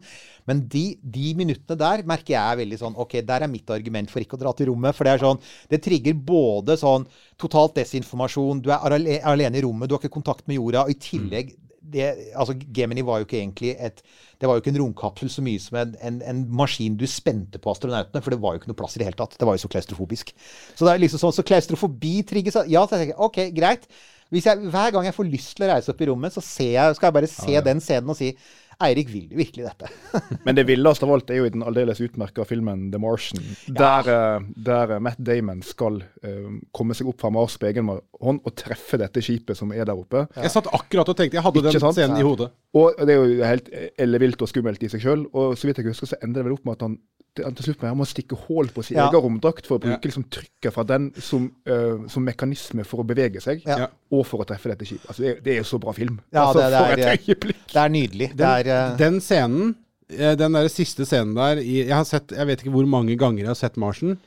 Men 0.49 0.63
de, 0.71 0.83
de 1.01 1.33
minuttene 1.37 1.79
der 1.79 2.05
merker 2.09 2.35
jeg 2.35 2.41
er 2.41 2.61
veldig 2.61 2.81
sånn 2.81 2.99
OK, 2.99 3.19
der 3.25 3.45
er 3.45 3.51
mitt 3.51 3.69
argument 3.73 4.11
for 4.11 4.23
ikke 4.23 4.37
å 4.37 4.43
dra 4.43 4.53
til 4.57 4.71
rommet. 4.71 4.97
For 4.97 5.07
det 5.07 5.15
er 5.15 5.25
sånn 5.25 5.41
Det 5.69 5.81
trigger 5.85 6.17
både 6.29 6.77
sånn 6.79 7.07
totalt 7.39 7.77
desinformasjon, 7.79 8.61
du 8.63 8.71
er 8.73 8.99
alene 9.29 9.59
i 9.59 9.63
rommet, 9.63 9.87
du 9.87 9.95
har 9.95 10.01
ikke 10.01 10.17
kontakt 10.17 10.47
med 10.49 10.59
jorda, 10.59 10.83
og 10.85 10.91
i 10.91 10.99
tillegg 10.99 11.53
det, 11.93 12.09
altså 12.37 12.55
Gemini 12.75 13.03
var 13.05 13.19
jo 13.19 13.27
ikke 13.27 13.39
egentlig 13.39 13.73
et 13.79 14.03
Det 14.39 14.47
var 14.47 14.55
jo 14.55 14.63
ikke 14.63 14.71
en 14.71 14.79
romkapsel 14.79 15.31
så 15.33 15.43
mye 15.43 15.59
som 15.59 15.75
en, 15.81 15.95
en, 16.05 16.21
en 16.23 16.45
maskin 16.61 16.95
du 16.95 17.03
spente 17.09 17.59
på 17.59 17.73
astronautene, 17.73 18.21
for 18.23 18.31
det 18.31 18.39
var 18.39 18.53
jo 18.55 18.61
ikke 18.61 18.71
noe 18.71 18.79
plass 18.79 18.95
i 18.95 19.01
det 19.01 19.09
hele 19.09 19.19
tatt. 19.19 19.35
Det 19.35 19.47
var 19.47 19.57
jo 19.57 19.65
så 19.65 19.71
klaustrofobisk. 19.73 20.31
Så 20.77 20.87
det 20.87 20.93
er 20.93 21.01
liksom 21.03 21.19
sånn, 21.19 21.35
så 21.35 21.43
klaustrofobi 21.43 22.13
trigges 22.29 22.61
Ja, 22.71 22.85
så 22.87 22.95
jeg 22.95 23.09
tenker 23.09 23.25
OK, 23.27 23.41
greit. 23.57 23.89
Hvis 24.29 24.45
jeg, 24.45 24.61
hver 24.69 24.93
gang 24.93 25.09
jeg 25.09 25.17
får 25.17 25.27
lyst 25.27 25.55
til 25.57 25.65
å 25.65 25.71
reise 25.73 25.91
opp 25.91 26.01
i 26.05 26.07
rommet, 26.07 26.35
så 26.35 26.43
ser 26.45 26.71
jeg, 26.75 26.95
skal 26.95 27.09
jeg 27.09 27.17
bare 27.17 27.31
se 27.31 27.61
den 27.65 27.83
scenen 27.83 28.13
og 28.13 28.19
si 28.19 28.31
Eirik, 28.81 29.09
vil 29.11 29.27
virkelig 29.35 29.65
dette? 29.67 29.89
Men 30.45 30.55
det 30.55 30.63
villeste 30.69 31.03
av 31.03 31.11
alt 31.11 31.29
er 31.33 31.41
jo 31.41 31.47
i 31.49 31.51
den 31.51 31.65
aldeles 31.67 31.99
utmerka 31.99 32.45
filmen 32.47 32.85
The 32.93 33.01
Martian, 33.03 33.43
der, 33.75 34.07
eh, 34.13 34.45
der 34.55 34.93
eh, 34.95 35.01
Matt 35.03 35.19
Damon 35.19 35.59
skal 35.67 35.99
uh, 36.23 36.47
komme 36.71 36.95
seg 36.95 37.09
opp 37.11 37.19
fra 37.19 37.29
Mars 37.35 37.57
på 37.59 37.67
egen 37.67 37.91
hånd 37.91 38.39
og 38.47 38.55
treffe 38.55 39.01
dette 39.01 39.19
skipet 39.25 39.59
som 39.59 39.73
er 39.75 39.83
der 39.89 39.99
oppe. 39.99 40.23
Jeg 40.39 40.53
satt 40.55 40.71
akkurat 40.71 41.11
og 41.11 41.19
tenkte 41.19 41.37
Jeg 41.41 41.43
hadde 41.49 41.59
Ikke 41.63 41.75
den 41.75 41.83
sant? 41.83 41.99
scenen 41.99 42.17
i 42.21 42.25
hodet. 42.25 42.51
Og 42.79 42.95
det 43.03 43.15
er 43.17 43.19
jo 43.19 43.43
helt 43.51 43.69
ellevilt 43.99 44.41
og 44.45 44.51
skummelt 44.53 44.83
i 44.87 44.91
seg 44.95 45.03
sjøl. 45.03 45.27
Og 45.33 45.57
så 45.59 45.67
vidt 45.67 45.81
jeg 45.83 45.91
husker, 45.91 46.13
så 46.13 46.19
ender 46.23 46.39
det 46.43 46.47
vel 46.49 46.55
opp 46.59 46.67
med 46.69 46.77
at 46.79 46.87
han 46.87 46.99
til, 47.39 47.61
slutt 47.69 47.83
med, 47.83 47.91
han 47.93 47.99
må 48.01 48.05
stikke 48.09 48.35
hull 48.47 48.67
på 48.73 48.81
sin 48.83 48.97
Ja. 48.97 49.05
egen 49.07 49.21
romdrakt 49.23 49.67
for 49.69 49.77
å 49.77 49.81
bruke 49.83 49.93
Ja. 50.01 50.07
liksom, 50.09 50.25
trykket 50.33 50.73
fra 50.75 50.83
den 50.83 51.11
som, 51.23 51.45
uh, 51.69 52.01
som 52.11 52.25
mekanisme 52.25 52.83
for 52.83 52.99
å 53.03 53.05
bevege 53.07 53.39
seg, 53.39 53.61
Ja. 53.69 53.85
og 54.11 54.25
for 54.27 54.41
å 54.43 54.47
treffe 54.49 54.67
dette 54.73 54.83
skipet. 54.89 55.05
Altså, 55.07 55.21
det, 55.23 55.29
er- 55.37 55.41
det 55.45 55.53
er 55.53 55.57
jo 55.61 55.67
så 55.69 55.79
bra 55.79 55.93
film. 55.95 56.17
Ja, 56.33 56.47
altså, 56.47 56.65
det- 56.65 56.71
det 56.73 56.79
for 56.81 56.91
er- 56.91 57.13
et 57.13 57.21
øyeblikk! 57.29 57.61
Det 57.69 57.79
er 57.85 57.89
nydelig. 57.93 58.29
Det 58.33 58.37
Den, 58.37 58.65
er 58.73 58.97
den 58.99 59.19
scenen, 59.23 59.75
eh, 60.11 60.35
den 60.39 60.57
der 60.57 60.67
siste 60.71 61.05
scenen 61.05 61.35
der 61.37 61.61
Jeg 61.63 61.93
har 61.93 62.05
sett, 62.07 62.31
jeg 62.35 62.47
vet 62.49 62.63
ikke 62.63 62.73
hvor 62.73 62.87
mange 62.89 63.15
ganger 63.19 63.45
jeg 63.45 63.51
har 63.53 63.59
sett 63.59 63.77
Marsen, 63.77 64.17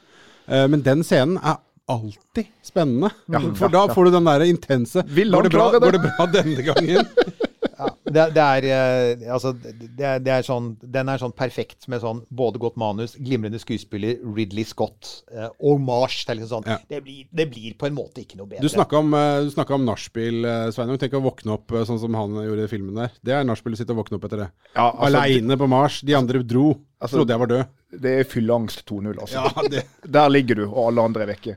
eh, 0.49 0.67
men 0.69 0.83
den 0.83 1.03
scenen 1.07 1.39
er 1.43 1.61
alltid 1.91 2.47
spennende. 2.65 3.11
For 3.59 3.69
da 3.73 3.87
får 3.91 4.09
du 4.09 4.11
den 4.15 4.29
der 4.29 4.45
intense 4.47 5.03
Vil 5.11 5.35
han 5.35 5.49
klare 5.51 5.79
det? 5.79 5.83
går 5.83 5.97
det 5.99 6.03
bra 6.07 6.27
denne 6.31 6.63
gangen? 6.69 7.09
Ja, 7.83 8.13
det, 8.17 8.25
det 8.37 8.45
er 8.45 8.67
eh, 8.73 9.25
Altså, 9.35 9.53
det 9.59 10.13
det 10.23 10.33
er 10.33 10.47
sånn 10.47 10.73
Den 10.83 11.11
er 11.11 11.21
sånn 11.21 11.35
perfekt 11.37 11.89
med 11.91 12.03
sånn 12.05 12.23
både 12.31 12.61
godt 12.63 12.79
manus, 12.81 13.17
glimrende 13.19 13.61
skuespiller, 13.63 14.21
Ridley 14.37 14.65
Scott 14.69 15.11
eh, 15.33 15.49
og 15.61 15.83
Mars. 15.83 16.21
Det, 16.29 16.39
liksom 16.39 16.63
sånn, 16.63 16.71
Ja. 16.71 16.79
det, 16.89 17.03
blir, 17.05 17.27
det 17.31 17.49
blir 17.51 17.77
på 17.79 17.89
en 17.89 17.97
måte 17.97 18.23
ikke 18.25 18.39
noe 18.41 18.49
bedre. 18.51 18.63
Du 18.65 18.73
snakka 18.73 19.01
om, 19.03 19.13
eh, 19.19 19.49
du 19.49 19.75
om 19.75 19.87
nachspiel, 19.89 20.47
Sveinung. 20.75 21.01
Tenk 21.01 21.17
å 21.19 21.25
våkne 21.25 21.57
opp 21.57 21.75
sånn 21.89 22.01
som 22.03 22.15
han 22.19 22.37
gjorde 22.45 22.67
i 22.69 22.71
filmen 22.71 22.99
der. 23.03 23.15
Det 23.25 23.35
er 23.37 23.47
nachspiel 23.49 23.77
å 23.77 23.81
sitte 23.81 23.95
og 23.97 24.03
våkne 24.05 24.19
opp 24.21 24.29
etter 24.29 24.45
det. 24.47 24.51
Ja, 24.75 24.91
altså, 24.91 25.23
Aleine 25.23 25.59
på 25.61 25.69
Mars. 25.71 26.01
De 26.07 26.15
andre 26.19 26.43
dro. 26.45 26.73
Altså- 27.03 27.19
Trodde 27.19 27.35
jeg 27.35 27.43
var 27.43 27.51
død. 27.51 27.65
Det 28.03 28.13
er 28.21 28.25
fylleangst 28.25 28.85
2-0, 28.89 29.19
altså. 29.19 29.43
Ja, 29.43 29.69
det, 29.69 29.87
Der 30.07 30.29
ligger 30.31 30.55
du, 30.63 30.65
og 30.71 30.87
alle 30.89 31.03
andre 31.03 31.27
er 31.27 31.35
vekke. 31.35 31.57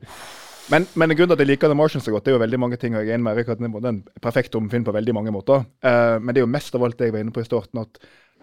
Men, 0.73 0.87
men 0.97 1.13
grunnen 1.13 1.29
til 1.29 1.37
at 1.37 1.43
jeg 1.43 1.49
liker 1.51 1.69
The 1.69 1.77
Martian 1.77 2.01
så 2.01 2.11
godt, 2.13 2.25
det 2.25 2.33
er 2.33 2.39
jo 2.39 2.41
veldig 2.41 2.59
mange 2.59 2.77
ting. 2.81 2.95
og 2.95 3.03
jeg 3.03 3.13
er 3.13 3.19
enig 3.19 3.27
med 3.27 3.37
at 3.37 3.59
Det 3.61 3.85
er 3.85 3.89
en 3.89 4.03
perfekt 4.21 4.55
romfilm 4.55 4.85
på 4.85 4.95
veldig 4.95 5.13
mange 5.13 5.31
måter. 5.31 5.65
Uh, 5.85 6.17
men 6.17 6.33
det 6.33 6.41
er 6.41 6.47
jo 6.47 6.53
mest 6.55 6.75
av 6.75 6.83
alt 6.83 6.97
det 6.97 7.09
jeg 7.09 7.13
var 7.13 7.21
inne 7.21 7.33
på 7.35 7.43
i 7.43 7.45
starten, 7.45 7.83
at 7.85 7.99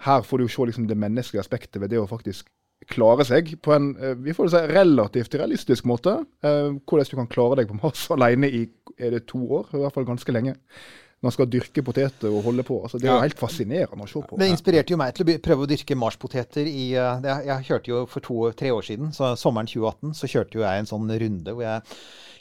her 0.07 0.23
får 0.23 0.39
du 0.39 0.45
jo 0.45 0.53
se 0.55 0.67
liksom 0.71 0.87
det 0.87 0.99
menneskelige 0.99 1.43
aspektet 1.43 1.81
ved 1.83 1.91
det 1.91 1.99
å 1.99 2.07
faktisk 2.11 2.47
klare 2.91 3.23
seg 3.27 3.53
på 3.63 3.75
en 3.75 3.93
uh, 3.99 4.15
vi 4.19 4.35
får 4.35 4.53
si, 4.55 4.63
relativt 4.71 5.35
realistisk 5.35 5.87
måte. 5.91 6.15
Uh, 6.47 6.79
hvordan 6.87 7.11
du 7.11 7.19
kan 7.19 7.31
klare 7.31 7.59
deg 7.59 7.71
på 7.71 7.81
Mars 7.83 8.07
alene 8.15 8.51
i 8.51 8.65
er 8.99 9.17
det 9.17 9.27
to 9.27 9.43
år, 9.43 9.73
i 9.75 9.83
hvert 9.83 9.95
fall 9.97 10.07
ganske 10.07 10.35
lenge. 10.35 10.55
Når 11.23 11.29
man 11.31 11.35
skal 11.37 11.47
dyrke 11.47 11.83
poteter 11.87 12.33
og 12.35 12.43
holde 12.43 12.65
på. 12.67 12.81
altså 12.83 12.99
Det 12.99 13.07
er 13.07 13.13
jo 13.13 13.19
Ja. 13.21 13.23
helt 13.23 13.39
fascinerende 13.39 14.03
å 14.03 14.09
se 14.11 14.21
på. 14.27 14.37
Det 14.41 14.49
inspirerte 14.51 14.91
jo 14.91 14.97
meg 14.99 15.15
til 15.15 15.23
å 15.25 15.39
prøve 15.39 15.63
å 15.63 15.69
dyrke 15.71 15.95
marspoteter 15.95 16.67
i 16.67 16.95
eh, 16.99 17.47
Jeg 17.47 17.65
kjørte 17.69 17.87
jo 17.93 18.07
for 18.11 18.21
to-tre 18.21 18.73
år 18.75 18.83
siden, 18.83 19.13
så 19.15 19.37
sommeren 19.39 19.69
2018, 19.71 20.15
så 20.19 20.27
kjørte 20.27 20.59
jo 20.59 20.65
jeg 20.67 20.83
en 20.83 20.91
sånn 20.91 21.07
runde 21.07 21.55
hvor 21.55 21.63
jeg, 21.63 21.83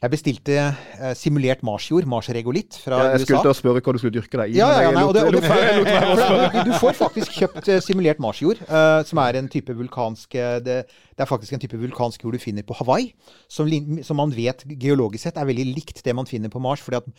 jeg 0.02 0.10
bestilte 0.10 0.56
eh, 0.98 1.14
simulert 1.14 1.62
marsjord, 1.62 2.08
marsregolitt, 2.10 2.74
fra 2.82 2.98
Ja, 2.98 3.12
jeg 3.14 3.28
skulle 3.28 3.38
USA. 3.38 3.44
til 3.44 3.54
å 3.54 3.60
spørre 3.62 3.82
hva 3.86 3.94
du 3.94 4.00
skulle 4.02 4.18
dyrke 4.18 4.42
deg 4.42 4.50
i. 4.50 4.58
Ja, 4.58 4.72
ja, 4.82 4.90
nei, 4.98 5.04
og 5.06 5.14
det, 5.14 5.28
og 5.30 5.34
du, 5.38 6.66
du 6.72 6.74
får 6.82 6.98
faktisk 6.98 7.38
kjøpt 7.38 7.70
eh, 7.70 7.80
simulert 7.86 8.18
marsjord, 8.18 8.58
eh, 8.66 9.04
som 9.06 9.22
er 9.22 9.38
en 9.38 9.48
type 9.48 9.70
vulkansk 9.78 10.34
det, 10.66 10.88
det 11.22 11.28
er 11.28 11.30
faktisk 11.30 11.54
en 11.54 11.62
type 11.62 11.78
vulkansk 11.78 12.24
jord 12.26 12.34
du 12.34 12.42
finner 12.42 12.66
på 12.66 12.74
Hawaii, 12.80 13.12
som, 13.52 13.70
som 14.02 14.18
man 14.18 14.32
vet 14.34 14.64
geologisk 14.82 15.28
sett 15.28 15.38
er 15.38 15.46
veldig 15.46 15.68
likt 15.70 16.02
det 16.02 16.16
man 16.18 16.26
finner 16.30 16.50
på 16.50 16.62
Mars. 16.64 16.82
Fordi 16.82 16.98
at, 16.98 17.10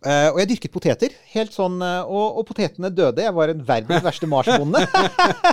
eh, 0.00 0.28
og 0.30 0.40
jeg 0.40 0.48
dyrket 0.54 0.72
poteter, 0.72 1.16
helt 1.34 1.52
sånn, 1.52 1.76
eh, 1.84 2.08
og, 2.08 2.40
og 2.40 2.46
potetene 2.48 2.88
døde. 2.88 3.26
Jeg 3.26 3.36
var 3.36 3.52
en 3.52 3.60
verdens 3.68 4.06
verste 4.06 4.30
marsbonde. 4.30 4.80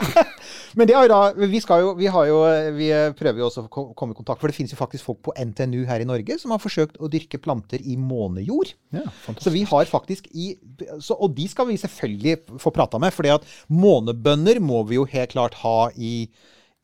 Men 0.77 0.87
det 0.87 0.95
er 0.95 1.03
jo 1.03 1.11
da, 1.11 1.49
vi 1.51 1.61
skal 1.63 1.83
jo, 1.83 1.91
vi 1.99 2.07
har 2.13 2.29
jo, 2.29 2.39
vi 2.77 2.89
prøver 3.19 3.43
jo 3.43 3.49
også 3.49 3.65
å 3.67 3.85
komme 3.97 4.15
i 4.15 4.19
kontakt, 4.21 4.39
for 4.39 4.47
det 4.47 4.55
finnes 4.55 4.71
jo 4.71 4.79
faktisk 4.79 5.09
folk 5.09 5.19
på 5.27 5.35
NTNU 5.35 5.81
her 5.89 6.03
i 6.03 6.07
Norge 6.07 6.39
som 6.39 6.55
har 6.55 6.63
forsøkt 6.63 7.01
å 7.03 7.11
dyrke 7.11 7.41
planter 7.43 7.83
i 7.83 7.99
månejord. 7.99 8.71
Ja, 8.95 9.03
Så 9.35 9.51
vi 9.51 9.65
har 9.67 9.89
faktisk 9.89 10.29
i 10.31 10.53
så, 11.03 11.17
Og 11.17 11.33
de 11.35 11.43
skal 11.51 11.67
vi 11.67 11.75
selvfølgelig 11.81 12.59
få 12.63 12.71
prata 12.71 12.99
med, 13.01 13.11
for 13.11 13.27
at 13.35 13.47
månebønner 13.67 14.61
må 14.63 14.85
vi 14.87 14.95
jo 14.95 15.07
helt 15.11 15.33
klart 15.35 15.57
ha 15.65 15.89
i, 15.99 16.29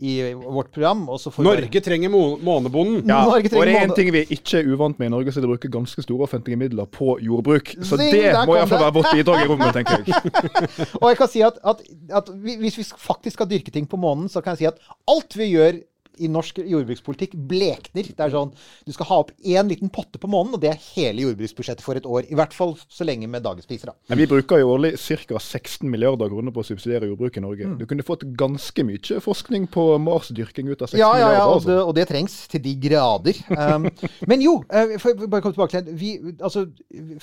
i 0.04 0.34
vårt 0.34 0.72
program. 0.76 1.06
Og 1.10 1.20
så 1.22 1.32
får 1.32 1.44
vi 1.44 1.48
Norge 1.50 1.82
trenger 1.86 2.12
månebonden. 2.12 3.04
Ja, 3.08 3.24
Norge 3.30 3.52
og 3.54 3.66
det 3.68 3.76
er 3.78 3.88
en 3.88 3.96
ting 3.96 4.12
vi 4.16 4.26
ikke 4.36 4.60
er 4.60 4.68
uvant 4.74 5.00
med 5.00 5.08
i 5.08 5.13
Norge, 5.13 5.32
så 5.32 5.39
er 5.39 5.46
det 5.46 5.50
å 5.52 5.54
bruke 5.54 5.72
ganske 5.72 6.04
store 6.04 6.28
offentlige 6.28 6.60
midler 6.60 6.89
på 6.92 7.16
jordbruk. 7.24 7.74
Så 7.80 8.00
Zing, 8.00 8.12
det 8.12 8.34
må 8.50 8.58
iallfall 8.60 8.84
være 8.84 8.98
vårt 9.00 9.13
bidrag 9.13 9.46
i 9.46 9.50
rommet, 9.52 9.80
tenker 9.80 10.04
jeg. 10.04 10.20
Og 11.02 11.08
jeg 11.12 11.22
kan 11.22 11.32
si 11.32 11.46
at, 11.48 11.60
at, 11.63 11.82
at 12.20 12.34
hvis 12.44 12.82
vi 12.82 12.88
faktisk 12.92 13.39
skal 13.39 13.50
dyrke 13.50 13.74
ting 13.74 13.88
på 13.89 14.00
månen, 14.00 14.28
så 14.32 14.44
kan 14.44 14.58
jeg 14.58 14.66
si 14.66 14.72
at 14.74 14.84
alt 15.10 15.39
vi 15.39 15.54
gjør 15.54 15.80
i 16.21 16.30
norsk 16.32 16.60
jordbrukspolitikk 16.63 17.36
blekner. 17.49 18.10
Det 18.13 18.26
er 18.26 18.34
sånn 18.34 18.52
Du 18.86 18.93
skal 18.95 19.10
ha 19.10 19.19
opp 19.23 19.32
én 19.39 19.69
liten 19.69 19.91
potte 19.93 20.19
på 20.21 20.30
måneden, 20.30 20.58
og 20.58 20.63
det 20.63 20.71
er 20.73 20.82
hele 20.93 21.28
jordbruksbudsjettet 21.28 21.84
for 21.86 21.99
et 21.99 22.08
år. 22.08 22.28
I 22.30 22.38
hvert 22.38 22.56
fall 22.56 22.76
så 22.88 23.08
lenge 23.08 23.30
med 23.32 23.45
dagens 23.45 23.69
priser, 23.69 23.91
da. 23.91 23.97
Men 24.12 24.21
vi 24.21 24.28
bruker 24.30 24.62
jo 24.62 24.73
årlig 24.76 24.95
ca. 24.99 25.39
16 25.39 25.89
milliarder 25.89 26.32
kroner 26.32 26.54
på 26.54 26.63
å 26.63 26.67
subsidiere 26.67 27.10
jordbruket 27.10 27.41
i 27.41 27.45
Norge. 27.45 27.69
Mm. 27.71 27.78
Du 27.82 27.88
kunne 27.89 28.06
fått 28.06 28.26
ganske 28.39 28.86
mye 28.88 29.19
forskning 29.23 29.67
på 29.73 29.86
Marsdyrking 30.04 30.71
ut 30.71 30.82
av 30.82 30.91
16 30.91 30.99
Ja, 31.02 31.12
ja, 31.17 31.19
ja, 31.19 31.28
milliarder. 31.28 31.47
og 31.47 31.56
altså. 31.60 31.80
og 31.88 31.95
det 31.97 32.08
trengs 32.12 32.38
til 32.52 32.63
de 32.63 32.76
grader. 32.88 33.41
Um, 33.49 33.89
men 34.30 34.45
jo, 34.45 34.58
eh, 34.69 34.95
for, 35.02 35.26
bare 35.26 35.45
komme 35.45 35.58
tilbake 35.58 35.78
til 35.78 35.88
det. 35.88 35.97
Vi, 35.99 36.13
altså, 36.39 36.67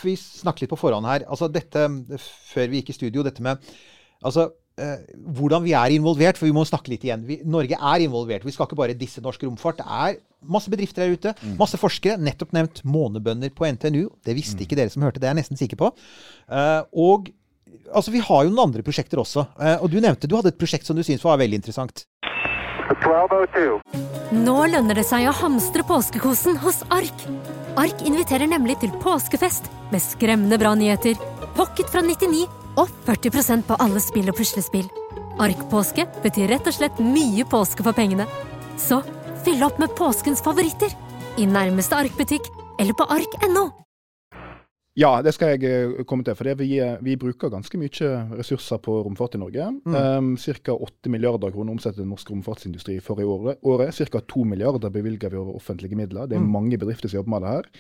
vi 0.03 0.17
snakket 0.19 0.67
litt 0.67 0.75
på 0.75 0.81
forhånd 0.81 1.09
her. 1.09 1.27
Altså 1.31 1.51
dette, 1.53 1.87
før 2.53 2.71
vi 2.73 2.83
gikk 2.83 2.95
i 2.95 2.99
studio, 3.01 3.27
dette 3.27 3.45
med 3.45 3.63
altså, 4.23 4.51
hvordan 5.37 5.65
vi 5.65 5.75
er 5.77 5.95
involvert. 5.95 6.39
For 6.41 6.49
vi 6.49 6.55
må 6.57 6.65
snakke 6.69 6.93
litt 6.93 7.05
igjen. 7.07 7.25
Vi, 7.29 7.41
Norge 7.45 7.79
er 7.79 8.05
involvert. 8.05 8.47
Vi 8.47 8.55
skal 8.55 8.69
ikke 8.69 8.79
bare 8.81 8.97
disse 8.99 9.23
norsk 9.25 9.45
romfart. 9.47 9.81
Det 9.81 10.01
er 10.01 10.21
masse 10.41 10.73
bedrifter 10.73 11.05
der 11.05 11.17
ute. 11.17 11.35
Masse 11.61 11.81
forskere. 11.81 12.19
Nettopp 12.21 12.55
nevnt 12.57 12.83
månebønder 12.89 13.53
på 13.57 13.69
NTNU. 13.77 14.07
Det 14.27 14.37
visste 14.39 14.65
ikke 14.65 14.79
dere 14.79 14.93
som 14.93 15.05
hørte. 15.07 15.21
Det 15.21 15.29
er 15.29 15.35
jeg 15.35 15.43
nesten 15.43 15.61
sikker 15.61 15.81
på. 15.81 15.93
Uh, 16.51 16.83
og 16.93 17.31
altså, 17.93 18.13
vi 18.15 18.23
har 18.25 18.47
jo 18.47 18.53
noen 18.53 18.71
andre 18.71 18.85
prosjekter 18.87 19.21
også. 19.23 19.47
Uh, 19.61 19.77
og 19.81 19.91
du 19.93 20.01
nevnte 20.01 20.31
du 20.31 20.39
hadde 20.39 20.55
et 20.55 20.61
prosjekt 20.61 20.89
som 20.89 20.99
du 20.99 21.05
syntes 21.07 21.27
var 21.27 21.41
veldig 21.43 21.61
interessant. 21.63 22.07
1202. 22.91 23.81
Nå 24.41 24.57
lønner 24.71 24.99
det 24.99 25.07
seg 25.07 25.29
å 25.31 25.35
hamstre 25.35 25.85
påskekosen 25.87 26.59
hos 26.63 26.83
Ark. 26.95 27.27
Ark 27.79 28.03
inviterer 28.07 28.51
nemlig 28.51 28.81
til 28.83 28.95
påskefest 29.03 29.71
med 29.91 30.03
skremmende 30.03 30.59
bra 30.59 30.75
nyheter, 30.79 31.19
pocket 31.59 31.91
fra 31.91 32.03
99 32.07 32.60
og 32.79 32.91
40% 33.09 33.67
på 33.69 33.79
alle 33.83 34.03
spill 34.03 34.31
og 34.31 34.39
puslespill. 34.39 34.89
Ark-påske 35.41 36.07
betyr 36.25 36.53
rett 36.53 36.69
og 36.69 36.77
slett 36.77 37.03
mye 37.03 37.47
påske 37.49 37.87
for 37.87 37.97
pengene. 37.97 38.29
Så 38.81 39.01
fyll 39.45 39.63
opp 39.65 39.81
med 39.81 39.95
påskens 39.99 40.45
favoritter 40.45 40.93
i 41.41 41.49
nærmeste 41.49 41.97
Ark-butikk 41.97 42.51
eller 42.81 42.97
på 42.97 43.09
ark.no. 43.09 43.71
Ja, 44.99 45.21
det 45.23 45.33
skal 45.37 45.55
jeg 45.55 45.69
eh, 45.71 46.03
komme 46.09 46.27
til. 46.27 46.35
For 46.37 46.49
det 46.49 46.57
vi, 46.59 46.73
eh, 46.83 46.99
vi 47.05 47.15
bruker 47.21 47.53
ganske 47.53 47.79
mye 47.79 48.11
ressurser 48.41 48.81
på 48.83 48.97
romfart 49.07 49.37
i 49.39 49.41
Norge. 49.41 49.69
Um, 49.87 50.33
Ca. 50.37 50.75
8 50.75 51.13
milliarder 51.13 51.55
kroner 51.55 51.77
omsetter 51.77 52.05
norsk 52.09 52.33
romfartsindustri 52.33 52.99
for 53.05 53.23
i 53.23 53.25
året. 53.25 53.63
året. 53.63 53.95
Ca. 53.95 54.21
2 54.21 54.45
milliarder 54.51 54.91
bevilger 54.91 55.31
vi 55.31 55.39
over 55.39 55.57
offentlige 55.57 55.97
midler. 55.97 56.27
Det 56.27 56.37
er 56.37 56.45
mange 56.45 56.79
bedrifter 56.79 57.09
som 57.09 57.21
jobber 57.21 57.37
med 57.37 57.47
det 57.47 57.55
her. 57.55 57.71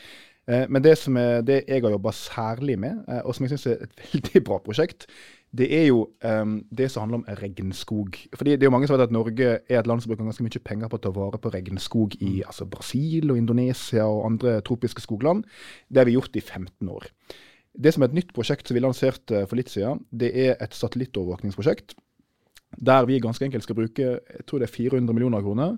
Eh, 0.48 0.66
Men 0.68 0.82
det 0.82 0.96
som 0.98 1.16
er 1.16 1.42
det 1.42 1.64
jeg 1.68 1.82
har 1.82 1.90
jobba 1.90 2.12
særlig 2.12 2.78
med, 2.78 3.04
eh, 3.08 3.20
og 3.24 3.34
som 3.34 3.44
jeg 3.44 3.50
syns 3.50 3.66
er 3.66 3.84
et 3.84 4.00
veldig 4.14 4.44
bra 4.44 4.58
prosjekt, 4.58 5.06
det 5.50 5.66
er 5.74 5.88
jo 5.88 6.04
um, 6.22 6.60
det 6.70 6.86
som 6.90 7.02
handler 7.02 7.18
om 7.18 7.38
regnskog. 7.40 8.16
Fordi 8.38 8.52
det 8.54 8.62
er 8.62 8.68
jo 8.68 8.70
mange 8.70 8.86
som 8.86 8.94
vet 8.94 9.08
at 9.08 9.14
Norge 9.14 9.48
er 9.58 9.80
et 9.80 9.86
land 9.86 10.00
som 10.00 10.12
bruker 10.12 10.22
ganske 10.22 10.44
mye 10.46 10.62
penger 10.62 10.90
på 10.90 11.00
å 11.00 11.02
ta 11.02 11.10
vare 11.10 11.40
på 11.42 11.50
regnskog 11.50 12.14
i 12.22 12.44
altså 12.46 12.68
Brasil 12.70 13.32
og 13.32 13.40
Indonesia 13.40 14.06
og 14.06 14.28
andre 14.28 14.60
tropiske 14.62 15.02
skogland. 15.02 15.42
Det 15.90 15.98
har 15.98 16.06
vi 16.06 16.14
gjort 16.14 16.38
i 16.38 16.44
15 16.44 16.92
år. 16.94 17.08
Det 17.74 17.94
som 17.94 18.02
er 18.02 18.12
et 18.12 18.18
nytt 18.20 18.30
prosjekt 18.36 18.68
som 18.68 18.78
vi 18.78 18.84
lanserte 18.84 19.42
for 19.50 19.58
litt 19.58 19.74
siden, 19.74 20.04
det 20.14 20.30
er 20.38 20.54
et 20.62 20.74
satellittovervåkningsprosjekt. 20.74 21.96
Der 22.78 23.10
vi 23.10 23.18
ganske 23.18 23.44
enkelt 23.44 23.66
skal 23.66 23.80
bruke 23.80 24.06
jeg 24.06 24.46
tror 24.46 24.62
det 24.62 24.70
er 24.70 24.76
400 24.76 25.14
millioner 25.16 25.42
kroner 25.42 25.74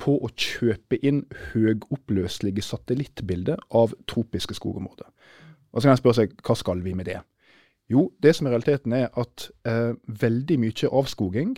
på 0.00 0.16
å 0.18 0.30
kjøpe 0.32 0.98
inn 1.06 1.24
høyoppløselige 1.52 2.64
satellittbilder 2.64 3.60
av 3.76 3.94
tropiske 4.10 4.56
skogområder. 4.56 5.08
Og 5.70 5.80
så 5.80 5.86
kan 5.86 5.94
en 5.94 6.00
spørre 6.00 6.22
seg, 6.22 6.32
hva 6.44 6.56
skal 6.58 6.82
vi 6.84 6.94
med 6.98 7.10
det? 7.10 7.20
Jo, 7.90 8.08
det 8.22 8.36
som 8.36 8.46
er 8.46 8.54
realiteten 8.54 8.94
er 8.94 9.08
at 9.18 9.48
eh, 9.66 9.92
veldig 10.22 10.58
mye 10.62 10.90
avskoging, 11.00 11.56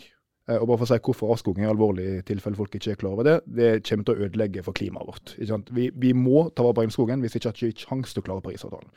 og 0.51 0.67
bare 0.67 0.81
for 0.81 0.89
å 0.89 0.91
si 0.91 0.99
hvorfor 1.07 1.33
avskoging 1.37 1.63
er 1.63 1.71
alvorlig 1.71 2.05
i 2.05 2.23
tilfelle 2.27 2.59
folk 2.59 2.73
ikke 2.75 2.97
er 2.97 2.99
klar 2.99 3.13
over 3.15 3.27
det, 3.29 3.35
det 3.47 3.69
kommer 3.87 4.07
til 4.09 4.17
å 4.17 4.27
ødelegge 4.27 4.65
for 4.67 4.75
klimaet 4.75 5.07
vårt. 5.07 5.35
Vi, 5.71 5.85
vi 5.95 6.11
må 6.19 6.49
ta 6.51 6.65
vare 6.67 6.75
på 6.75 6.83
regnskogen 6.83 7.23
hvis 7.23 7.37
har 7.39 7.55
vi 7.55 7.71
ikke 7.71 7.87
sjanse 7.87 8.17
til 8.17 8.25
å 8.25 8.27
klare 8.27 8.43
Parisavtalen. 8.43 8.91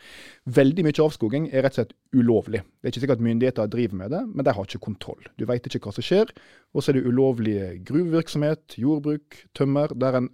Veldig 0.58 0.88
mye 0.88 1.06
avskoging 1.06 1.46
er 1.52 1.68
rett 1.68 1.78
og 1.78 1.84
slett 1.84 1.94
ulovlig. 2.18 2.64
Det 2.66 2.90
er 2.90 2.96
ikke 2.96 3.04
sikkert 3.04 3.22
at 3.22 3.28
myndigheter 3.28 3.70
driver 3.76 4.02
med 4.02 4.16
det, 4.16 4.24
men 4.32 4.48
de 4.48 4.56
har 4.58 4.70
ikke 4.70 4.82
kontroll. 4.88 5.30
Du 5.38 5.46
vet 5.46 5.70
ikke 5.70 5.84
hva 5.86 5.94
som 5.94 6.08
skjer. 6.08 6.34
Og 6.74 6.82
så 6.82 6.92
er 6.92 6.98
det 6.98 7.06
ulovlig 7.06 7.60
gruvevirksomhet, 7.92 8.80
jordbruk, 8.82 9.40
tømmer, 9.54 9.94
der 9.94 10.18
en 10.24 10.32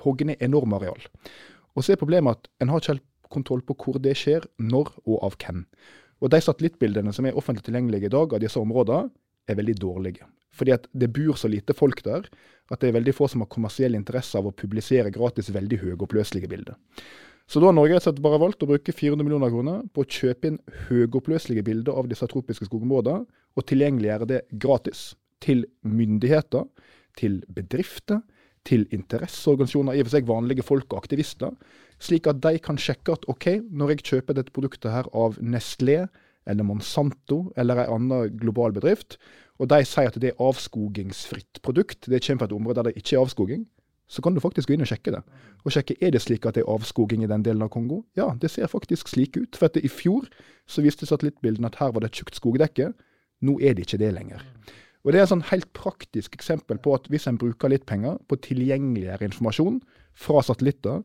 hogger 0.00 0.32
ned 0.32 0.48
enorme 0.48 0.80
areal. 0.80 1.08
Og 1.76 1.84
så 1.84 1.92
er 1.92 2.00
problemet 2.00 2.40
at 2.40 2.50
en 2.64 2.72
har 2.72 2.80
ikke 2.80 2.96
helt 2.96 3.06
kontroll 3.28 3.60
på 3.68 3.76
hvor 3.76 4.00
det 4.00 4.16
skjer, 4.16 4.48
når 4.56 4.94
og 5.04 5.20
av 5.28 5.36
hvem. 5.36 5.66
Og 6.24 6.32
de 6.32 6.40
satellittbildene 6.42 7.12
som 7.14 7.28
er 7.28 7.36
offentlig 7.36 7.68
tilgjengelige 7.68 8.08
i 8.08 8.16
dag 8.16 8.32
av 8.32 8.42
disse 8.42 8.58
områdene, 8.58 9.12
er 9.48 9.56
veldig 9.56 9.76
dårlige. 9.80 10.26
Fordi 10.58 10.74
at 10.74 10.88
det 10.92 11.10
bor 11.14 11.38
så 11.38 11.50
lite 11.50 11.76
folk 11.76 12.02
der 12.06 12.26
at 12.68 12.82
det 12.82 12.90
er 12.90 12.98
veldig 12.98 13.14
få 13.16 13.28
som 13.30 13.44
har 13.44 13.50
kommersiell 13.52 13.96
interesse 13.96 14.36
av 14.36 14.48
å 14.48 14.52
publisere 14.52 15.12
gratis 15.14 15.48
veldig 15.54 15.80
høyoppløselige 15.84 16.50
bilder. 16.50 16.76
Så 17.48 17.62
da 17.62 17.70
har 17.70 17.76
Norge 17.78 17.96
rett 17.96 18.04
og 18.04 18.10
slett 18.10 18.24
bare 18.24 18.40
valgt 18.42 18.64
å 18.64 18.68
bruke 18.68 18.92
400 18.92 19.24
millioner 19.24 19.52
kroner 19.52 19.84
på 19.96 20.04
å 20.04 20.08
kjøpe 20.18 20.50
inn 20.50 20.58
høyoppløselige 20.90 21.64
bilder 21.64 21.96
av 21.96 22.10
disse 22.10 22.28
tropiske 22.28 22.68
skogområdene, 22.68 23.24
og 23.56 23.66
tilgjengeliggjøre 23.70 24.28
det 24.28 24.42
gratis 24.60 25.14
til 25.40 25.64
myndigheter, 25.80 26.66
til 27.16 27.40
bedrifter, 27.48 28.20
til 28.68 28.84
interesseorganisasjoner, 28.92 29.96
i 29.96 30.02
og 30.02 30.10
for 30.10 30.18
seg 30.18 30.28
vanlige 30.28 30.66
folk 30.66 30.92
og 30.92 31.00
aktivister, 31.00 31.56
slik 32.04 32.28
at 32.28 32.42
de 32.44 32.58
kan 32.60 32.76
sjekke 32.76 33.16
at 33.16 33.24
OK, 33.32 33.48
når 33.72 33.94
jeg 33.94 34.04
kjøper 34.10 34.36
dette 34.36 34.52
produktet 34.52 34.92
her 34.92 35.08
av 35.16 35.40
Nestlé 35.40 36.02
eller 36.48 36.68
Monsanto 36.68 37.46
eller 37.56 37.80
en 37.86 37.96
annen 37.96 38.36
global 38.40 38.76
bedrift, 38.76 39.16
og 39.58 39.68
de 39.70 39.82
sier 39.86 40.10
at 40.10 40.18
det 40.22 40.32
er 40.32 40.42
avskogingsfritt 40.42 41.60
produkt, 41.62 42.06
det 42.06 42.22
kommer 42.24 42.44
fra 42.44 42.48
et 42.50 42.56
område 42.56 42.78
der 42.78 42.90
det 42.90 43.00
ikke 43.02 43.16
er 43.16 43.24
avskoging, 43.24 43.66
så 44.08 44.22
kan 44.24 44.34
du 44.34 44.40
faktisk 44.40 44.70
gå 44.70 44.76
inn 44.76 44.84
og 44.84 44.88
sjekke 44.88 45.12
det. 45.12 45.20
Og 45.66 45.74
sjekke 45.74 45.98
er 46.00 46.14
det 46.14 46.22
slik 46.24 46.46
at 46.48 46.56
det 46.56 46.62
er 46.62 46.70
avskoging 46.72 47.26
i 47.26 47.28
den 47.28 47.44
delen 47.44 47.64
av 47.66 47.68
Kongo. 47.74 48.00
Ja, 48.16 48.30
det 48.40 48.50
ser 48.54 48.70
faktisk 48.72 49.10
slik 49.10 49.36
ut. 49.36 49.58
For 49.58 49.68
at 49.68 49.76
det, 49.76 49.84
i 49.84 49.92
fjor 49.92 50.24
så 50.70 50.84
viste 50.84 51.06
satellittbildene 51.06 51.68
at 51.68 51.76
her 51.82 51.92
var 51.92 52.04
det 52.04 52.12
et 52.12 52.22
tjukt 52.22 52.38
skogdekke. 52.38 52.94
Nå 53.44 53.58
er 53.60 53.76
det 53.76 53.84
ikke 53.84 54.00
det 54.00 54.14
lenger. 54.16 54.44
Og 55.04 55.12
Det 55.12 55.20
er 55.20 55.26
et 55.26 55.30
sånn 55.30 55.46
helt 55.50 55.68
praktisk 55.76 56.34
eksempel 56.36 56.80
på 56.82 56.94
at 56.96 57.06
hvis 57.12 57.28
en 57.28 57.38
bruker 57.40 57.70
litt 57.70 57.84
penger 57.88 58.16
på 58.28 58.40
tilgjengeligere 58.44 59.28
informasjon 59.28 59.78
fra 60.16 60.40
satellitter 60.42 61.04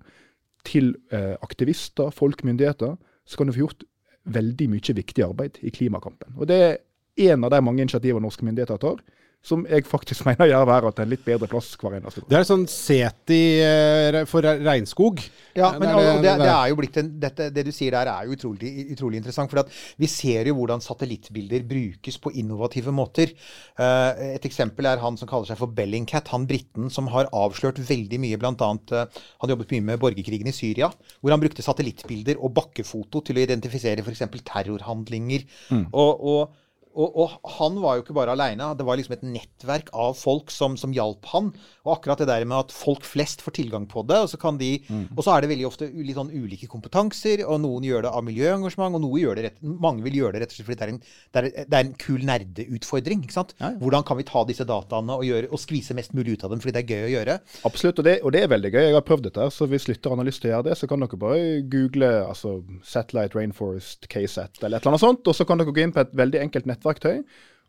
til 0.67 0.95
eh, 1.11 1.35
aktivister, 1.43 2.09
folk, 2.11 2.43
myndigheter, 2.47 2.95
så 3.27 3.37
kan 3.37 3.47
du 3.47 3.53
få 3.53 3.65
gjort 3.65 3.85
veldig 4.23 4.69
mye 4.71 4.95
viktig 4.95 5.23
arbeid 5.25 5.59
i 5.61 5.71
klimakampen. 5.75 6.35
Og 6.39 6.47
Det 6.47 6.77
en 7.17 7.43
av 7.43 7.51
de 7.53 7.61
mange 7.61 7.83
initiativene 7.85 8.25
norske 8.25 8.45
myndigheter 8.47 8.79
tar, 8.81 9.03
som 9.43 9.65
jeg 9.67 9.83
faktisk 9.83 10.23
mener 10.29 10.47
gjør 10.47 10.63
verden 10.69 10.93
til 10.95 11.03
en 11.03 11.09
litt 11.11 11.25
bedre 11.25 11.49
plass 11.51 11.73
hver 11.75 11.97
eneste 11.97 12.21
gang. 12.21 12.29
Det 12.31 12.37
er 12.39 12.45
sånn 12.47 12.61
seti 12.71 13.39
eh, 13.59 14.21
for 14.31 14.45
regnskog. 14.47 15.19
Ja, 15.51 15.73
men 15.75 15.89
Det 15.89 15.89
er 15.91 16.21
det- 16.23 16.37
det, 16.39 16.47
er 16.53 16.69
jo 16.71 16.77
blitt 16.79 16.99
en, 17.01 17.09
dette, 17.19 17.49
det 17.51 17.65
du 17.67 17.71
sier 17.75 17.91
der 17.91 18.07
er 18.07 18.29
jo 18.29 18.37
utrolig, 18.37 18.71
utrolig 18.95 19.19
interessant. 19.19 19.51
For 19.51 19.67
vi 19.99 20.07
ser 20.07 20.47
jo 20.47 20.55
hvordan 20.61 20.79
satellittbilder 20.79 21.67
brukes 21.67 22.21
på 22.23 22.31
innovative 22.39 22.95
måter. 22.95 23.35
Eh, 23.75 24.23
et 24.39 24.47
eksempel 24.47 24.87
er 24.87 25.03
han 25.03 25.19
som 25.19 25.27
kaller 25.27 25.51
seg 25.51 25.59
for 25.59 25.67
Bellingcat, 25.75 26.31
han 26.31 26.47
briten 26.47 26.87
som 26.89 27.11
har 27.11 27.27
avslørt 27.35 27.83
veldig 27.83 28.23
mye. 28.23 28.39
Eh, 28.39 29.21
han 29.43 29.51
jobbet 29.57 29.75
mye 29.75 29.87
med 29.91 29.99
borgerkrigen 29.99 30.47
i 30.47 30.55
Syria, 30.55 30.87
hvor 31.19 31.35
han 31.35 31.43
brukte 31.43 31.67
satellittbilder 31.67 32.39
og 32.39 32.55
bakkefoto 32.55 33.19
til 33.27 33.35
å 33.35 33.43
identifisere 33.43 34.07
f.eks. 34.07 34.23
terrorhandlinger. 34.47 35.43
Og, 35.91 36.13
og 36.23 36.59
og, 36.93 37.17
og 37.17 37.53
han 37.57 37.77
var 37.81 37.97
jo 37.97 38.03
ikke 38.03 38.15
bare 38.15 38.33
aleine. 38.35 38.69
Det 38.77 38.85
var 38.85 38.99
liksom 38.99 39.15
et 39.15 39.25
nettverk 39.25 39.89
av 39.97 40.13
folk 40.17 40.51
som, 40.53 40.75
som 40.79 40.93
hjalp 40.93 41.25
han. 41.31 41.51
Og 41.83 41.95
akkurat 41.95 42.21
det 42.21 42.29
der 42.29 42.45
med 42.47 42.67
at 42.67 42.73
folk 42.75 43.05
flest 43.07 43.41
får 43.43 43.57
tilgang 43.57 43.87
på 43.89 44.05
det, 44.07 44.19
og 44.23 44.29
så, 44.31 44.39
kan 44.41 44.59
de, 44.61 44.75
og 45.15 45.23
så 45.25 45.33
er 45.33 45.43
det 45.43 45.51
veldig 45.51 45.67
ofte 45.67 45.89
litt 45.93 46.17
sånn 46.17 46.31
ulike 46.31 46.69
kompetanser, 46.71 47.43
og 47.47 47.61
noen 47.63 47.87
gjør 47.87 48.05
det 48.05 48.13
av 48.13 48.25
miljøengasjement, 48.27 48.99
og 48.99 49.17
gjør 49.19 49.39
det 49.39 49.45
rett, 49.47 49.59
mange 49.63 50.05
vil 50.05 50.19
gjøre 50.21 50.37
det 50.37 50.43
rett 50.43 50.53
og 50.53 50.57
slett 50.57 50.69
fordi 50.69 50.79
det 50.79 50.85
er 50.85 50.93
en, 50.93 51.01
det 51.03 51.41
er, 51.41 51.49
det 51.67 51.79
er 51.79 51.87
en 51.87 51.95
kul 51.99 52.27
nerdeutfordring. 52.29 53.25
ikke 53.25 53.35
sant? 53.35 53.55
Hvordan 53.81 54.07
kan 54.07 54.19
vi 54.19 54.27
ta 54.29 54.45
disse 54.47 54.67
dataene 54.69 55.17
og, 55.17 55.25
gjøre, 55.27 55.49
og 55.51 55.61
skvise 55.61 55.97
mest 55.97 56.15
mulig 56.15 56.37
ut 56.37 56.45
av 56.47 56.53
dem 56.53 56.63
fordi 56.63 56.75
det 56.77 56.83
er 56.83 56.93
gøy 56.93 57.07
å 57.09 57.13
gjøre? 57.17 57.37
Absolutt, 57.69 57.99
og 57.99 58.07
det, 58.07 58.15
og 58.23 58.35
det 58.35 58.43
er 58.45 58.53
veldig 58.53 58.73
gøy. 58.73 58.81
Jeg 58.85 58.97
har 58.97 59.07
prøvd 59.07 59.27
dette, 59.27 59.49
så 59.55 59.67
hvis 59.71 59.89
lytterne 59.89 60.23
har 60.23 60.29
lyst 60.29 60.43
til 60.43 60.51
å 60.51 60.55
gjøre 60.55 60.69
det, 60.69 60.77
så 60.79 60.89
kan 60.89 61.03
dere 61.03 61.19
bare 61.19 61.41
google 61.73 62.11
altså, 62.29 62.55
Satellite 62.87 63.37
Rainforest 63.39 64.07
KSAT 64.11 64.63
eller 64.63 64.77
et 64.77 64.85
eller 64.85 64.93
annet 64.93 65.03
sånt, 65.03 65.27
og 65.27 65.37
så 65.37 65.47
kan 65.49 65.59
dere 65.59 65.73
gå 65.73 65.83
inn 65.83 65.95
på 65.95 66.03
et 66.03 66.15
veldig 66.23 66.41
enkelt 66.45 66.69
nettverktøy. 66.83 67.23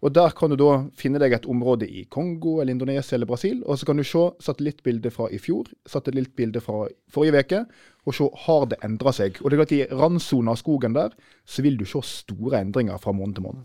Og 0.05 0.13
Der 0.13 0.31
kan 0.37 0.51
du 0.51 0.57
da 0.57 0.85
finne 0.93 1.19
deg 1.19 1.33
et 1.33 1.47
område 1.47 1.87
i 1.89 2.05
Kongo 2.05 2.61
eller 2.61 2.75
Indonesia 2.75 3.15
eller 3.17 3.27
Brasil, 3.27 3.63
og 3.65 3.79
så 3.79 3.87
kan 3.87 3.97
du 3.97 4.05
se 4.05 4.31
satellittbilder 4.41 5.11
fra 5.11 5.31
i 5.33 5.39
fjor, 5.39 5.65
satellittbildet 5.89 6.63
fra 6.63 6.89
forrige 7.09 7.41
uke, 7.41 7.65
og 8.05 8.15
se 8.15 8.29
har 8.45 8.67
det 8.69 8.77
endra 8.85 9.13
seg. 9.13 9.41
Og 9.41 9.51
det 9.51 9.57
er 9.57 9.63
klart 9.63 9.73
I 9.73 9.97
randsona 9.97 10.53
av 10.53 10.61
skogen 10.61 10.93
der, 10.93 11.15
så 11.47 11.63
vil 11.65 11.79
du 11.79 11.87
se 11.89 12.03
store 12.05 12.61
endringer 12.61 13.01
fra 13.01 13.13
måned 13.17 13.39
til 13.39 13.47
måned. 13.47 13.65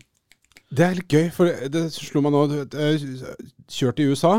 Det 0.72 0.86
er 0.86 0.96
litt 0.96 1.12
gøy, 1.12 1.28
for 1.34 1.52
det 1.74 1.90
slo 1.92 2.22
meg 2.22 2.32
nå. 2.32 2.46
Kjørt 3.68 4.00
i 4.00 4.08
USA. 4.08 4.38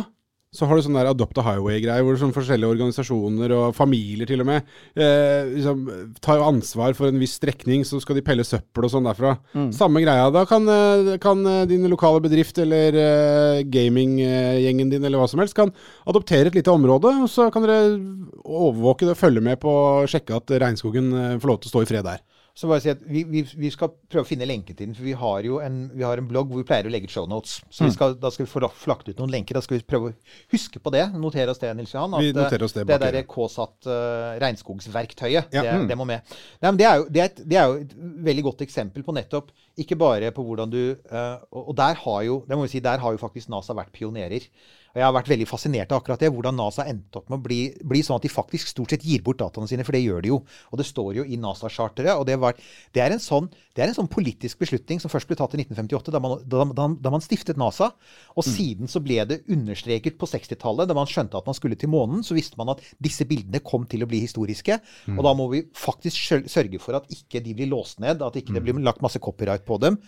Så 0.50 0.66
har 0.66 0.74
du 0.74 0.82
sånn 0.82 0.96
der 0.98 1.06
Adopt 1.06 1.38
a 1.38 1.44
Highway-greier, 1.46 2.02
hvor 2.02 2.16
sånn 2.18 2.32
forskjellige 2.34 2.72
organisasjoner 2.74 3.52
og 3.54 3.74
familier 3.76 4.26
til 4.26 4.42
og 4.42 4.48
med 4.48 4.64
eh, 4.98 5.46
liksom, 5.52 5.84
tar 6.18 6.40
jo 6.40 6.48
ansvar 6.48 6.96
for 6.98 7.06
en 7.06 7.20
viss 7.22 7.36
strekning, 7.38 7.84
så 7.86 8.00
skal 8.02 8.18
de 8.18 8.24
pelle 8.26 8.42
søppel 8.42 8.88
og 8.88 8.90
sånn 8.90 9.06
derfra. 9.06 9.36
Samme 9.76 10.02
greia. 10.02 10.26
Da 10.34 10.42
kan, 10.50 10.66
eh, 10.66 11.12
kan 11.22 11.44
eh, 11.46 11.68
din 11.70 11.86
lokale 11.92 12.18
bedrift 12.24 12.58
eller 12.58 12.98
eh, 12.98 13.62
gaminggjengen 13.70 14.90
din 14.90 15.06
eller 15.06 15.22
hva 15.22 15.30
som 15.30 15.38
helst 15.44 15.54
kan 15.54 15.70
adoptere 16.10 16.50
et 16.50 16.58
lite 16.58 16.74
område, 16.74 17.14
og 17.22 17.30
så 17.30 17.46
kan 17.54 17.62
dere 17.68 17.94
overvåke 18.42 19.06
det 19.06 19.14
og 19.14 19.22
følge 19.22 19.44
med 19.46 19.62
på 19.62 19.70
å 19.70 20.08
sjekke 20.10 20.34
at 20.42 20.50
regnskogen 20.66 21.14
eh, 21.14 21.38
får 21.38 21.52
lov 21.54 21.62
til 21.62 21.70
å 21.70 21.74
stå 21.76 21.86
i 21.86 21.90
fred 21.94 22.10
der. 22.10 22.26
Så 22.60 22.68
bare 22.68 22.82
si 22.84 22.90
at 22.92 23.00
vi, 23.08 23.22
vi, 23.24 23.40
vi 23.56 23.70
skal 23.72 23.88
prøve 24.12 24.26
å 24.26 24.28
finne 24.28 24.44
lenken 24.44 24.76
til 24.76 24.90
den, 24.90 24.94
for 24.98 25.06
vi 25.06 25.14
har 25.16 25.46
jo 25.46 25.60
en, 25.64 25.78
vi 25.96 26.04
har 26.04 26.20
en 26.20 26.26
blogg 26.28 26.50
hvor 26.50 26.60
vi 26.60 26.66
pleier 26.68 26.84
å 26.84 26.92
legge 26.92 27.08
ut 27.08 27.14
shownotes. 27.14 27.54
Så 27.72 27.86
Mm. 27.86 27.88
vi 27.88 27.94
skal, 27.94 28.16
da 28.20 28.28
skal 28.34 28.44
vi 28.44 28.50
få 28.52 28.60
la- 28.60 28.72
lagt 28.90 29.08
ut 29.08 29.16
noen 29.22 29.32
lenker. 29.32 29.56
Da 29.56 29.62
skal 29.64 29.78
vi 29.78 29.84
prøve 29.88 30.10
å 30.10 30.14
huske 30.52 30.82
på 30.84 30.92
det. 30.92 31.06
Notere 31.16 31.54
oss 31.54 31.62
det, 31.62 31.70
Nils 31.78 31.94
Johan. 31.94 32.18
At 32.18 32.20
Vi 32.20 32.28
eh, 32.34 32.64
oss 32.66 32.74
det 32.76 32.84
det 32.84 32.86
bak 32.90 33.00
der 33.00 33.16
øret. 33.22 33.28
K-satt 33.32 33.88
uh, 33.88 34.36
regnskogsverktøyet, 34.44 35.48
Ja. 35.56 35.62
det, 35.62 35.72
Mm. 35.80 35.88
det 35.88 35.96
må 35.96 36.04
med. 36.06 36.20
Nei, 36.60 36.70
men 36.70 36.76
det, 36.76 36.86
er 36.86 36.96
jo, 37.00 37.04
det, 37.08 37.20
er 37.20 37.24
et, 37.30 37.40
det 37.48 37.56
er 37.56 37.66
jo 37.66 37.80
et 37.80 37.94
veldig 38.28 38.42
godt 38.44 38.60
eksempel 38.66 39.02
på 39.02 39.14
nettopp 39.16 39.48
Ikke 39.80 39.96
bare 39.96 40.30
på 40.30 40.44
hvordan 40.44 40.68
du 40.70 40.96
uh, 41.10 41.38
og 41.52 41.74
der 41.76 41.94
har 41.94 42.22
jo 42.26 42.44
det 42.46 42.56
må 42.58 42.66
vi 42.66 42.74
si, 42.76 42.80
der 42.84 42.98
har 42.98 43.12
jo 43.12 43.18
faktisk 43.18 43.48
NASA 43.48 43.72
vært 43.72 43.92
pionerer. 43.96 44.44
Og 44.90 44.98
jeg 44.98 45.06
har 45.06 45.14
vært 45.14 45.28
veldig 45.30 45.46
fascinert 45.46 45.92
av 45.94 46.00
akkurat 46.00 46.22
det. 46.22 46.32
Hvordan 46.34 46.56
NASA 46.58 46.84
endte 46.90 47.20
opp 47.20 47.28
med 47.30 47.38
å 47.38 47.44
bli, 47.44 47.58
bli 47.86 48.00
sånn 48.02 48.18
at 48.18 48.24
de 48.26 48.30
faktisk 48.32 48.72
stort 48.72 48.90
sett 48.90 49.04
gir 49.06 49.22
bort 49.22 49.38
dataene 49.38 49.70
sine, 49.70 49.84
for 49.86 49.94
det 49.94 50.02
gjør 50.02 50.24
de 50.24 50.32
jo. 50.32 50.40
Og 50.72 50.80
det 50.80 50.86
står 50.88 51.20
jo 51.20 51.26
i 51.30 51.38
NASA-charteret. 51.38 52.18
Og 52.18 52.26
det, 52.26 52.34
var, 52.42 52.58
det, 52.58 53.04
er 53.04 53.14
en 53.14 53.22
sånn, 53.22 53.46
det 53.78 53.84
er 53.84 53.92
en 53.92 53.98
sånn 54.00 54.10
politisk 54.10 54.58
beslutning 54.64 54.98
som 55.02 55.12
først 55.12 55.30
ble 55.30 55.38
tatt 55.38 55.54
i 55.54 55.62
1958, 55.62 56.14
da 56.16 56.22
man, 56.24 56.36
da, 56.42 56.66
da, 56.74 56.88
da 57.06 57.14
man 57.14 57.22
stiftet 57.22 57.60
NASA. 57.60 57.92
Og 58.34 58.46
siden 58.46 58.90
så 58.90 59.02
ble 59.04 59.22
det 59.30 59.40
understreket 59.46 60.18
på 60.18 60.28
60-tallet, 60.32 60.90
da 60.90 60.98
man 60.98 61.10
skjønte 61.10 61.38
at 61.38 61.46
man 61.46 61.58
skulle 61.58 61.78
til 61.78 61.94
månen, 61.94 62.26
så 62.26 62.34
visste 62.34 62.58
man 62.58 62.74
at 62.74 62.82
disse 62.98 63.28
bildene 63.30 63.62
kom 63.62 63.86
til 63.90 64.02
å 64.02 64.10
bli 64.10 64.24
historiske. 64.26 64.82
Og 65.14 65.22
da 65.26 65.36
må 65.38 65.46
vi 65.54 65.64
faktisk 65.78 66.50
sørge 66.50 66.82
for 66.82 66.98
at 66.98 67.06
ikke 67.14 67.44
de 67.46 67.54
blir 67.54 67.70
låst 67.70 68.02
ned, 68.02 68.26
at 68.26 68.42
ikke 68.42 68.58
det 68.58 68.66
blir 68.66 68.82
lagt 68.82 69.06
masse 69.06 69.22
copyright 69.22 69.62
på 69.68 69.78
dem. 69.82 70.02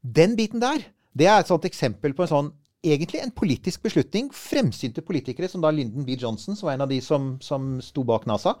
Den 0.00 0.38
biten 0.38 0.62
der, 0.62 0.88
det 1.16 1.28
er 1.28 1.42
et 1.42 1.50
sånt 1.50 1.68
eksempel 1.68 2.16
på 2.16 2.24
en 2.24 2.32
sånn 2.32 2.54
Egentlig 2.86 3.22
en 3.22 3.34
politisk 3.34 3.82
beslutning. 3.86 4.28
Fremsynte 4.34 5.02
politikere, 5.02 5.50
som 5.50 5.64
da 5.64 5.72
Lyndon 5.74 6.06
B. 6.06 6.14
Johnson, 6.20 6.56
som 6.56 6.68
var 6.68 6.76
en 6.76 6.86
av 6.86 6.92
de 6.92 7.00
som, 7.02 7.34
som 7.42 7.76
sto 7.82 8.04
bak 8.06 8.28
NASA, 8.30 8.54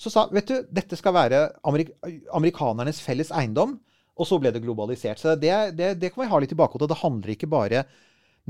så 0.00 0.10
sa 0.12 0.26
vet 0.32 0.48
du, 0.48 0.56
dette 0.72 0.96
skal 0.96 1.12
være 1.12 1.42
amerik 1.68 1.92
amerikanernes 2.36 3.02
felles 3.04 3.32
eiendom. 3.36 3.76
Og 4.20 4.28
så 4.28 4.36
ble 4.40 4.52
det 4.52 4.62
globalisert. 4.64 5.20
Så 5.20 5.36
det, 5.38 5.52
det, 5.78 5.94
det 6.00 6.10
kan 6.12 6.24
vi 6.24 6.30
ha 6.32 6.40
litt 6.42 6.52
i 6.52 6.58
bakhodet. 6.58 6.90
Det 6.90 7.02
handler 7.02 7.36
ikke 7.36 7.50
bare 7.50 7.84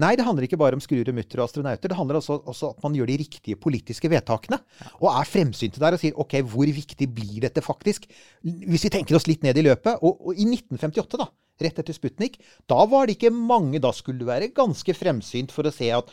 Nei, 0.01 0.15
det 0.17 0.25
handler 0.25 0.47
ikke 0.47 0.59
bare 0.61 0.77
om 0.79 0.81
skruer 0.81 1.09
og 1.11 1.17
mutter 1.17 1.41
og 1.41 1.49
astronauter. 1.49 1.91
Det 1.91 1.97
handler 1.99 2.21
også, 2.21 2.39
om 2.47 2.55
at 2.71 2.85
man 2.85 2.95
gjør 2.97 3.11
de 3.11 3.17
riktige 3.21 3.59
politiske 3.59 4.09
vedtakene. 4.09 4.61
Og 5.01 5.11
er 5.11 5.29
fremsynte 5.29 5.83
der 5.83 5.97
og 5.97 6.01
sier 6.01 6.17
OK, 6.23 6.37
hvor 6.47 6.71
viktig 6.71 7.09
blir 7.13 7.43
dette 7.43 7.65
faktisk? 7.65 8.07
Hvis 8.41 8.87
vi 8.87 8.93
tenker 8.95 9.19
oss 9.19 9.27
litt 9.29 9.43
ned 9.45 9.59
i 9.59 9.67
løpet. 9.67 9.99
Og, 10.07 10.23
og 10.31 10.39
i 10.39 10.47
1958, 10.47 11.21
da, 11.21 11.27
rett 11.65 11.81
etter 11.83 11.97
Sputnik, 11.97 12.41
da 12.71 12.85
var 12.91 13.07
det 13.07 13.19
ikke 13.19 13.33
mange 13.35 13.81
Da 13.83 13.93
skulle 13.97 14.21
du 14.21 14.29
være 14.29 14.53
ganske 14.57 14.95
fremsynt 14.97 15.55
for 15.55 15.69
å 15.69 15.75
se 15.75 15.91
at 15.97 16.13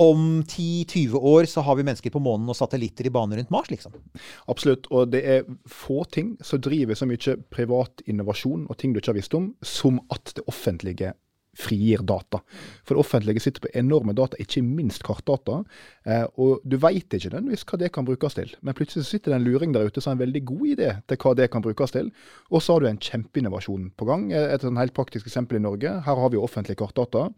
om 0.00 0.42
10-20 0.42 1.14
år 1.14 1.46
så 1.46 1.62
har 1.62 1.76
vi 1.78 1.84
mennesker 1.86 2.10
på 2.10 2.22
månen 2.22 2.50
og 2.50 2.56
satellitter 2.58 3.06
i 3.06 3.12
bane 3.14 3.36
rundt 3.38 3.52
Mars, 3.54 3.70
liksom. 3.70 3.94
Absolutt. 4.50 4.88
Og 4.90 5.12
det 5.12 5.20
er 5.22 5.44
få 5.70 6.02
ting 6.10 6.32
som 6.42 6.62
driver 6.62 6.98
så 6.98 7.06
mye 7.06 7.36
privat 7.54 8.02
innovasjon 8.10 8.66
og 8.66 8.78
ting 8.80 8.94
du 8.94 8.98
ikke 8.98 9.12
har 9.12 9.20
visst 9.20 9.36
om, 9.38 9.52
som 9.62 10.02
at 10.14 10.34
det 10.34 10.46
offentlige 10.50 11.14
frigir 11.58 12.02
data. 12.06 12.40
For 12.84 12.94
det 12.94 13.04
offentlige 13.04 13.42
sitter 13.44 13.64
på 13.64 13.72
enorme 13.78 14.14
data, 14.16 14.38
ikke 14.40 14.62
minst 14.66 15.04
kartdata. 15.06 15.62
Eh, 16.06 16.26
og 16.40 16.64
du 16.64 16.76
veit 16.82 17.06
ikke 17.06 17.32
nødvendigvis 17.32 17.66
hva 17.68 17.80
det 17.80 17.92
kan 17.94 18.08
brukes 18.08 18.38
til. 18.38 18.52
Men 18.62 18.76
plutselig 18.78 19.06
sitter 19.08 19.32
det 19.32 19.40
en 19.40 19.46
luring 19.48 19.74
der 19.74 19.88
ute 19.88 20.02
som 20.02 20.12
har 20.12 20.18
en 20.18 20.24
veldig 20.26 20.44
god 20.50 20.66
idé 20.74 20.90
til 21.08 21.22
hva 21.24 21.34
det 21.38 21.50
kan 21.52 21.64
brukes 21.64 21.96
til. 21.96 22.12
Og 22.50 22.62
så 22.62 22.76
har 22.76 22.84
du 22.84 22.90
en 22.90 23.02
kjempeinnovasjon 23.08 23.90
på 23.96 24.10
gang. 24.10 24.30
Eh, 24.32 24.52
Et 24.54 24.62
sånn 24.62 24.78
helt 24.78 24.94
praktisk 24.94 25.26
eksempel 25.30 25.58
i 25.58 25.64
Norge. 25.64 25.98
Her 26.04 26.22
har 26.22 26.30
vi 26.30 26.40
offentlige 26.40 26.78
kartdata 26.78 27.28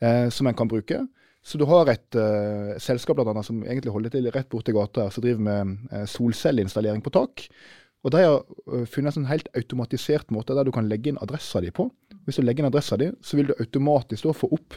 eh, 0.00 0.28
som 0.28 0.46
en 0.46 0.58
kan 0.58 0.68
bruke. 0.68 1.04
Så 1.42 1.56
du 1.56 1.64
har 1.64 1.88
et 1.88 2.16
uh, 2.20 2.76
selskap 2.76 3.16
blant 3.16 3.30
annet, 3.32 3.46
som 3.46 3.62
egentlig 3.64 3.92
holder 3.94 4.12
til 4.12 4.26
rett 4.28 4.48
borti 4.52 4.74
gata 4.76 5.06
som 5.12 5.24
driver 5.24 5.40
med 5.46 5.86
uh, 5.88 6.04
solcelleinstallering 6.04 7.00
på 7.00 7.12
tak. 7.16 7.46
Og 8.04 8.14
de 8.14 8.24
har 8.24 8.40
eh, 8.40 8.86
funnet 8.88 9.10
en 9.10 9.18
sånn 9.20 9.30
helt 9.30 9.50
automatisert 9.58 10.32
måte 10.34 10.56
der 10.56 10.68
du 10.68 10.72
kan 10.74 10.88
legge 10.88 11.12
inn 11.12 11.20
adressa 11.20 11.60
di 11.60 11.72
på. 11.74 11.90
Hvis 12.26 12.40
du 12.40 12.44
legger 12.44 12.64
inn 12.64 12.70
adressa 12.70 12.98
di, 13.00 13.10
så 13.24 13.38
vil 13.38 13.50
du 13.50 13.56
automatisk 13.58 14.30
få 14.36 14.50
opp 14.56 14.76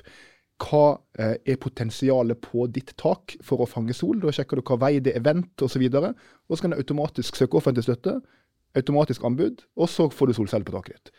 hva 0.64 0.84
eh, 1.20 1.36
er 1.50 1.60
potensialet 1.60 2.40
på 2.44 2.68
ditt 2.72 2.94
tak 3.00 3.36
for 3.44 3.64
å 3.64 3.68
fange 3.70 3.96
sol. 3.98 4.20
Da 4.22 4.32
sjekker 4.36 4.60
du 4.60 4.66
hva 4.68 4.80
vei 4.86 4.98
det 5.04 5.16
er 5.18 5.26
vendt 5.26 5.64
osv. 5.66 5.84
Og, 5.90 6.10
og 6.14 6.56
så 6.56 6.66
kan 6.66 6.76
du 6.76 6.80
automatisk 6.80 7.40
søke 7.40 7.60
offentlig 7.60 7.86
støtte, 7.88 8.20
automatisk 8.78 9.24
anbud, 9.28 9.64
og 9.78 9.90
så 9.92 10.10
får 10.10 10.30
du 10.30 10.38
solceller 10.40 10.68
på 10.68 10.76
taket 10.76 10.98
ditt. 10.98 11.14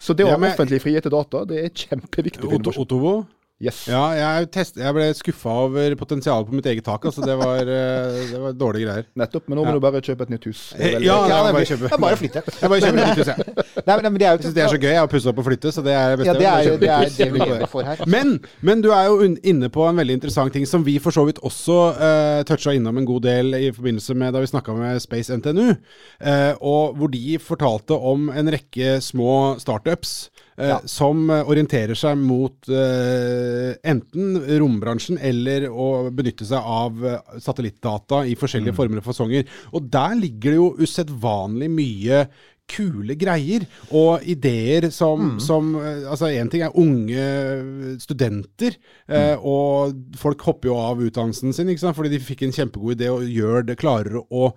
Så 0.00 0.16
det 0.16 0.24
å 0.24 0.30
Ja, 0.32 0.38
ha 0.40 0.48
offentlig 0.48 0.80
frihet 0.80 1.04
til 1.04 1.12
data, 1.12 1.44
det 1.48 1.60
er 1.60 1.72
kjempeviktig. 1.76 2.48
Otto. 2.56 2.72
Ottovo? 2.80 3.14
Yes. 3.60 3.82
Ja, 3.92 4.06
jeg, 4.16 4.46
test, 4.54 4.78
jeg 4.80 4.94
ble 4.96 5.04
skuffa 5.12 5.52
over 5.66 5.92
potensialet 6.00 6.46
på 6.48 6.54
mitt 6.56 6.64
eget 6.70 6.84
tak. 6.86 7.02
Altså, 7.04 7.20
det 7.20 7.34
var, 7.36 7.58
eh, 7.60 8.20
det 8.30 8.38
var 8.40 8.54
dårlige 8.56 8.86
greier. 8.88 9.04
Nettopp. 9.20 9.50
Men 9.52 9.58
nå 9.58 9.64
må 9.66 9.68
Ja. 9.68 9.74
du 9.76 9.80
bare 9.84 10.00
kjøpe 10.00 10.22
et 10.24 10.30
nytt 10.32 10.44
hus. 10.48 10.62
Veldig- 10.78 11.04
Ja, 11.04 11.16
Ja, 11.28 11.28
jeg 11.28 11.30
bare 11.44 11.52
bare- 11.52 11.68
kjøpe. 11.68 11.84
det 11.84 11.92
er 11.92 11.98
bare 12.00 12.16
flytter. 12.16 12.40
flytte. 12.40 12.60
Jeg 12.62 12.70
bare 12.70 12.80
kjøper 12.80 12.98
et 13.00 13.08
nytt 13.10 13.20
hus, 13.20 13.26
jeg. 13.26 13.36
Nei, 13.86 13.96
men, 13.96 14.02
men 14.02 14.14
det 14.14 14.26
er 14.26 14.30
jo 14.32 14.36
Jeg 14.40 14.44
syns 14.46 14.54
det 14.54 14.62
er 14.64 14.68
så 14.72 14.80
gøy 14.80 14.92
jeg, 14.96 15.02
å 15.04 15.10
pusse 15.12 15.26
opp 15.28 15.38
og 15.38 15.44
flytte, 15.44 15.68
så 15.76 15.84
det 15.84 15.92
er 15.92 16.16
det 16.16 16.18
beste. 16.18 16.26
Ja, 16.26 16.32
det 16.40 16.46
er, 16.48 16.56
Jeg 16.56 16.66
kjøper 16.70 16.80
det 16.80 16.90
er 16.90 17.24
det 17.24 17.32
vi 17.32 17.38
lever 17.38 17.66
for 17.68 17.82
her. 17.84 17.96
Men, 18.06 18.40
men 18.62 18.80
du 18.80 18.90
er 18.96 19.04
jo 19.12 19.36
inne 19.44 19.68
på 19.68 19.84
en 19.90 19.96
veldig 20.00 20.16
interessant 20.16 20.52
ting 20.56 20.64
som 20.66 20.82
vi 20.82 20.96
for 20.98 21.10
så 21.12 21.26
vidt 21.28 21.40
også 21.44 21.78
uh, 22.00 22.42
toucha 22.48 22.72
innom 22.72 22.96
en 22.96 23.04
god 23.04 23.22
del 23.28 23.52
i 23.60 23.70
forbindelse 23.76 24.16
med 24.16 24.32
da 24.32 24.40
vi 24.40 24.46
snakka 24.46 24.72
med 24.76 25.00
Space 25.04 25.28
NTNU, 25.36 25.76
uh, 26.24 26.54
og 26.64 26.96
hvor 26.96 27.10
de 27.12 27.36
fortalte 27.38 27.92
om 27.92 28.30
en 28.30 28.48
rekke 28.56 28.96
små 29.04 29.58
startups 29.60 30.30
eh, 30.58 30.76
som 30.90 31.24
eh, 31.30 31.48
orienterer 31.50 31.98
seg 31.98 32.18
mot 32.20 32.70
eh, 32.70 33.74
enten 33.92 34.38
rombransjen 34.60 35.18
eller 35.18 35.68
å 35.70 36.10
benytte 36.14 36.48
seg 36.48 36.58
av 36.60 37.02
satellittdata 37.38 38.24
i 38.26 38.36
forskjellige 38.38 38.76
former 38.76 39.02
og 39.02 39.10
fasonger. 39.10 39.46
Og 39.74 39.90
der 39.92 40.16
ligger 40.18 40.54
det 40.54 40.60
jo 40.60 40.70
usedvanlig 40.80 41.70
mye 41.74 42.24
kule 42.70 43.16
greier 43.18 43.66
og 43.96 44.26
ideer 44.28 44.88
som, 44.94 45.36
som 45.42 45.74
eh, 45.78 46.06
Altså, 46.10 46.30
én 46.32 46.50
ting 46.50 46.64
er 46.64 46.76
unge 46.78 47.96
studenter, 48.02 48.76
eh, 49.10 49.36
og 49.36 49.94
folk 50.18 50.42
hopper 50.46 50.70
jo 50.70 50.78
av 50.80 51.02
utdannelsen 51.04 51.54
sin 51.56 51.70
ikke 51.70 51.84
sant? 51.84 51.98
fordi 51.98 52.14
de 52.14 52.22
fikk 52.24 52.46
en 52.46 52.54
kjempegod 52.56 52.98
idé 52.98 53.10
og 53.12 53.26
gjør 53.28 53.66
det, 53.68 53.78
klarer 53.80 54.20
å 54.20 54.50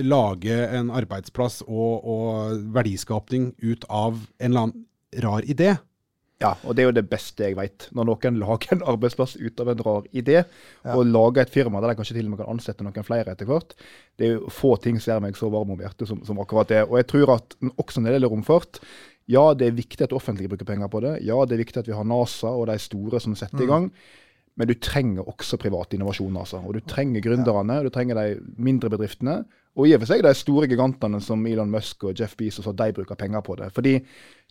lage 0.00 0.56
en 0.74 0.90
arbeidsplass 0.94 1.62
og, 1.66 2.06
og 2.08 2.64
verdiskapning 2.74 3.52
ut 3.62 3.84
av 3.88 4.16
en 4.16 4.50
eller 4.50 4.66
annen 4.66 4.86
rar 5.22 5.46
idé. 5.46 5.74
Ja, 6.42 6.50
og 6.66 6.74
det 6.74 6.82
er 6.82 6.88
jo 6.88 6.96
det 6.96 7.06
beste 7.08 7.46
jeg 7.46 7.56
vet. 7.56 7.86
Når 7.94 8.08
noen 8.10 8.38
lager 8.42 8.74
en 8.74 8.84
arbeidsplass 8.94 9.36
ut 9.38 9.62
av 9.62 9.70
en 9.72 9.82
rar 9.86 10.08
idé, 10.12 10.42
og 10.92 11.06
lager 11.08 11.44
et 11.44 11.54
firma 11.54 11.80
der 11.80 11.92
de 11.92 11.98
kanskje 12.00 12.18
til 12.18 12.28
og 12.28 12.34
med 12.34 12.42
kan 12.42 12.52
ansette 12.52 12.86
noen 12.86 13.06
flere 13.06 13.34
etter 13.34 13.48
hvert, 13.48 13.76
det 14.18 14.28
er 14.28 14.36
jo 14.36 14.52
få 14.52 14.74
ting 14.82 14.98
som 15.00 15.14
gjør 15.14 15.24
meg 15.26 15.38
så 15.38 15.50
varm 15.52 15.72
om 15.74 15.82
hjertet 15.84 16.10
som, 16.10 16.20
som 16.26 16.40
akkurat 16.42 16.72
det. 16.72 16.82
Og 16.88 16.98
jeg 17.00 17.10
tror 17.12 17.36
at 17.38 17.56
også 17.74 18.02
når 18.02 18.10
det 18.10 18.18
gjelder 18.18 18.34
romfart, 18.34 18.82
ja, 19.30 19.46
det 19.56 19.70
er 19.70 19.78
viktig 19.78 20.04
at 20.04 20.12
offentlige 20.12 20.52
bruker 20.52 20.68
penger 20.68 20.90
på 20.92 21.00
det. 21.00 21.14
Ja, 21.24 21.38
det 21.48 21.56
er 21.56 21.64
viktig 21.64 21.80
at 21.80 21.88
vi 21.88 21.96
har 21.96 22.04
NASA 22.04 22.50
og 22.52 22.66
de 22.68 22.76
store 22.82 23.22
som 23.24 23.36
setter 23.38 23.64
i 23.64 23.70
gang. 23.70 23.88
Men 24.54 24.68
du 24.70 24.74
trenger 24.78 25.26
også 25.26 25.58
privat 25.58 25.96
innovasjon. 25.96 26.36
altså. 26.36 26.60
Og 26.60 26.76
du 26.76 26.84
trenger 26.86 27.24
gründerne, 27.24 27.80
du 27.82 27.90
trenger 27.90 28.20
de 28.20 28.56
mindre 28.60 28.90
bedriftene. 28.92 29.40
Og 29.74 29.88
i 29.90 29.94
og 29.96 30.04
for 30.04 30.12
seg 30.12 30.22
de 30.22 30.30
store 30.38 30.68
gigantene 30.70 31.18
som 31.24 31.40
Elon 31.50 31.70
Musk 31.72 32.04
og 32.06 32.14
Jeff 32.20 32.36
Bezos, 32.38 32.66
og 32.70 32.76
de 32.78 32.92
bruker 32.94 33.18
penger 33.18 33.42
på 33.42 33.56
det. 33.58 33.72
Fordi 33.74 33.96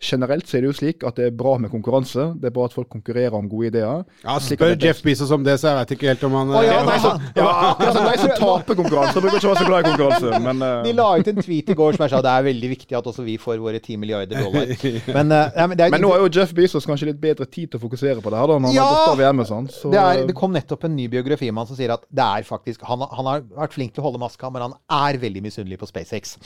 generelt 0.04 0.48
så 0.50 0.58
er 0.58 0.64
det 0.64 0.68
jo 0.68 0.74
slik 0.76 1.04
at 1.06 1.16
det 1.16 1.28
er 1.30 1.36
bra 1.38 1.54
med 1.62 1.70
konkurranse. 1.72 2.26
Det 2.42 2.48
er 2.50 2.52
bra 2.52 2.66
at 2.68 2.74
folk 2.74 2.88
konkurrerer 2.92 3.32
om 3.38 3.46
gode 3.48 3.70
ideer. 3.70 4.02
Ja, 4.24 4.34
Spør 4.42 4.74
det 4.74 4.84
Jeff 4.84 5.00
Bezos 5.04 5.30
om 5.32 5.44
det, 5.46 5.54
så 5.62 5.70
jeg 5.70 5.78
veit 5.78 5.94
ikke 5.96 6.08
helt 6.10 6.24
om 6.28 6.34
han 6.36 6.50
Å, 6.52 6.62
ja, 6.66 6.74
eh, 6.80 6.88
nei, 6.88 6.96
så, 7.00 7.12
Ja, 7.38 7.46
altså, 7.72 8.02
de 8.04 8.18
som 8.20 8.32
taper 8.36 8.78
konkurranse. 8.82 9.22
bruker 9.22 9.38
ikke 9.38 9.52
være 9.52 9.62
så 9.62 9.68
glad 9.70 9.78
i 9.78 9.88
konkurranse. 9.92 10.40
Men 10.48 10.60
uh... 10.60 10.72
De 10.84 10.92
la 10.98 11.06
ut 11.16 11.30
en 11.32 11.40
tweet 11.40 11.72
i 11.72 11.78
går 11.78 11.96
som 11.96 12.04
jeg 12.04 12.12
sa 12.12 12.20
det 12.26 12.34
er 12.34 12.46
veldig 12.50 12.70
viktig 12.74 12.98
at 13.00 13.08
også 13.14 13.24
vi 13.24 13.38
får 13.40 13.62
våre 13.64 13.80
10 13.80 14.00
milliarder 14.02 14.44
dollar. 14.44 14.74
Men, 15.16 15.32
uh, 15.32 15.46
ja, 15.54 15.68
men, 15.70 15.78
det 15.78 15.86
er, 15.86 15.94
men 15.94 16.04
nå 16.04 16.10
har 16.12 16.24
jo 16.26 16.28
Jeff 16.36 16.52
Bezos 16.58 16.84
kanskje 16.90 17.08
litt 17.12 17.22
bedre 17.22 17.46
tid 17.48 17.72
til 17.72 17.80
å 17.80 17.84
fokusere 17.86 18.20
på 18.20 18.34
det 18.34 18.42
her. 18.42 18.50
da, 18.52 18.58
når 18.60 18.74
han 18.74 18.76
Ja! 18.76 18.84
har 18.90 19.00
gått 19.00 19.14
av 19.14 19.22
VM 19.22 19.40
og 19.46 19.48
sånn. 19.48 19.70
Så, 19.72 19.94
det, 19.94 20.02
er, 20.04 20.24
det 20.28 20.36
kom 20.36 20.52
nettopp 20.52 20.84
en 20.90 20.96
ny 20.98 21.08
biografi 21.12 21.48
om 21.54 21.62
han 21.62 21.70
som 21.70 21.78
sier 21.78 21.94
at 21.94 22.04
det 22.12 22.24
er 22.24 22.44
faktisk 22.44 22.82
Han, 22.88 23.06
han 23.08 23.28
har 23.30 23.44
vært 23.54 23.78
flink 23.78 23.94
til 23.94 24.02
å 24.02 24.08
holde 24.10 24.20
maska, 24.20 24.50
men 24.52 24.66
han 24.66 24.76
er 24.92 25.13
veldig 25.22 25.42
misunnelig 25.42 25.78
på 25.78 25.86
SpaceX. 25.90 26.36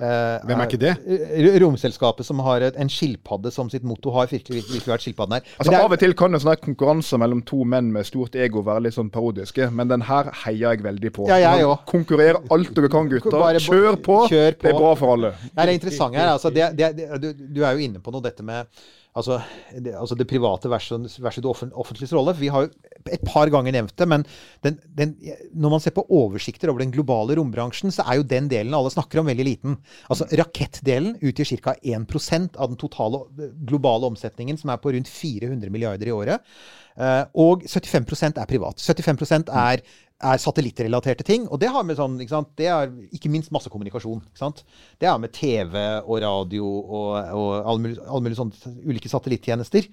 Eh, 0.00 0.40
Hvem 0.46 0.60
er 0.60 0.66
ikke 0.68 0.80
det? 0.80 0.94
eh, 1.06 1.58
Romselskapet 1.62 2.24
som 2.26 2.38
har 2.44 2.60
en 2.70 2.88
skilpadde 2.90 3.52
som 3.52 3.70
sitt 3.70 3.84
motto, 3.84 4.10
har 4.14 4.26
virkelig, 4.30 4.62
virkelig 4.68 4.90
vært 4.94 5.04
skilpadden 5.06 5.32
her. 5.38 5.42
Altså 5.58 5.72
er- 5.72 5.84
Av 5.84 5.92
og 5.92 5.98
til 5.98 6.14
kan 6.14 6.34
en 6.34 6.40
sånn 6.40 6.56
konkurranse 6.60 7.18
mellom 7.18 7.42
to 7.44 7.64
menn 7.64 7.92
med 7.92 8.06
stort 8.06 8.34
ego 8.36 8.62
være 8.62 8.82
litt 8.82 8.94
sånn 8.94 9.10
parodiske, 9.10 9.70
men 9.72 9.88
den 9.88 10.00
her 10.02 10.30
heier 10.44 10.74
jeg 10.74 10.82
veldig 10.82 11.12
på. 11.12 11.28
Ja, 11.28 11.36
jeg 11.36 11.64
òg. 11.64 11.84
Konkurrerer 11.86 12.40
alt 12.50 12.74
dere 12.74 12.88
kan, 12.88 13.08
gutter. 13.08 13.30
Bare- 13.30 13.58
Kjør 13.64 13.96
på. 14.02 14.18
kjør 14.28 14.52
på. 14.58 14.62
Det 14.62 14.74
er 14.74 14.78
bra 14.78 14.94
for 14.94 15.12
alle. 15.16 15.34
Det 15.54 15.68
er 15.68 15.72
interessant 15.72 16.14
her. 16.14 16.28
Altså, 16.34 16.50
det, 16.52 16.76
det, 16.76 16.96
det, 16.96 17.20
du, 17.20 17.32
du 17.54 17.62
er 17.64 17.72
jo 17.72 17.78
inne 17.78 17.98
på 18.00 18.12
noe, 18.12 18.20
dette 18.22 18.42
med 18.42 18.66
Altså 19.14 19.36
det, 19.70 19.92
altså 19.94 20.16
det 20.18 20.26
private 20.26 20.66
versus, 20.72 21.20
versus 21.22 21.42
det 21.44 21.50
offen- 21.50 21.74
offentliges 21.78 22.12
rolle. 22.16 22.32
Vi 22.34 22.48
har 22.50 22.64
jo 22.64 22.70
et 23.14 23.22
par 23.22 23.46
ganger 23.52 23.74
nevnt 23.76 23.94
det, 24.00 24.08
men 24.10 24.24
den, 24.66 24.78
den, 24.98 25.12
når 25.54 25.74
man 25.76 25.82
ser 25.84 25.94
på 25.94 26.02
oversikter 26.10 26.72
over 26.72 26.82
den 26.82 26.90
globale 26.94 27.36
rombransjen, 27.38 27.92
så 27.94 28.02
er 28.08 28.18
jo 28.18 28.26
den 28.26 28.48
delen 28.50 28.74
alle 28.74 28.90
snakker 28.90 29.20
om, 29.22 29.28
veldig 29.30 29.46
liten. 29.46 29.76
Altså 30.10 30.26
Rakettdelen 30.40 31.14
utgjør 31.22 31.52
ca. 31.62 31.76
1% 31.78 32.58
av 32.58 32.72
den 32.72 32.80
totale 32.80 33.22
globale 33.68 34.10
omsetningen, 34.10 34.58
som 34.58 34.74
er 34.74 34.82
på 34.82 34.96
rundt 34.96 35.12
400 35.12 35.70
milliarder 35.70 36.10
i 36.10 36.16
året. 36.16 36.56
Eh, 36.98 37.22
og 37.38 37.62
75 37.70 38.34
er 38.34 38.50
privat. 38.50 38.82
75% 38.82 39.54
er, 39.54 39.82
er 40.24 40.40
satellittrelaterte 40.40 41.26
ting. 41.26 41.46
Og 41.52 41.60
det 41.60 41.70
har 41.74 41.86
med 41.86 41.98
sånn, 41.98 42.16
ikke 42.22 42.34
sant? 42.34 42.50
Det 42.58 42.68
er 42.72 42.90
ikke 43.14 43.30
minst 43.32 43.52
masse 43.54 43.70
kommunikasjon. 43.72 44.22
Ikke 44.30 44.42
sant? 44.42 44.64
Det 45.00 45.08
har 45.10 45.20
med 45.22 45.34
TV 45.36 45.78
og 46.02 46.20
radio 46.24 46.66
og, 46.66 47.08
og 47.36 47.48
alle 47.60 47.86
mulige, 47.86 48.04
all 48.08 48.24
mulige 48.24 48.40
sånne 48.40 48.74
ulike 48.88 49.12
satellittjenester. 49.12 49.88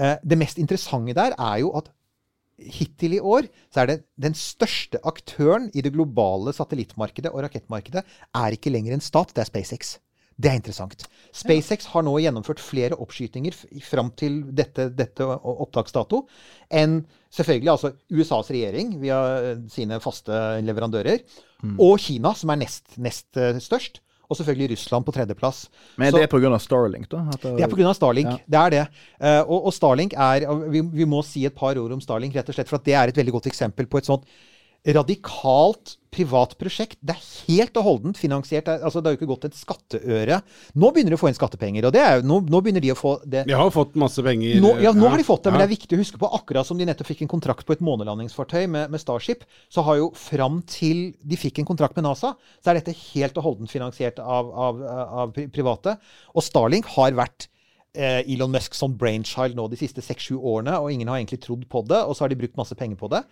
Eh, 0.00 0.16
det 0.24 0.38
mest 0.40 0.60
interessante 0.62 1.16
der 1.16 1.36
er 1.36 1.62
jo 1.64 1.72
at 1.78 1.90
hittil 2.60 3.16
i 3.16 3.22
år 3.24 3.48
så 3.72 3.82
er 3.82 3.90
det 3.90 3.98
den 4.20 4.36
største 4.36 5.00
aktøren 5.08 5.70
i 5.72 5.84
det 5.84 5.94
globale 5.94 6.52
satellittmarkedet 6.56 7.32
og 7.32 7.44
rakettmarkedet 7.46 8.04
er 8.04 8.56
ikke 8.56 8.72
lenger 8.72 8.96
en 8.96 9.04
stat, 9.04 9.32
det 9.34 9.44
er 9.44 9.48
SpaceX. 9.48 9.96
Det 10.40 10.48
er 10.48 10.58
interessant. 10.60 11.02
SpaceX 11.36 11.88
har 11.92 12.04
nå 12.06 12.14
gjennomført 12.22 12.62
flere 12.64 12.96
oppskytinger 12.96 13.56
fram 13.84 14.08
til 14.16 14.40
dette, 14.56 14.86
dette 14.96 15.26
opptaksdato 15.26 16.22
enn 16.72 17.02
selvfølgelig 17.34 17.72
altså 17.74 17.90
USAs 18.10 18.48
regjering 18.54 18.94
via 19.02 19.18
eh, 19.52 19.56
sine 19.70 19.98
faste 20.02 20.32
leverandører, 20.64 21.20
og 21.76 21.98
Kina, 22.00 22.32
som 22.34 22.54
er 22.54 22.62
nest, 22.62 22.96
nest 22.96 23.36
eh, 23.36 23.58
størst. 23.60 24.00
Og 24.30 24.38
selvfølgelig 24.38 24.76
Russland 24.76 25.04
på 25.04 25.12
tredjeplass. 25.12 25.64
Men 25.98 26.12
Så- 26.12 26.20
det 26.20 26.28
er 26.28 26.30
pga. 26.30 26.58
Starlink, 26.62 27.08
da? 27.10 27.24
Det 27.42 27.64
er 27.66 27.68
pga. 27.72 27.92
Starlink. 27.98 28.30
Ja. 28.30 28.36
Det 28.46 28.58
er 28.60 28.70
det. 28.70 28.82
Eh, 29.20 29.40
og, 29.42 29.66
og 29.66 29.72
Starlink 29.74 30.14
er 30.14 30.46
vi, 30.70 30.80
vi 30.80 31.04
må 31.04 31.18
si 31.26 31.42
et 31.48 31.54
par 31.56 31.74
ord 31.74 31.90
om 31.96 32.00
Starlink, 32.00 32.36
rett 32.38 32.48
og 32.48 32.54
slett, 32.54 32.70
for 32.70 32.78
at 32.78 32.86
det 32.86 32.94
er 32.94 33.10
et 33.10 33.18
veldig 33.18 33.34
godt 33.34 33.48
eksempel 33.50 33.90
på 33.90 33.98
et 33.98 34.06
sånt 34.06 34.22
radikalt 34.86 35.96
privat 36.10 36.56
prosjekt. 36.58 36.96
Det 37.04 37.14
er 37.14 37.26
helt 37.46 37.76
og 37.78 37.84
holdent 37.86 38.18
finansiert. 38.18 38.66
Er- 38.68 38.80
Altså, 38.82 39.00
det 39.00 39.06
har 39.10 39.14
jo 39.16 39.18
ikke 39.20 39.28
gått 39.36 39.44
et 39.44 39.54
skatteøre. 39.54 40.40
Nå 40.74 40.90
begynner 40.92 41.10
de 41.10 41.16
å 41.16 41.20
få 41.20 41.28
inn 41.28 41.34
skattepenger, 41.38 41.84
og 41.86 41.92
det 41.92 42.00
er, 42.00 42.16
jo- 42.20 42.26
nå, 42.26 42.40
nå 42.48 42.60
begynner 42.60 42.80
de 42.82 42.90
å 42.90 42.96
få 42.98 43.20
det. 43.24 43.46
De 43.46 43.52
har 43.54 43.70
fått 43.70 43.94
masse 43.94 44.18
penger. 44.22 44.60
Nå, 44.60 44.80
ja, 44.82 44.90
nå 44.92 45.08
har 45.08 45.16
de 45.18 45.22
fått 45.24 45.44
det, 45.44 45.52
men 45.52 45.60
Ja. 45.60 45.66
det 45.66 45.70
er 45.72 45.76
viktig 45.76 45.96
å 45.96 46.00
huske 46.02 46.18
på, 46.18 46.32
akkurat 46.32 46.66
som 46.66 46.76
de 46.78 46.84
nettopp 46.84 47.06
fikk 47.06 47.22
en 47.22 47.28
kontrakt 47.28 47.64
på 47.64 47.72
et 47.72 47.80
månelandingsfartøy 47.80 48.66
med, 48.68 48.90
med 48.90 48.98
Starship, 49.00 49.44
så 49.70 49.84
har 49.84 49.96
jo 49.98 50.10
fram 50.14 50.62
til 50.66 51.14
de 51.24 51.36
fikk 51.36 51.60
en 51.60 51.66
kontrakt 51.66 51.94
med 51.94 52.04
NASA, 52.04 52.34
så 52.64 52.70
er 52.70 52.80
dette 52.80 52.96
helt 53.14 53.36
og 53.38 53.44
holdent 53.44 53.70
finansiert 53.70 54.18
av, 54.18 54.50
av, 54.50 54.82
av 54.82 55.32
private. 55.52 55.98
Og 56.34 56.42
Starlink 56.42 56.86
har 56.86 57.12
vært 57.12 57.46
eh, 57.94 58.22
Elon 58.26 58.50
Musk 58.50 58.74
som 58.74 58.96
brainchild 58.96 59.54
nå 59.54 59.68
de 59.70 59.76
siste 59.76 60.02
seks-sju 60.02 60.36
årene, 60.40 60.74
og 60.80 60.90
ingen 60.90 61.08
har 61.08 61.18
egentlig 61.18 61.40
trodd 61.42 61.68
på 61.68 61.86
det, 61.86 62.02
og 62.06 62.14
så 62.16 62.20
har 62.24 62.28
de 62.30 62.36
brukt 62.36 62.56
masse 62.56 62.74
penger 62.74 62.96
på 62.96 63.08
det. 63.10 63.22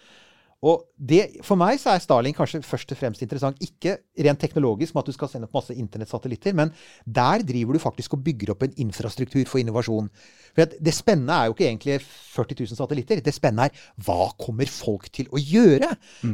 Og 0.67 0.89
det, 0.99 1.39
For 1.47 1.59
meg 1.59 1.79
så 1.79 1.93
er 1.93 2.03
Starlink 2.03 2.35
kanskje 2.41 2.65
først 2.67 2.91
og 2.91 2.99
fremst 2.99 3.23
interessant, 3.23 3.61
ikke 3.63 3.95
rent 4.27 4.41
teknologisk 4.43 4.95
med 4.95 5.05
at 5.05 5.11
du 5.11 5.15
skal 5.15 5.31
sende 5.31 5.47
opp 5.47 5.55
masse 5.55 5.75
internettsatellitter, 5.79 6.57
men 6.59 6.73
der 7.07 7.45
driver 7.47 7.77
du 7.77 7.83
faktisk 7.83 8.17
og 8.17 8.25
bygger 8.27 8.51
opp 8.55 8.65
en 8.67 8.75
infrastruktur 8.83 9.45
for 9.47 9.63
innovasjon. 9.63 10.09
For 10.57 10.65
at 10.67 10.75
Det 10.83 10.95
spennende 10.97 11.37
er 11.37 11.47
jo 11.47 11.55
ikke 11.55 11.69
egentlig 11.69 12.01
40 12.03 12.59
000 12.59 12.79
satellitter. 12.81 13.23
Det 13.23 13.35
spennende 13.35 13.69
er 13.69 13.85
hva 14.03 14.33
kommer 14.41 14.67
folk 14.67 15.07
til 15.15 15.31
å 15.31 15.39
gjøre 15.39 15.93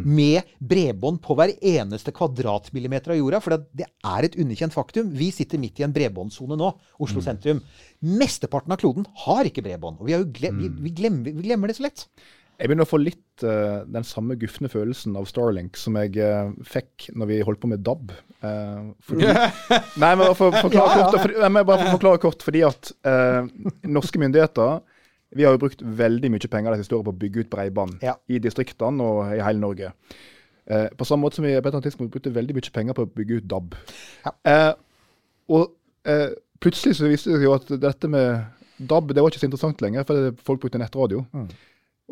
med 0.08 0.56
bredbånd 0.58 1.20
på 1.24 1.36
hver 1.36 1.52
eneste 1.60 2.14
kvadratmillimeter 2.16 3.12
av 3.12 3.20
jorda? 3.20 3.42
For 3.44 3.58
det 3.58 3.84
det 3.84 3.90
er 3.90 4.24
et 4.24 4.38
underkjent 4.40 4.72
faktum. 4.72 5.10
Vi 5.12 5.30
sitter 5.34 5.60
midt 5.60 5.80
i 5.80 5.84
en 5.84 5.92
bredbåndssone 5.92 6.56
nå, 6.56 6.70
Oslo 7.04 7.20
sentrum. 7.24 7.60
Mesteparten 8.00 8.72
av 8.72 8.80
kloden 8.80 9.04
har 9.26 9.48
ikke 9.48 9.64
bredbånd. 9.64 10.00
Og 10.00 10.08
vi, 10.08 10.16
glem, 10.38 10.60
vi, 10.62 10.70
vi, 10.88 10.94
glemmer, 10.96 11.34
vi 11.34 11.44
glemmer 11.44 11.68
det 11.68 11.76
så 11.76 11.84
lett. 11.86 12.06
Jeg 12.54 12.70
begynner 12.70 12.86
å 12.86 12.90
få 12.90 13.00
litt 13.02 13.42
uh, 13.42 13.82
den 13.90 14.06
samme 14.06 14.36
gufne 14.38 14.70
følelsen 14.70 15.16
av 15.18 15.26
Starlink 15.26 15.78
som 15.80 15.96
jeg 15.98 16.14
uh, 16.22 16.52
fikk 16.62 17.08
når 17.18 17.30
vi 17.32 17.38
holdt 17.46 17.60
på 17.64 17.70
med 17.72 17.82
DAB. 17.86 18.12
Uh, 18.44 18.92
fordi, 19.08 19.26
nei, 19.98 20.12
men 20.20 20.36
for, 20.38 20.54
forklare 20.54 20.92
Ja, 20.92 21.00
ja. 21.00 21.08
kort, 21.08 21.18
for, 21.24 21.34
jeg 21.42 21.54
må 21.54 21.64
bare 21.66 21.86
for 21.88 21.96
forklare 21.98 22.22
kort, 22.22 22.44
fordi 22.46 22.62
at 22.66 22.92
norske 23.88 24.22
myndigheter 24.22 24.78
vi 25.34 25.42
har 25.42 25.56
jo 25.56 25.64
brukt 25.64 25.80
veldig 25.82 26.30
mye 26.30 26.50
penger 26.50 26.76
de 26.76 26.84
siste 26.84 26.94
årene 26.94 27.08
på 27.08 27.16
å 27.16 27.20
bygge 27.24 27.42
ut 27.42 27.50
bredbånd 27.50 28.04
Ja. 28.06 28.14
i 28.30 28.38
distriktene 28.38 29.02
og 29.02 29.32
i 29.34 29.40
hele 29.42 29.58
Norge. 29.58 29.90
På 30.94 31.04
samme 31.08 31.26
måte 31.26 31.40
som 31.40 31.44
vi 31.44 31.56
på 31.58 31.72
et 31.72 31.78
tidspunkt 31.88 32.14
brukte 32.14 32.30
veldig 32.32 32.54
mye 32.54 32.70
penger 32.76 32.94
på 32.94 33.02
å 33.02 33.10
bygge 33.18 33.40
ut 33.40 33.48
DAB. 33.50 33.74
Ja. 34.22 34.60
Og 35.50 35.74
plutselig 36.62 37.00
så 37.00 37.10
viste 37.10 37.34
det 37.34 37.40
seg 37.40 37.48
jo 37.48 37.56
at 37.56 37.74
dette 37.82 38.12
med 38.14 38.46
DAB 38.78 39.10
det 39.10 39.24
var 39.24 39.34
ikke 39.34 39.42
så 39.42 39.48
interessant 39.50 39.82
lenger, 39.82 40.06
for 40.06 40.30
folk 40.46 40.62
brukte 40.62 40.78
nettradio. 40.78 41.24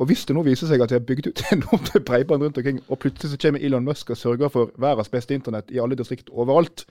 Og 0.00 0.08
hvis 0.08 0.24
det 0.24 0.34
nå 0.36 0.44
viser 0.46 0.70
seg 0.70 0.80
at 0.80 0.92
de 0.92 0.96
har 0.96 1.04
bygd 1.04 1.28
ut 1.28 1.42
enormt 1.54 1.92
bredbånd 2.06 2.46
rundt 2.46 2.60
omkring, 2.60 2.80
og 2.88 3.00
plutselig 3.02 3.34
så 3.34 3.40
kommer 3.44 3.60
Elon 3.60 3.84
Musk 3.84 4.10
og 4.10 4.20
sørger 4.20 4.52
for 4.52 4.72
verdens 4.80 5.12
beste 5.12 5.36
internett 5.36 5.70
i 5.70 5.80
alle 5.82 5.98
distrikt 5.98 6.32
overalt, 6.32 6.86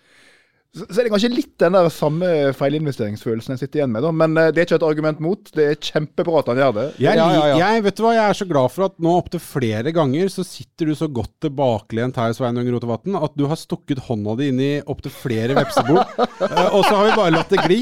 så, 0.72 0.86
så 0.88 1.02
er 1.02 1.04
det 1.04 1.12
kanskje 1.12 1.30
litt 1.36 1.50
den 1.60 1.76
der 1.76 1.90
samme 1.92 2.28
feilinvesteringsfølelsen 2.56 3.54
jeg 3.58 3.60
sitter 3.66 3.82
igjen 3.82 3.92
med. 3.92 4.06
da. 4.06 4.12
Men 4.16 4.38
eh, 4.40 4.52
det 4.56 4.62
er 4.62 4.68
ikke 4.70 4.78
et 4.80 4.86
argument 4.88 5.20
mot. 5.20 5.50
Det 5.52 5.66
er 5.68 5.76
kjempebra 5.76 6.40
at 6.40 6.52
han 6.54 6.62
gjør 6.62 6.76
det. 6.78 6.86
Jeg, 7.04 7.18
Ja, 7.20 7.26
ja, 7.36 7.42
ja. 7.52 7.58
jeg, 7.60 7.84
vet 7.90 7.98
du 8.00 8.04
hva, 8.06 8.14
jeg 8.16 8.24
er 8.32 8.38
så 8.40 8.48
glad 8.48 8.72
for 8.72 8.88
at 8.88 8.96
nå 9.04 9.16
opptil 9.20 9.44
flere 9.44 9.92
ganger 9.96 10.32
så 10.32 10.46
sitter 10.48 10.88
du 10.88 10.96
så 10.96 11.10
godt 11.12 11.34
tilbakelent 11.44 12.16
her, 12.22 12.32
Sveinung 12.38 12.70
Rotevatn, 12.72 13.18
at 13.20 13.36
du 13.36 13.44
har 13.52 13.60
stukket 13.60 14.00
hånda 14.08 14.38
di 14.40 14.48
inn 14.54 14.62
i 14.64 14.72
opptil 14.86 15.12
flere 15.12 15.58
vepsebol. 15.60 16.02
Eh, 16.42 16.74
og 16.74 16.82
så 16.88 16.96
har 16.98 17.06
vi 17.06 17.12
bare 17.16 17.32
latt 17.36 17.52
det 17.54 17.60
gli. 17.68 17.76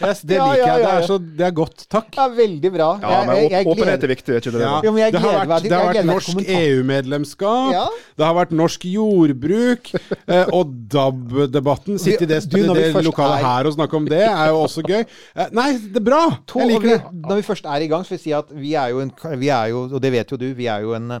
Yes, 0.00 0.22
det 0.24 0.38
Ja, 0.38 0.46
liker 0.48 0.62
ja, 0.62 0.68
jeg. 0.72 0.80
Det 0.86 0.92
er, 0.96 1.02
så, 1.06 1.16
det 1.38 1.44
er 1.46 1.52
godt. 1.54 1.82
Takk. 1.92 2.06
Ja, 2.16 2.24
veldig 2.32 2.70
bra. 2.72 2.86
Ja, 3.02 3.18
men 3.28 3.36
Jeg- 3.36 3.42
jeg- 3.44 3.52
jeg 3.52 3.68
åpenhet 3.74 4.06
er 4.06 4.10
viktig, 4.10 4.32
er 4.32 4.40
ikke 4.40 4.52
det? 4.54 4.62
Ja. 4.64 4.72
Jo, 4.86 4.92
men 4.94 5.02
jeg 5.02 5.12
det 5.12 5.20
har 5.20 5.36
vært, 5.50 5.62
det 5.66 5.72
har 5.76 5.90
vært 5.92 6.08
norsk. 6.08 6.40
EU-medlemskap, 6.56 7.72
Ja. 7.74 7.84
det 8.16 8.24
har 8.24 8.34
vært 8.38 8.54
norsk 8.56 8.86
jordbruk, 8.88 9.92
eh, 10.26 10.46
og 10.56 10.72
DAB-debatten. 10.96 11.98
sitter 12.00 12.24
i 12.24 12.30
det, 12.32 12.35
Du, 12.44 12.58
det, 12.74 12.92
det 12.94 13.04
lokalet 13.04 13.38
er- 13.40 13.46
her 13.48 13.66
og 13.70 13.72
snakke 13.78 13.96
om 13.96 14.04
det, 14.10 14.22
er 14.28 14.48
jo 14.52 14.60
også 14.66 14.82
gøy. 14.86 15.04
Eh, 15.36 15.48
nei, 15.56 15.70
det 15.78 15.96
er 16.02 16.06
bra! 16.10 16.22
To, 16.46 16.60
Jeg 16.60 16.68
vi, 16.68 16.74
liker 16.74 16.96
det. 16.98 17.22
når 17.28 17.36
vi 17.40 17.46
først 17.48 17.64
er 17.64 17.80
i 17.80 17.88
gang, 17.88 18.04
så 18.04 18.12
vil 18.12 18.18
jeg 18.20 18.24
si 18.28 18.32
at 18.36 18.50
vi 18.52 18.74
er 18.74 18.88
jo 18.92 19.00
en 19.00 19.14
vi 19.40 19.48
er 19.48 19.72
jo, 19.72 19.86
Og 19.94 20.00
det 20.02 20.12
vet 20.12 20.30
jo 20.30 20.36
du, 20.36 20.50
vi 20.54 20.66
er 20.68 20.80
jo 20.84 20.92
en 20.98 21.10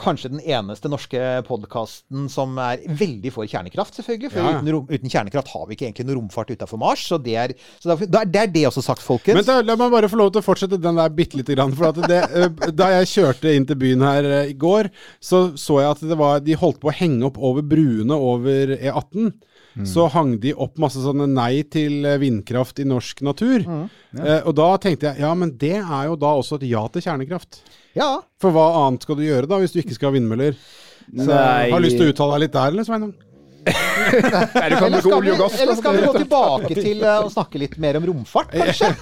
Kanskje 0.00 0.30
den 0.32 0.40
eneste 0.40 0.88
norske 0.88 1.18
podkasten 1.44 2.24
som 2.32 2.54
er 2.56 2.80
veldig 2.88 3.28
for 3.34 3.44
kjernekraft, 3.44 3.98
selvfølgelig. 3.98 4.30
For 4.32 4.40
Ja, 4.40 4.52
uten, 4.56 4.70
rom, 4.72 4.86
uten 4.88 5.12
kjernekraft 5.12 5.50
har 5.52 5.66
vi 5.68 5.76
ikke 5.76 5.84
egentlig 5.90 6.06
noen 6.08 6.22
romfart 6.22 6.48
utafor 6.54 6.80
Mars. 6.80 7.02
Så 7.04 7.18
det 7.20 7.34
er, 7.36 7.52
så 7.76 7.92
det, 8.00 8.08
er- 8.16 8.24
det 8.32 8.40
er 8.40 8.46
det 8.54 8.62
også 8.70 8.80
sagt, 8.86 9.02
folkens. 9.04 9.36
Men 9.36 9.44
da, 9.44 9.58
la 9.60 9.76
meg 9.76 9.92
bare 9.92 10.08
få 10.08 10.16
lov 10.16 10.30
til 10.32 10.40
å 10.40 10.46
fortsette 10.46 10.78
den 10.80 10.96
der 10.96 11.12
bitte 11.12 11.36
lite 11.36 11.52
grann. 11.58 11.74
For 11.76 11.92
det, 12.00 12.22
eh, 12.32 12.72
da 12.72 12.88
jeg 12.96 13.10
kjørte 13.12 13.52
inn 13.58 13.66
til 13.68 13.76
byen 13.76 14.06
her 14.08 14.30
i 14.46 14.56
går, 14.56 14.88
så 15.20 15.50
så 15.60 15.82
jeg 15.82 15.90
at 15.98 16.00
det 16.14 16.16
var, 16.24 16.40
de 16.40 16.56
holdt 16.56 16.80
på 16.80 16.88
å 16.88 16.96
henge 17.02 17.28
opp 17.28 17.36
over 17.36 17.60
bruene 17.60 18.16
over 18.16 18.72
E18. 18.78 19.34
Så 19.86 20.08
hang 20.10 20.32
de 20.42 20.54
opp 20.58 20.78
masse 20.82 20.98
sånne 21.04 21.28
nei 21.30 21.62
til 21.70 22.00
eh, 22.08 22.16
vindkraft 22.18 22.80
i 22.82 22.86
norsk 22.88 23.20
natur. 23.26 23.62
Eh, 24.16 24.40
og 24.42 24.54
da 24.58 24.72
tenkte 24.82 25.12
jeg 25.12 25.22
ja, 25.22 25.30
men 25.38 25.52
det 25.60 25.76
er 25.78 26.08
jo 26.08 26.16
da 26.18 26.32
også 26.40 26.58
et 26.58 26.66
ja 26.70 26.82
til 26.90 27.04
kjernekraft. 27.04 27.60
ja, 27.94 28.08
For 28.42 28.54
hva 28.54 28.66
annet 28.86 29.06
skal 29.06 29.20
du 29.20 29.26
gjøre 29.26 29.46
da, 29.50 29.60
hvis 29.62 29.76
du 29.76 29.80
ikke 29.84 29.94
skal 29.94 30.10
ha 30.10 30.16
vindmøller? 30.18 30.58
Så, 31.08 31.28
Nei. 31.30 31.70
Har 31.70 31.78
du 31.78 31.86
lyst 31.86 31.96
til 32.00 32.08
å 32.08 32.12
uttale 32.12 32.36
deg 32.36 32.46
litt 32.46 32.56
der, 32.58 32.74
eller 32.74 32.88
Sveinung? 32.88 33.14
Eller 33.68 35.00
skal, 35.00 35.22
vi, 35.22 35.32
eller 35.36 35.76
skal 35.76 35.96
vi 35.96 36.02
gå 36.06 36.12
tilbake 36.16 36.74
til 36.78 37.02
eh, 37.04 37.20
å 37.22 37.30
snakke 37.32 37.60
litt 37.60 37.78
mer 37.82 37.98
om 38.00 38.06
romfart, 38.08 38.52
kanskje? 38.56 38.92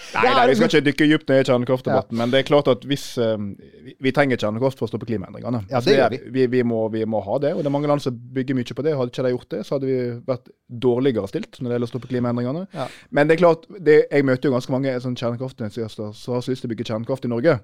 Nei, 0.12 0.32
nei, 0.36 0.42
vi 0.50 0.56
skal 0.58 0.68
ikke 0.68 0.82
dykke 0.90 1.06
dypt 1.08 1.30
ned 1.30 1.40
i 1.40 1.46
kjernekraftdebatten, 1.48 2.18
men 2.20 2.32
det 2.32 2.42
er 2.42 2.46
klart 2.48 2.68
at 2.68 2.82
hvis 2.88 3.04
eh, 3.22 3.36
vi, 3.86 3.94
vi 4.06 4.12
trenger 4.12 4.40
kjernekraft 4.40 4.76
for 4.80 4.84
å 4.84 4.90
stoppe 4.90 5.08
klimaendringene. 5.08 5.62
Ja, 5.72 5.80
det 5.84 5.94
gjør 5.96 6.16
er- 6.18 6.26
vi. 6.34 6.44
Vi, 6.52 6.60
må, 6.68 6.82
vi 6.92 7.04
må 7.08 7.22
ha 7.24 7.38
det, 7.42 7.54
og 7.56 7.62
det 7.62 7.70
er 7.70 7.74
mange 7.74 7.88
land 7.88 8.04
som 8.04 8.18
bygger 8.36 8.58
mye 8.58 8.76
på 8.76 8.84
det. 8.84 8.92
Hadde 8.98 9.14
ikke 9.14 9.24
de 9.24 9.32
gjort 9.32 9.48
det, 9.56 9.62
så 9.64 9.78
hadde 9.78 9.88
vi 9.88 9.96
vært 10.28 10.52
dårligere 10.86 11.30
stilt 11.32 11.56
når 11.60 11.70
det 11.70 11.78
gjelder 11.78 11.88
å 11.88 11.92
stoppe 11.94 12.12
klimaendringene. 12.12 12.66
Ja. 12.76 12.88
Men 13.10 13.30
det 13.30 13.38
er 13.38 13.42
klart, 13.46 13.64
det, 13.80 13.98
jeg 14.12 14.28
møter 14.28 14.50
jo 14.50 14.56
ganske 14.58 14.76
mange 14.76 14.94
sånn 15.04 15.16
kjernekraftentusiaster 15.16 16.12
som 16.18 16.36
har 16.36 16.44
så 16.44 16.52
lyst 16.52 16.66
til 16.66 16.70
å 16.70 16.74
bygge 16.74 16.88
kjernekraft 16.92 17.28
i 17.28 17.32
Norge. 17.32 17.56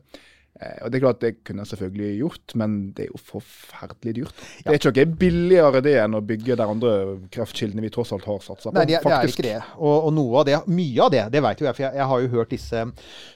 Eh, 0.61 0.84
og 0.84 0.90
Det 0.90 0.98
er 0.98 1.04
klart 1.04 1.20
det 1.22 1.32
kunne 1.46 1.62
jeg 1.62 1.72
selvfølgelig 1.72 2.11
gjort, 2.18 2.54
men 2.59 2.76
det 2.96 3.06
er 3.06 3.12
jo 3.12 3.20
forferdelig 3.22 4.14
dyrt. 4.16 4.40
Det 4.64 4.72
er 4.72 4.78
ikke 4.80 4.90
noe 4.90 5.18
billigere 5.20 5.82
det 5.84 5.94
enn 6.02 6.18
å 6.18 6.22
bygge 6.24 6.56
de 6.59 6.66
andre 6.66 6.94
kraftkildene 7.34 7.84
vi 7.84 7.92
tross 7.94 8.12
alt 8.16 8.26
har 8.26 8.40
satsa 8.42 8.70
på. 8.72 8.74
Nei, 8.74 8.86
det, 8.90 9.00
det 9.04 9.14
er 9.14 9.30
ikke 9.30 9.46
det. 9.46 9.56
Og, 9.78 10.09
og 10.11 10.38
av 10.40 10.48
det, 10.48 10.56
mye 10.72 11.04
av 11.04 11.12
det, 11.14 11.24
det 11.34 11.42
vet 11.44 11.62
jo 11.62 11.68
jeg, 11.68 11.76
for 11.78 11.86
jeg, 11.86 11.98
jeg 12.00 12.09
har 12.12 12.24
jo 12.24 12.32
hørt 12.34 12.54
disse 12.54 12.84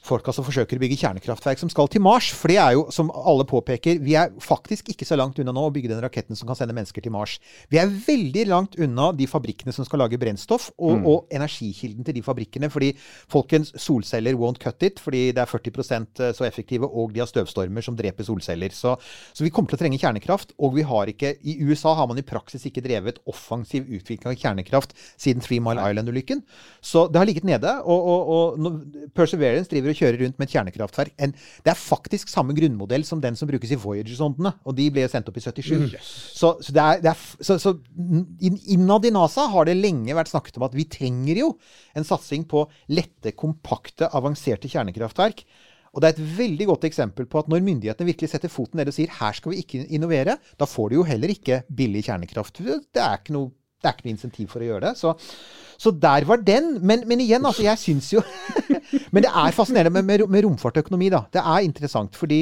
folka 0.03 0.35
som 0.35 0.47
forsøker 0.47 0.81
å 0.81 0.83
bygge 0.83 0.99
kjernekraftverk 1.05 1.63
som 1.63 1.71
skal 1.73 1.91
til 1.93 2.03
Mars. 2.05 2.33
For 2.35 2.53
det 2.53 2.59
er 2.63 2.75
jo, 2.79 2.87
som 2.95 3.13
alle 3.15 3.47
påpeker, 3.49 4.03
vi 4.03 4.17
er 4.19 4.35
faktisk 4.43 4.91
ikke 4.93 5.07
så 5.09 5.19
langt 5.21 5.39
unna 5.43 5.55
nå 5.55 5.69
å 5.69 5.75
bygge 5.75 5.93
den 5.93 6.03
raketten 6.03 6.39
som 6.39 6.51
kan 6.51 6.59
sende 6.59 6.77
mennesker 6.77 7.05
til 7.05 7.15
Mars. 7.15 7.39
Vi 7.71 7.79
er 7.81 7.91
veldig 7.93 8.47
langt 8.51 8.79
unna 8.83 9.13
de 9.17 9.29
fabrikkene 9.31 9.75
som 9.75 9.87
skal 9.87 10.03
lage 10.05 10.19
brennstoff, 10.21 10.71
og, 10.79 10.93
Mm. 10.93 11.07
og 11.09 11.29
energikilden 11.33 12.05
til 12.05 12.15
de 12.15 12.23
fabrikkene. 12.23 12.69
Fordi 12.71 12.93
folkens, 13.31 13.73
solceller 13.81 14.35
won't 14.37 14.59
cut 14.61 14.83
it, 14.83 15.01
fordi 15.01 15.33
det 15.33 15.39
er 15.39 15.49
40% 15.49 16.21
så 16.37 16.45
effektive 16.45 16.85
og 16.89 17.12
de 17.15 17.23
har 17.23 17.31
støvstormer 17.31 17.85
som 17.85 17.97
dreper 17.99 18.27
solceller. 18.27 18.75
Så, 18.75 18.95
så 19.33 19.45
vi 19.45 19.53
kommer 19.55 19.73
til 19.73 19.79
å 19.79 19.83
trenge 19.83 20.01
kjernekraft. 20.03 20.55
Og 20.63 20.77
vi 20.79 20.87
har 20.89 21.11
ikke 21.13 21.35
I 21.41 21.59
USA 21.67 21.95
har 21.99 22.09
man 22.11 22.21
i 22.21 22.27
praksis 22.27 22.65
ikke 22.69 22.85
drevet 22.85 23.21
offensiv 23.31 23.89
utvikling 23.89 24.33
av 24.33 24.39
kjernekraft 24.39 24.97
siden 25.21 25.45
Three 25.45 25.63
Mile 25.63 25.83
Island-ulykken. 25.83 26.43
Så 26.85 27.07
det 27.13 27.21
har 27.21 27.29
ligget 27.29 27.49
nede. 27.49 27.75
Og, 27.83 28.09
og, 28.13 28.59
og 28.67 29.11
Perseverance 29.17 29.71
driver 29.73 29.93
og 29.93 30.01
kjører 30.03 30.21
rundt 30.25 30.41
med 30.41 30.49
et 30.49 30.57
kjernekraftverk. 30.57 31.15
En, 31.23 31.35
det 31.65 31.75
er 31.75 31.79
faktisk 31.79 32.33
samme 32.33 32.57
grunnmodell 32.57 33.07
som 33.09 33.23
den 33.23 33.39
som 33.39 33.51
brukes 33.51 33.75
i 33.75 33.81
Voyager-sondene. 33.81 34.55
Og 34.67 34.77
de 34.79 34.89
ble 34.95 35.07
sendt 35.11 35.31
opp 35.31 35.39
i 35.39 35.45
77. 35.45 35.97
Så, 36.01 36.55
så, 36.63 36.75
det 36.75 36.83
er, 36.83 37.03
det 37.05 37.13
er, 37.13 37.27
så, 37.45 37.59
så 37.63 37.77
innad 38.73 39.07
i 39.09 39.15
NASA 39.15 39.47
har 39.53 39.69
det 39.69 39.79
lenge 39.79 40.17
vært 40.17 40.33
snakket 40.33 40.59
om 40.59 40.67
at 40.69 40.77
vi 40.77 40.89
trenger 40.91 41.43
jo 41.45 41.53
en 41.99 42.07
satsing 42.07 42.47
på 42.49 42.65
lette, 42.93 43.35
kompakte, 43.39 44.09
avanserte 44.13 44.71
kjernekraftverk. 44.71 45.45
Og 45.93 46.01
det 46.01 46.09
er 46.09 46.15
et 46.17 46.37
veldig 46.39 46.67
godt 46.71 46.87
eksempel 46.89 47.27
på 47.29 47.43
at 47.43 47.49
når 47.53 47.65
myndighetene 47.67 48.09
virkelig 48.09 48.31
setter 48.33 48.53
foten 48.53 48.81
ned 48.81 48.89
og 48.89 48.97
sier 48.97 49.13
her 49.19 49.37
skal 49.37 49.53
vi 49.53 49.61
ikke 49.61 49.83
innovere, 49.93 50.39
da 50.61 50.69
får 50.69 50.89
du 50.89 51.01
jo 51.01 51.09
heller 51.09 51.33
ikke 51.35 51.63
billig 51.69 52.07
kjernekraft. 52.07 52.63
Det 52.65 53.03
er 53.03 53.19
ikke 53.21 53.35
noe, 53.37 53.53
det 53.83 53.91
er 53.91 53.99
ikke 53.99 54.09
noe 54.09 54.15
insentiv 54.15 54.49
for 54.55 54.65
å 54.65 54.71
gjøre 54.71 54.87
det. 54.87 54.95
Så, 55.01 55.13
så 55.77 55.93
der 55.93 56.25
var 56.29 56.41
den. 56.47 56.79
Men, 56.81 57.05
men 57.11 57.21
igjen, 57.21 57.45
altså, 57.45 57.67
jeg 57.67 57.81
syns 57.83 58.13
jo 58.15 58.25
Men 59.13 59.25
det 59.25 59.29
er 59.29 59.55
fascinerende 59.57 59.93
med, 59.99 60.09
med, 60.09 60.27
med 60.33 60.45
romfart 60.47 60.81
og 60.81 60.87
økonomi, 60.87 61.11
da. 61.13 61.27
Det 61.33 61.45
er 61.45 61.67
interessant. 61.67 62.17
Fordi 62.17 62.41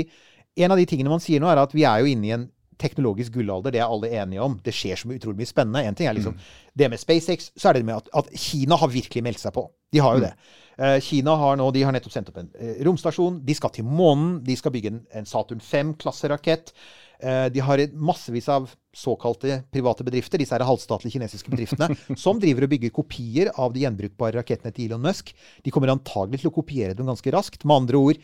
en 0.63 0.71
av 0.71 0.79
de 0.79 0.87
tingene 0.87 1.11
man 1.11 1.23
sier 1.23 1.43
nå, 1.43 1.51
er 1.51 1.63
at 1.63 1.75
vi 1.75 1.87
er 1.87 2.03
jo 2.03 2.11
inne 2.11 2.29
i 2.29 2.35
en 2.37 2.47
teknologisk 2.81 3.35
gullalder. 3.35 3.75
Det 3.75 3.83
er 3.83 3.91
alle 3.91 4.13
enige 4.23 4.47
om. 4.47 4.57
Det 4.65 4.75
skjer 4.75 4.99
så 4.99 5.11
utrolig 5.11 5.43
mye 5.43 5.51
spennende. 5.51 5.83
En 5.85 5.99
ting 5.99 6.09
er 6.09 6.17
liksom 6.17 6.39
det 6.79 6.89
med 6.91 7.03
SpaceX. 7.03 7.51
Så 7.57 7.69
er 7.69 7.77
det 7.77 7.83
det 7.83 7.91
med 7.91 7.99
at, 7.99 8.11
at 8.23 8.31
Kina 8.39 8.79
har 8.81 8.95
virkelig 8.95 9.27
meldt 9.27 9.43
seg 9.43 9.55
på. 9.57 9.67
De 9.93 10.03
har 10.03 10.17
jo 10.17 10.25
det. 10.25 10.33
Eh, 10.81 10.97
Kina 11.05 11.35
har 11.37 11.59
nå, 11.61 11.67
de 11.75 11.83
har 11.85 11.93
nettopp 11.93 12.15
sendt 12.15 12.31
opp 12.33 12.41
en 12.41 12.51
eh, 12.57 12.81
romstasjon. 12.87 13.41
De 13.45 13.57
skal 13.57 13.73
til 13.75 13.87
månen. 13.87 14.39
De 14.47 14.57
skal 14.57 14.73
bygge 14.75 14.95
en, 14.95 15.01
en 15.21 15.29
Saturn 15.29 15.61
5-klasserakett. 15.65 16.73
Eh, 17.21 17.47
de 17.53 17.61
har 17.61 17.83
massevis 17.93 18.49
av 18.49 18.71
såkalte 18.97 19.61
private 19.73 20.07
bedrifter, 20.07 20.41
disse 20.41 20.57
er 20.57 20.65
halvstatlige 20.67 21.19
kinesiske 21.19 21.53
bedriftene, 21.53 21.93
som 22.25 22.41
driver 22.41 22.65
og 22.65 22.73
bygger 22.73 22.95
kopier 22.97 23.51
av 23.61 23.75
de 23.75 23.85
gjenbrukbare 23.85 24.41
rakettene 24.41 24.73
til 24.75 24.89
Elon 24.89 25.05
Musk. 25.05 25.35
De 25.65 25.75
kommer 25.75 25.93
antagelig 25.93 26.41
til 26.43 26.51
å 26.51 26.55
kopiere 26.55 26.97
dem 26.97 27.11
ganske 27.11 27.35
raskt. 27.35 27.67
Med 27.67 27.85
andre 27.85 28.01
ord, 28.01 28.23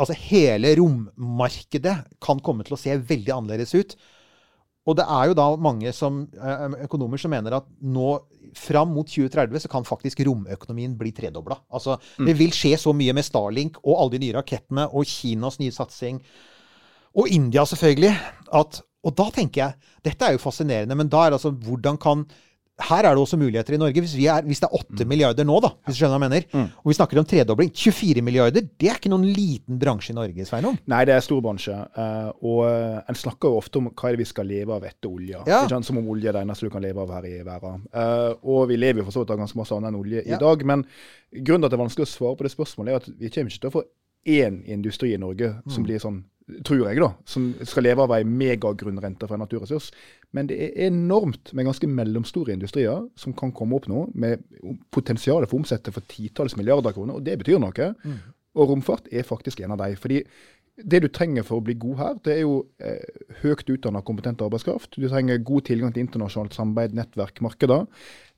altså 0.00 0.16
hele 0.26 0.74
rommarkedet 0.80 1.94
kan 2.24 2.42
komme 2.42 2.66
til 2.66 2.74
å 2.74 2.80
se 2.82 2.98
veldig 2.98 3.36
annerledes 3.36 3.76
ut. 3.78 3.94
Og 4.86 4.96
det 4.98 5.04
er 5.06 5.30
jo 5.30 5.34
da 5.38 5.48
mange 5.62 5.92
som, 5.94 6.24
eh, 6.34 6.68
økonomer 6.86 7.20
som 7.20 7.30
mener 7.30 7.54
at 7.54 7.66
nå 7.82 8.20
fram 8.58 8.90
mot 8.92 9.06
2030 9.06 9.62
så 9.62 9.68
kan 9.70 9.84
faktisk 9.86 10.20
romøkonomien 10.26 10.96
bli 10.98 11.12
tredobla. 11.12 11.56
Altså, 11.72 11.98
Det 12.18 12.36
vil 12.36 12.50
skje 12.50 12.76
så 12.76 12.92
mye 12.92 13.12
med 13.14 13.24
Starlink 13.24 13.78
og 13.84 14.00
alle 14.00 14.18
de 14.18 14.26
nye 14.26 14.34
rakettene 14.34 14.88
og 14.92 15.06
Kinas 15.06 15.58
nye 15.58 15.70
satsing. 15.70 16.20
Og 17.16 17.28
India, 17.28 17.64
selvfølgelig. 17.64 18.16
At, 18.52 18.82
og 19.04 19.16
da 19.16 19.30
tenker 19.30 19.62
jeg 19.62 19.74
Dette 20.04 20.26
er 20.26 20.32
jo 20.32 20.38
fascinerende, 20.38 20.96
men 20.96 21.08
da 21.08 21.24
er 21.24 21.30
det 21.30 21.38
altså 21.40 21.52
hvordan 21.52 21.96
kan 21.96 22.26
her 22.80 23.04
er 23.04 23.14
det 23.14 23.20
også 23.20 23.36
muligheter 23.38 23.74
i 23.74 23.78
Norge. 23.78 24.00
Hvis, 24.00 24.14
vi 24.16 24.24
er, 24.26 24.42
hvis 24.42 24.58
det 24.60 24.66
er 24.66 24.74
8 24.74 25.04
milliarder 25.06 25.44
nå, 25.44 25.58
da, 25.60 25.68
hvis 25.86 25.94
du 25.94 26.00
skjønner 26.00 26.18
hva 26.18 26.26
jeg 26.28 26.44
mener, 26.52 26.70
og 26.82 26.88
vi 26.88 26.94
snakker 26.96 27.18
om 27.20 27.26
tredobling 27.28 27.70
24 27.70 28.22
milliarder, 28.24 28.64
det 28.80 28.88
er 28.88 28.96
ikke 28.98 29.12
noen 29.12 29.26
liten 29.28 29.78
bransje 29.78 30.10
i 30.10 30.16
Norge, 30.16 30.46
Sveinung. 30.48 30.78
Nei, 30.90 31.04
det 31.04 31.14
er 31.14 31.20
stor 31.20 31.42
bransje. 31.44 31.76
eh, 31.76 32.30
og 32.42 32.64
eh, 32.66 33.02
en 33.12 33.14
snakker 33.22 33.52
jo 33.52 33.60
ofte 33.60 33.78
om 33.78 33.90
hva 33.92 34.08
er 34.08 34.16
det 34.16 34.24
vi 34.24 34.28
skal 34.32 34.46
leve 34.48 34.74
av 34.74 34.82
etter 34.88 35.10
olja. 35.12 35.44
Ja. 35.46 35.60
Ikke 35.66 35.76
sant? 35.76 35.86
Som 35.86 35.98
om 36.00 36.08
olje 36.08 36.28
er 36.32 36.38
det 36.38 36.42
eneste 36.46 36.66
du 36.66 36.70
kan 36.74 36.82
leve 36.82 37.04
av 37.04 37.12
her 37.18 37.28
i 37.28 37.42
verden. 37.46 37.84
Eh, 37.92 38.32
og 38.42 38.68
vi 38.72 38.76
lever 38.80 39.02
jo 39.02 39.04
for 39.10 39.12
så 39.18 39.22
vidt 39.26 39.30
av 39.36 39.42
ganske 39.44 39.60
masse 39.60 39.76
annet 39.76 39.92
enn 39.92 40.00
olje 40.00 40.24
Ja. 40.26 40.36
i 40.36 40.40
dag. 40.40 40.64
Men 40.66 40.86
grunnen 41.32 41.62
til 41.62 41.68
at 41.68 41.70
det 41.76 41.78
er 41.78 41.84
vanskelig 41.84 42.08
å 42.08 42.14
svare 42.16 42.36
på 42.40 42.48
det 42.48 42.54
spørsmålet, 42.56 42.88
er 42.92 42.96
at 42.96 43.08
vi 43.18 43.28
kommer 43.30 43.50
ikke 43.52 43.60
til 43.68 43.70
å 43.70 43.76
få 43.78 43.84
én 44.26 44.62
industri 44.70 45.12
i 45.14 45.18
Norge 45.18 45.48
Mm. 45.66 45.70
som 45.72 45.82
blir 45.84 45.98
sånn, 45.98 46.22
tror 46.66 46.84
jeg, 46.86 47.00
da, 47.02 47.10
som 47.28 47.48
skal 47.68 47.86
leve 47.86 48.04
av 48.04 48.14
ei 48.16 48.22
megagrunnrente 48.28 49.28
for 49.28 49.36
en 49.36 49.44
naturressurs. 49.44 49.90
Men 50.36 50.48
det 50.50 50.58
er 50.58 50.88
enormt 50.88 51.52
med 51.56 51.68
ganske 51.68 51.88
mellomstore 51.88 52.54
industrier 52.54 53.06
som 53.18 53.34
kan 53.36 53.52
komme 53.56 53.78
opp 53.78 53.88
nå 53.90 54.06
med 54.14 54.44
potensial 54.94 55.44
for 55.46 55.58
å 55.58 55.62
omsette 55.62 55.94
for 55.94 56.04
titalls 56.10 56.56
milliarder 56.58 56.94
kroner, 56.96 57.18
og 57.18 57.26
det 57.26 57.38
betyr 57.42 57.60
noe. 57.62 57.92
Og 58.52 58.68
romfart 58.68 59.08
er 59.12 59.24
faktisk 59.24 59.62
en 59.64 59.72
av 59.72 59.80
de. 59.80 59.96
fordi 59.96 60.22
det 60.84 61.02
du 61.04 61.08
trenger 61.12 61.46
for 61.46 61.60
å 61.60 61.64
bli 61.64 61.76
god 61.80 62.00
her, 62.00 62.18
det 62.26 62.34
er 62.36 62.42
jo 62.44 62.58
eh, 62.82 63.22
høyt 63.42 63.68
utdanna, 63.70 64.02
kompetent 64.06 64.42
arbeidskraft. 64.44 64.98
Du 64.98 65.08
trenger 65.08 65.42
god 65.44 65.68
tilgang 65.68 65.94
til 65.94 66.06
internasjonalt 66.06 66.56
samarbeid, 66.56 66.96
nettverk, 66.98 67.42
markeder. 67.44 67.86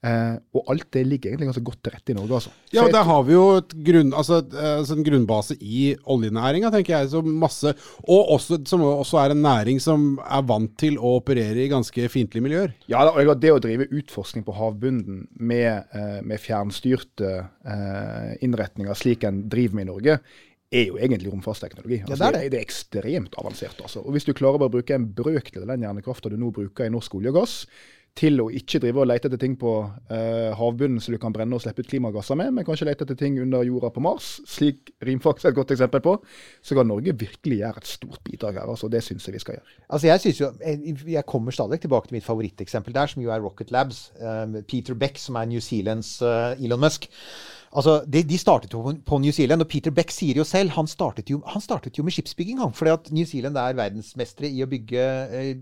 Eh, 0.04 0.34
og 0.52 0.68
alt 0.68 0.90
det 0.92 1.04
ligger 1.08 1.30
egentlig 1.30 1.48
ganske 1.48 1.64
godt 1.64 1.78
til 1.86 1.94
rette 1.94 2.12
i 2.12 2.16
Norge, 2.16 2.36
altså. 2.36 2.50
Ja, 2.74 2.82
og 2.84 2.92
der 2.92 3.06
har 3.08 3.22
vi 3.24 3.32
jo 3.32 3.44
grunn, 3.86 4.12
altså, 4.12 4.42
eh, 4.52 4.72
altså 4.82 4.98
en 4.98 5.06
grunnbase 5.06 5.56
i 5.64 5.84
oljenæringa, 6.12 6.68
tenker 6.74 6.96
jeg. 6.98 7.10
Så 7.14 7.22
masse, 7.24 7.72
og 8.04 8.34
også, 8.36 8.60
som 8.68 8.84
også 8.84 9.22
er 9.22 9.32
en 9.32 9.44
næring 9.46 9.80
som 9.80 10.18
er 10.24 10.44
vant 10.44 10.74
til 10.80 10.98
å 11.00 11.16
operere 11.22 11.64
i 11.64 11.70
ganske 11.72 12.08
fiendtlige 12.12 12.44
miljøer. 12.44 12.74
Ja, 12.90 13.06
og 13.08 13.32
det 13.40 13.54
å 13.54 13.62
drive 13.64 13.88
utforskning 13.88 14.44
på 14.44 14.56
havbunnen 14.58 15.24
med, 15.40 15.88
eh, 15.96 16.20
med 16.20 16.42
fjernstyrte 16.42 17.32
eh, 17.64 18.34
innretninger, 18.44 18.92
slik 18.98 19.24
en 19.24 19.46
driver 19.48 19.80
med 19.80 19.88
i 19.88 19.92
Norge, 19.94 20.18
er 20.72 20.86
jo 20.88 20.96
egentlig 20.98 21.32
romfartsteknologi. 21.32 22.00
Altså, 22.04 22.16
det 22.18 22.28
er 22.28 22.38
det. 22.38 22.52
det 22.52 22.60
er 22.60 22.68
ekstremt 22.68 23.36
avansert. 23.40 23.80
Altså. 23.82 24.00
Og 24.00 24.16
Hvis 24.16 24.24
du 24.24 24.32
klarer 24.32 24.58
bare 24.58 24.72
å 24.72 24.76
bruke 24.76 24.96
en 24.96 25.10
brøkdel 25.14 25.66
av 25.66 25.74
den 25.74 25.84
hjernekrafta 25.86 26.32
du 26.32 26.38
nå 26.40 26.50
bruker 26.54 26.88
i 26.88 26.94
norsk 26.94 27.14
olje 27.18 27.34
og 27.34 27.38
gass, 27.42 27.58
til 28.14 28.38
å 28.38 28.46
ikke 28.54 28.78
drive 28.82 29.02
og 29.02 29.08
lete 29.10 29.26
etter 29.26 29.40
ting 29.42 29.56
på 29.58 29.70
eh, 30.14 30.52
havbunnen 30.54 31.02
som 31.02 31.14
du 31.14 31.18
kan 31.18 31.34
brenne 31.34 31.56
og 31.56 31.62
slippe 31.64 31.82
ut 31.82 31.88
klimagasser 31.90 32.38
med, 32.38 32.52
men 32.54 32.66
kanskje 32.66 32.86
lete 32.86 33.02
etter 33.06 33.18
ting 33.18 33.40
under 33.42 33.64
jorda 33.66 33.90
på 33.90 34.02
Mars, 34.06 34.28
slik 34.46 34.92
Rimfax 35.02 35.42
er 35.42 35.50
et 35.50 35.58
godt 35.58 35.74
eksempel 35.74 36.02
på, 36.04 36.14
så 36.62 36.78
kan 36.78 36.86
Norge 36.90 37.16
virkelig 37.24 37.58
gjøre 37.58 37.82
et 37.82 37.90
stort 37.90 38.22
bidrag 38.26 38.60
her. 38.60 38.70
altså 38.70 38.90
Det 38.92 39.02
syns 39.02 39.26
jeg 39.26 39.34
vi 39.34 39.42
skal 39.42 39.58
gjøre. 39.58 39.74
Altså 39.88 40.10
jeg, 40.12 40.22
synes 40.22 40.40
jo, 40.44 40.52
jeg, 40.62 40.94
jeg 41.16 41.26
kommer 41.26 41.56
stadig 41.58 41.80
tilbake 41.82 42.10
til 42.10 42.20
mitt 42.20 42.28
favoritteksempel 42.28 42.94
der, 42.94 43.10
som 43.10 43.24
jo 43.24 43.34
er 43.34 43.42
Rocket 43.42 43.74
Labs. 43.74 44.06
eh, 44.20 44.62
Peter 44.62 44.94
Beck, 44.94 45.18
som 45.18 45.34
er 45.40 45.50
New 45.50 45.60
Zealands 45.64 46.20
uh, 46.22 46.54
Elon 46.62 46.86
Musk. 46.86 47.10
Altså, 47.74 47.94
de, 48.06 48.20
de 48.22 48.38
startet 48.38 48.72
jo 48.72 48.80
på- 49.04 49.18
New 49.18 49.32
Zealand, 49.34 49.64
og 49.64 49.68
Peter 49.68 49.90
Beck 49.90 50.12
sier 50.14 50.38
jo 50.38 50.44
selv 50.46 50.70
han 50.76 50.86
startet 50.86 51.30
jo, 51.32 51.40
han 51.50 51.62
startet 51.64 51.96
jo 51.98 52.04
med 52.06 52.14
skipsbygging. 52.14 52.60
Han, 52.62 52.70
fordi 52.76 52.92
at 52.94 53.08
New 53.12 53.26
Zealand 53.26 53.58
er 53.58 53.74
verdensmestere 53.78 54.46
i 54.50 54.62
å 54.62 54.68
bygge 54.70 55.02
eh, 55.34 55.54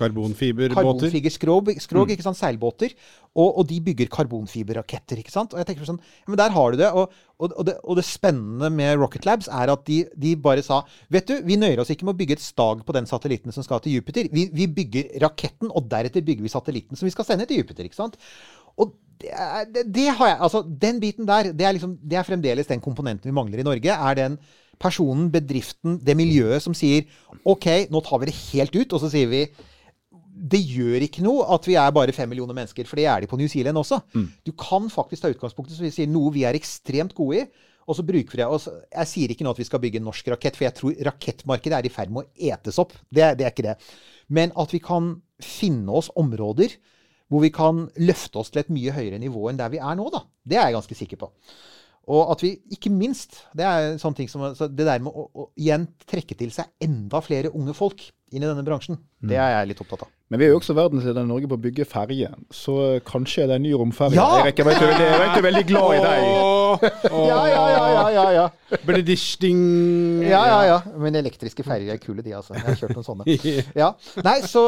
Karbonfiberbåter. 0.00 0.74
karbonfiberskrog, 0.74 1.70
skrog, 1.82 2.10
ikke 2.14 2.24
sant, 2.24 2.38
seilbåter. 2.38 2.94
Og, 3.34 3.58
og 3.60 3.66
de 3.70 3.78
bygger 3.86 4.08
karbonfiberraketter. 4.10 5.20
ikke 5.22 5.30
sant? 5.34 5.52
Og 5.54 5.60
jeg 5.60 5.68
tenker 5.68 5.86
sånn, 5.86 6.00
ja, 6.22 6.30
men 6.32 6.38
Der 6.40 6.54
har 6.54 6.72
du 6.74 6.78
det. 6.80 6.88
Og, 6.90 7.12
og, 7.38 7.52
og, 7.54 7.66
det. 7.68 7.76
og 7.84 7.98
det 8.00 8.06
spennende 8.08 8.70
med 8.74 8.96
Rocket 8.98 9.26
Labs 9.28 9.50
er 9.50 9.70
at 9.74 9.84
de, 9.86 10.00
de 10.18 10.34
bare 10.40 10.64
sa 10.66 10.80
Vet 11.12 11.28
du, 11.30 11.36
vi 11.46 11.58
nøyer 11.60 11.82
oss 11.82 11.92
ikke 11.94 12.08
med 12.08 12.16
å 12.16 12.20
bygge 12.22 12.38
et 12.38 12.42
stag 12.44 12.82
på 12.86 12.96
den 12.96 13.06
satellitten 13.10 13.54
som 13.54 13.66
skal 13.66 13.82
til 13.84 13.98
Jupiter. 13.98 14.26
Vi, 14.34 14.48
vi 14.54 14.66
bygger 14.80 15.14
raketten, 15.22 15.70
og 15.70 15.86
deretter 15.92 16.24
bygger 16.26 16.46
vi 16.46 16.52
satellitten 16.52 16.98
som 16.98 17.06
vi 17.06 17.14
skal 17.14 17.28
sende 17.28 17.46
til 17.50 17.62
Jupiter. 17.62 17.86
ikke 17.86 17.98
sant? 18.00 18.18
Og 18.80 18.94
det, 19.20 19.32
det, 19.74 19.84
det 19.94 20.08
har 20.16 20.32
jeg, 20.32 20.38
altså 20.46 20.62
Den 20.82 21.00
biten 21.02 21.28
der, 21.28 21.52
det 21.52 21.66
er, 21.66 21.76
liksom, 21.76 21.98
det 22.02 22.18
er 22.18 22.26
fremdeles 22.26 22.70
den 22.70 22.82
komponenten 22.82 23.28
vi 23.30 23.36
mangler 23.36 23.62
i 23.62 23.66
Norge. 23.66 23.96
er 23.96 24.18
den 24.18 24.38
personen, 24.80 25.28
bedriften, 25.32 25.98
det 26.00 26.16
miljøet 26.16 26.64
som 26.64 26.74
sier 26.76 27.04
OK, 27.44 27.66
nå 27.92 28.00
tar 28.00 28.22
vi 28.22 28.30
det 28.30 28.38
helt 28.50 28.76
ut, 28.76 28.96
og 28.96 29.02
så 29.02 29.10
sier 29.12 29.28
vi 29.30 29.44
det 30.40 30.60
gjør 30.64 31.04
ikke 31.04 31.20
noe 31.20 31.44
at 31.52 31.66
vi 31.68 31.74
er 31.76 31.90
bare 31.92 32.14
fem 32.16 32.30
millioner 32.32 32.56
mennesker, 32.56 32.86
for 32.88 32.96
det 32.96 33.04
er 33.04 33.20
de 33.20 33.28
på 33.28 33.36
New 33.36 33.50
Zealand 33.50 33.76
også. 33.76 33.98
Du 34.46 34.54
kan 34.56 34.86
faktisk 34.88 35.22
ta 35.22 35.32
utgangspunktet 35.34 35.76
som 35.76 35.84
vi 35.84 35.92
sier 35.92 36.08
noe 36.08 36.32
vi 36.32 36.46
er 36.48 36.56
ekstremt 36.56 37.12
gode 37.18 37.42
i, 37.42 37.66
og 37.84 37.98
så 37.98 38.04
bruker 38.06 38.32
vi 38.32 38.40
det. 38.40 38.46
Og 38.46 38.60
så, 38.62 38.72
jeg 38.94 39.10
sier 39.10 39.34
ikke 39.34 39.44
nå 39.44 39.52
at 39.52 39.60
vi 39.60 39.66
skal 39.68 39.82
bygge 39.82 40.00
en 40.00 40.06
norsk 40.08 40.30
rakett, 40.32 40.56
for 40.56 40.64
jeg 40.64 40.76
tror 40.78 41.02
rakettmarkedet 41.10 41.76
er 41.76 41.88
i 41.88 41.92
ferd 41.92 42.14
med 42.14 42.24
å 42.24 42.52
etes 42.54 42.78
opp. 42.80 42.94
Det, 43.10 43.34
det 43.36 43.44
er 43.44 43.52
ikke 43.52 43.66
det. 43.66 43.76
Men 44.32 44.54
at 44.56 44.72
vi 44.72 44.80
kan 44.84 45.12
finne 45.42 45.92
oss 46.00 46.08
områder 46.20 46.76
hvor 47.30 47.44
vi 47.44 47.52
kan 47.54 47.84
løfte 48.02 48.40
oss 48.42 48.50
til 48.50 48.64
et 48.64 48.72
mye 48.74 48.94
høyere 48.94 49.20
nivå 49.22 49.46
enn 49.48 49.60
der 49.60 49.70
vi 49.72 49.78
er 49.78 49.98
nå, 49.98 50.08
da. 50.12 50.24
Det 50.42 50.58
er 50.58 50.68
jeg 50.68 50.78
ganske 50.80 50.98
sikker 50.98 51.20
på. 51.20 51.30
Og 52.10 52.32
at 52.32 52.42
vi, 52.42 52.56
ikke 52.74 52.90
minst, 52.90 53.44
det 53.54 53.66
er 53.66 53.92
en 53.92 54.00
sånn 54.02 54.16
ting 54.18 54.30
som 54.30 54.42
Det 54.50 54.86
der 54.86 55.02
med 55.04 55.14
å, 55.14 55.28
å 55.30 55.44
igjen 55.60 55.86
trekke 56.10 56.34
til 56.38 56.50
seg 56.54 56.72
enda 56.82 57.20
flere 57.22 57.52
unge 57.54 57.76
folk 57.76 58.02
inn 58.30 58.44
i 58.44 58.46
denne 58.46 58.62
bransjen, 58.66 58.98
det 59.26 59.36
er 59.36 59.56
jeg 59.56 59.70
litt 59.72 59.80
opptatt 59.82 60.04
av. 60.06 60.10
Men 60.30 60.38
vi 60.38 60.46
er 60.46 60.52
jo 60.52 60.60
også 60.60 60.76
verdensledende 60.78 61.26
i 61.26 61.30
Norge 61.32 61.48
på 61.50 61.56
å 61.58 61.62
bygge 61.64 61.86
ferje, 61.90 62.28
så 62.54 62.74
kanskje 63.06 63.48
det 63.50 63.56
er 63.56 63.58
en 63.58 63.64
ny 63.66 63.72
romferje. 63.74 64.14
Ja! 64.14 64.44
Erik, 64.44 64.60
jeg 64.62 64.68
vet 64.68 64.78
du 64.78 64.84
er 64.86 64.92
veldig, 64.92 65.08
jeg 65.08 65.22
vet 65.22 65.32
du 65.32 65.40
er 65.40 65.46
veldig 65.48 65.64
glad 65.72 65.94
i 65.96 66.02
deg. 66.04 66.28
Oh, 66.28 66.84
oh. 67.10 67.24
Ja, 67.26 67.40
ja, 67.50 67.64
ja, 67.74 67.80
ja, 67.96 68.04
ja, 68.14 68.26
ja. 68.36 68.78
Bledisting. 68.86 69.64
Ja, 70.22 70.44
ja, 70.46 70.60
ja. 70.68 70.78
Men 71.02 71.18
elektriske 71.18 71.66
ferjer 71.66 71.96
er 71.96 71.98
kule, 72.02 72.22
de, 72.22 72.36
altså. 72.38 72.54
Jeg 72.54 72.68
har 72.68 72.78
kjørt 72.78 72.94
noen 73.00 73.08
sånne. 73.10 73.40
Ja. 73.82 73.90
Nei, 74.22 74.38
så 74.46 74.62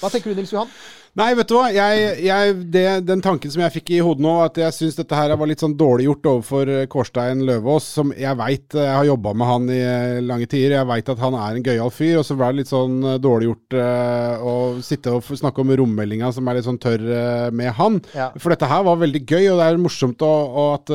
Hva 0.00 0.10
tenker 0.10 0.32
du, 0.32 0.38
Nils 0.40 0.52
Johan? 0.52 0.68
Nei, 1.14 1.28
vet 1.38 1.46
du 1.46 1.54
hva. 1.54 1.68
Jeg, 1.70 2.06
jeg, 2.26 2.54
det, 2.74 2.82
den 3.06 3.20
tanken 3.22 3.52
som 3.54 3.62
jeg 3.62 3.72
fikk 3.76 3.92
i 3.94 4.00
hodet 4.02 4.24
nå, 4.24 4.32
at 4.42 4.58
jeg 4.58 4.74
syns 4.74 4.96
dette 4.98 5.14
her 5.14 5.30
var 5.38 5.46
litt 5.46 5.62
sånn 5.62 5.76
dårlig 5.78 6.08
gjort 6.08 6.26
overfor 6.32 6.72
eh, 6.72 6.86
Kårstein 6.90 7.44
Løvaas, 7.46 7.86
som 8.00 8.10
jeg 8.18 8.34
veit 8.40 8.74
Jeg 8.74 8.90
har 8.90 9.06
jobba 9.06 9.34
med 9.38 9.50
han 9.52 9.70
i 9.70 9.78
eh, 9.78 10.18
lange 10.26 10.48
tider. 10.50 10.74
Jeg 10.80 10.90
veit 10.90 11.12
at 11.14 11.22
han 11.22 11.36
er 11.38 11.60
en 11.60 11.68
gøyal 11.68 11.94
fyr. 11.94 12.18
Og 12.18 12.26
så 12.26 12.34
var 12.40 12.50
det 12.50 12.64
litt 12.64 12.72
sånn 12.74 12.98
eh, 13.06 13.18
dårlig 13.22 13.48
gjort 13.48 13.76
eh, 13.78 14.44
å 14.44 14.54
sitte 14.84 15.14
og 15.14 15.26
snakke 15.28 15.62
om 15.62 15.72
rommeldinga 15.80 16.30
som 16.34 16.48
er 16.48 16.58
litt 16.58 16.66
sånn 16.66 16.80
tørr 16.82 17.04
uh, 17.04 17.48
med 17.54 17.72
han. 17.78 18.00
Ja. 18.16 18.28
For 18.40 18.52
dette 18.52 18.68
her 18.70 18.84
var 18.86 19.00
veldig 19.00 19.22
gøy, 19.22 19.48
og 19.52 19.60
det 19.60 19.66
er 19.66 19.80
morsomt 19.80 20.22
og, 20.24 20.54
og 20.54 20.70
at 20.74 20.92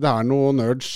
det 0.00 0.10
er 0.10 0.26
noe 0.26 0.52
nerds 0.56 0.90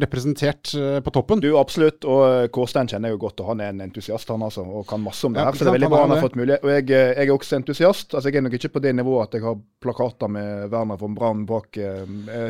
representert 0.00 0.72
på 1.04 1.12
toppen. 1.14 1.42
Du, 1.42 1.50
absolutt. 1.58 2.04
Og 2.08 2.48
Kårstein 2.54 2.88
kjenner 2.90 3.10
jeg 3.10 3.18
jo 3.18 3.22
godt, 3.26 3.42
og 3.42 3.52
han 3.52 3.62
er 3.64 3.72
en 3.72 3.82
entusiast, 3.84 4.30
han 4.32 4.44
altså. 4.46 4.64
Og 4.64 4.86
kan 4.88 5.02
masse 5.02 5.26
om 5.26 5.34
det 5.34 5.42
Ja, 5.42 5.48
her. 5.50 5.58
Så 5.58 5.66
det 5.66 5.72
er 5.72 5.78
veldig 5.78 5.90
bra 5.92 6.02
han 6.04 6.14
har 6.14 6.22
fått 6.24 6.38
mulighet. 6.38 6.64
Og 6.64 6.72
jeg, 6.74 6.86
jeg 6.92 7.26
er 7.26 7.34
også 7.34 7.58
entusiast. 7.58 8.14
Altså, 8.14 8.30
jeg 8.30 8.40
er 8.40 8.46
nok 8.46 8.56
ikke 8.58 8.72
på 8.76 8.84
det 8.84 8.94
nivået 8.96 9.28
at 9.28 9.38
jeg 9.38 9.46
har 9.46 9.58
plakater 9.84 10.32
med 10.32 10.68
Werner 10.72 11.00
von 11.00 11.16
Braun 11.18 11.44
bak 11.48 11.78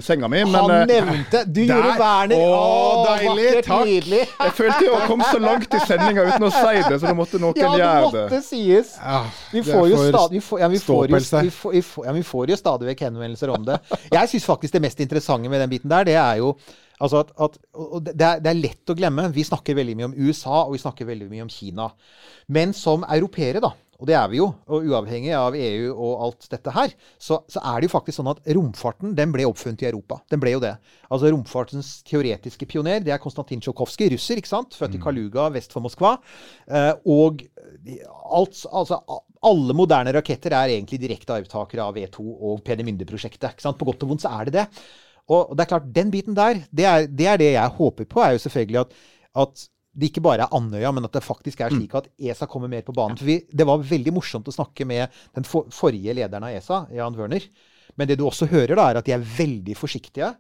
senga 0.05 0.30
mi, 0.30 0.45
men 0.45 0.55
Han 0.55 0.90
nevnte 0.90 1.45
Du 1.51 1.62
gjorde 1.64 1.97
Werner. 2.01 2.36
Å, 2.38 3.07
deilig, 3.11 3.49
takk. 3.66 3.88
Nydelig. 3.88 4.22
jeg 4.28 4.57
følte 4.61 4.82
jo 4.86 4.97
å 4.99 5.03
komme 5.09 5.30
så 5.30 5.42
langt 5.42 5.74
i 5.74 5.82
sendinga 5.84 6.26
uten 6.35 6.47
å 6.47 6.51
si 6.53 6.82
det, 6.89 6.99
så 7.01 7.07
da 7.07 7.14
måtte 7.16 7.41
noen 7.43 7.57
Ja, 7.61 7.70
gjøre 7.78 8.12
det. 8.14 8.24
Ja, 8.99 9.22
det 9.53 9.62
måtte 9.89 9.99
stadig, 10.18 10.39
vi 10.39 10.45
får, 10.45 10.61
ja, 10.61 10.68
vi 10.68 10.80
får 10.82 10.95
jo, 11.09 11.11
ståpels 11.14 11.30
vi 11.74 11.82
får, 11.82 12.07
ja, 12.09 12.12
vi 12.18 12.24
får 12.30 12.53
jo 12.55 12.59
stadig 12.61 12.91
vekk 12.91 13.05
henvendelser 13.09 13.53
om 13.55 13.68
det. 13.68 13.78
Jeg 14.12 14.32
syns 14.35 14.49
faktisk 14.49 14.76
det 14.76 14.82
mest 14.85 15.01
interessante 15.07 15.53
med 15.53 15.62
den 15.64 15.70
biten 15.72 15.93
der, 15.93 16.05
det 16.11 16.18
er 16.20 16.43
jo 16.43 16.55
altså 17.03 17.24
at, 17.24 17.32
at 17.47 17.57
og 17.74 18.05
det, 18.07 18.14
er, 18.22 18.43
det 18.43 18.51
er 18.53 18.61
lett 18.61 18.93
å 18.93 18.95
glemme. 18.99 19.28
Vi 19.35 19.45
snakker 19.45 19.74
veldig 19.78 19.97
mye 19.99 20.11
om 20.11 20.18
USA, 20.26 20.64
og 20.66 20.76
vi 20.76 20.82
snakker 20.85 21.09
veldig 21.09 21.30
mye 21.32 21.47
om 21.47 21.51
Kina. 21.51 21.89
Men 22.55 22.72
som 22.76 23.05
europeere, 23.09 23.62
da, 23.64 23.72
og 24.05 24.09
det 24.11 24.16
er 24.18 24.26
vi 24.28 24.36
jo, 24.36 24.50
og 24.68 24.84
uavhengig 24.84 25.32
av 25.32 25.55
EU 25.57 25.92
og 25.94 26.24
alt 26.26 26.46
dette 26.52 26.72
her, 26.74 26.92
så, 27.16 27.38
så 27.48 27.62
er 27.70 27.80
det 27.80 27.88
jo 27.88 27.94
faktisk 27.94 28.18
sånn 28.18 28.28
at 28.34 28.42
romfarten 28.52 29.14
den 29.16 29.32
ble 29.32 29.46
oppfunnet 29.48 29.80
i 29.80 29.88
Europa. 29.88 30.18
Den 30.28 30.42
ble 30.42 30.52
jo 30.52 30.61
det. 30.61 30.74
Altså 31.09 31.30
Romfartens 31.32 31.94
teoretiske 32.05 32.68
pioner 32.68 33.00
det 33.05 33.14
er 33.14 33.22
Konstantin 33.22 33.64
Tsjojkovskij, 33.64 34.12
russer, 34.12 34.42
ikke 34.42 34.50
sant? 34.50 34.76
født 34.76 34.98
i 34.98 35.00
Kaluga 35.00 35.48
vest 35.55 35.72
for 35.72 35.84
Moskva. 35.84 36.18
Eh, 36.68 36.90
og 37.09 37.46
alt, 38.36 38.61
altså, 38.68 39.00
alle 39.48 39.76
moderne 39.80 40.12
raketter 40.18 40.52
er 40.52 40.74
egentlig 40.76 41.00
direkte 41.00 41.38
arvtakere 41.38 41.88
av 41.88 41.96
V2 41.96 42.20
og 42.20 42.61
Peenemünde-prosjektet. 42.66 43.57
ikke 43.57 43.64
sant? 43.64 43.80
På 43.80 43.88
godt 43.88 44.05
og 44.05 44.12
vondt 44.12 44.26
så 44.26 44.34
er 44.36 44.50
det 44.50 44.59
det. 44.59 44.66
Og 45.32 45.57
det 45.57 45.64
er 45.64 45.72
klart, 45.72 45.92
den 45.96 46.12
biten 46.12 46.36
der, 46.36 46.61
det 46.68 46.84
er 46.84 47.09
det, 47.09 47.30
er 47.30 47.40
det 47.40 47.52
jeg 47.55 47.76
håper 47.78 48.05
på, 48.05 48.20
er 48.20 48.36
jo 48.36 48.44
selvfølgelig 48.44 48.82
at, 48.84 48.98
at 49.46 49.68
det 49.95 50.11
ikke 50.11 50.24
bare 50.26 50.47
er 50.47 50.55
Andøya, 50.57 50.90
men 50.95 51.07
at 51.07 51.14
det 51.14 51.22
faktisk 51.22 51.61
er 51.62 51.70
slik 51.74 51.92
at 51.95 52.09
ESA 52.18 52.49
kommer 52.51 52.70
mer 52.70 52.82
på 52.86 52.95
banen. 52.97 53.18
For 53.18 53.28
vi, 53.28 53.38
det 53.47 53.66
var 53.68 53.84
veldig 53.86 54.14
morsomt 54.16 54.49
å 54.51 54.55
snakke 54.55 54.86
med 54.90 55.12
den 55.36 55.47
for, 55.47 55.68
forrige 55.70 56.16
lederen 56.18 56.47
av 56.49 56.57
ESA, 56.57 56.80
Jan 56.95 57.14
Wørner. 57.18 57.47
Men 57.95 58.11
det 58.11 58.18
du 58.18 58.24
også 58.26 58.49
hører, 58.51 58.74
da, 58.74 58.88
er 58.90 58.99
at 58.99 59.07
de 59.07 59.14
er 59.14 59.22
veldig 59.22 59.76
forsiktige. 59.78 60.32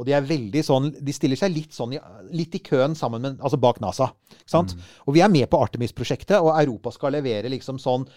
Og 0.00 0.08
de 0.08 0.14
er 0.16 0.24
veldig 0.24 0.62
sånn, 0.64 0.88
de 1.04 1.14
stiller 1.14 1.38
seg 1.38 1.52
litt 1.52 1.76
sånn 1.76 1.92
litt 2.32 2.56
i 2.56 2.62
køen 2.64 2.96
sammen 2.98 3.22
med, 3.22 3.40
altså 3.44 3.60
bak 3.60 3.82
NASA. 3.84 4.08
Sant? 4.48 4.72
Og 5.04 5.14
vi 5.14 5.20
er 5.22 5.30
med 5.30 5.44
på 5.52 5.60
Artemis-prosjektet, 5.60 6.38
og 6.40 6.56
Europa 6.56 6.94
skal 6.96 7.12
levere 7.18 7.52
liksom 7.52 7.78
sånn 7.82 8.08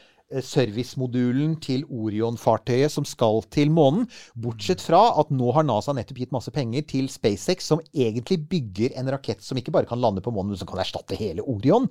servicemodulen 0.41 1.53
til 1.61 1.83
Orion-fartøyet 1.85 2.91
som 2.91 3.05
skal 3.07 3.43
til 3.53 3.69
månen. 3.73 4.07
Bortsett 4.41 4.81
fra 4.81 5.01
at 5.21 5.29
nå 5.33 5.51
har 5.53 5.67
NASA 5.67 5.93
nettopp 5.93 6.23
gitt 6.23 6.33
masse 6.33 6.51
penger 6.55 6.85
til 6.89 7.09
SpaceX, 7.13 7.67
som 7.69 7.83
egentlig 7.93 8.39
bygger 8.49 8.97
en 8.99 9.11
rakett 9.13 9.45
som 9.45 9.59
ikke 9.59 9.73
bare 9.75 9.89
kan 9.89 10.01
lande 10.01 10.23
på 10.25 10.33
månen, 10.33 10.53
men 10.53 10.61
som 10.61 10.69
kan 10.69 10.81
erstatte 10.81 11.17
hele 11.19 11.45
Orion. 11.45 11.87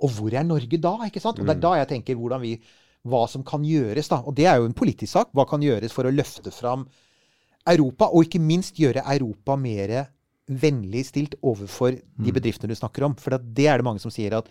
Og 0.00 0.16
hvor 0.18 0.34
er 0.34 0.46
Norge 0.46 0.80
da? 0.82 0.96
ikke 1.06 1.22
sant? 1.22 1.38
Og 1.38 1.46
det 1.46 1.56
er 1.56 1.62
da 1.62 1.76
jeg 1.80 1.92
tenker 1.94 2.18
hvordan 2.18 2.42
vi, 2.42 2.56
hva 3.06 3.24
som 3.30 3.46
kan 3.46 3.64
gjøres. 3.64 4.10
da. 4.10 4.20
Og 4.26 4.34
det 4.34 4.50
er 4.50 4.58
jo 4.58 4.68
en 4.68 4.76
politisk 4.76 5.12
sak. 5.12 5.30
Hva 5.36 5.46
kan 5.48 5.62
gjøres 5.62 5.94
for 5.94 6.08
å 6.08 6.14
løfte 6.14 6.50
fram 6.50 6.88
Europa, 7.66 8.10
og 8.10 8.26
ikke 8.26 8.42
minst 8.42 8.78
gjøre 8.78 9.06
Europa 9.14 9.56
mer 9.58 9.98
vennlig 10.46 11.08
stilt 11.08 11.34
overfor 11.42 11.96
de 11.98 12.34
bedriftene 12.34 12.70
du 12.70 12.78
snakker 12.78 13.06
om. 13.06 13.16
For 13.18 13.34
det 13.34 13.54
det 13.56 13.70
er 13.70 13.80
det 13.80 13.86
mange 13.86 14.02
som 14.02 14.12
sier 14.14 14.38
at 14.38 14.50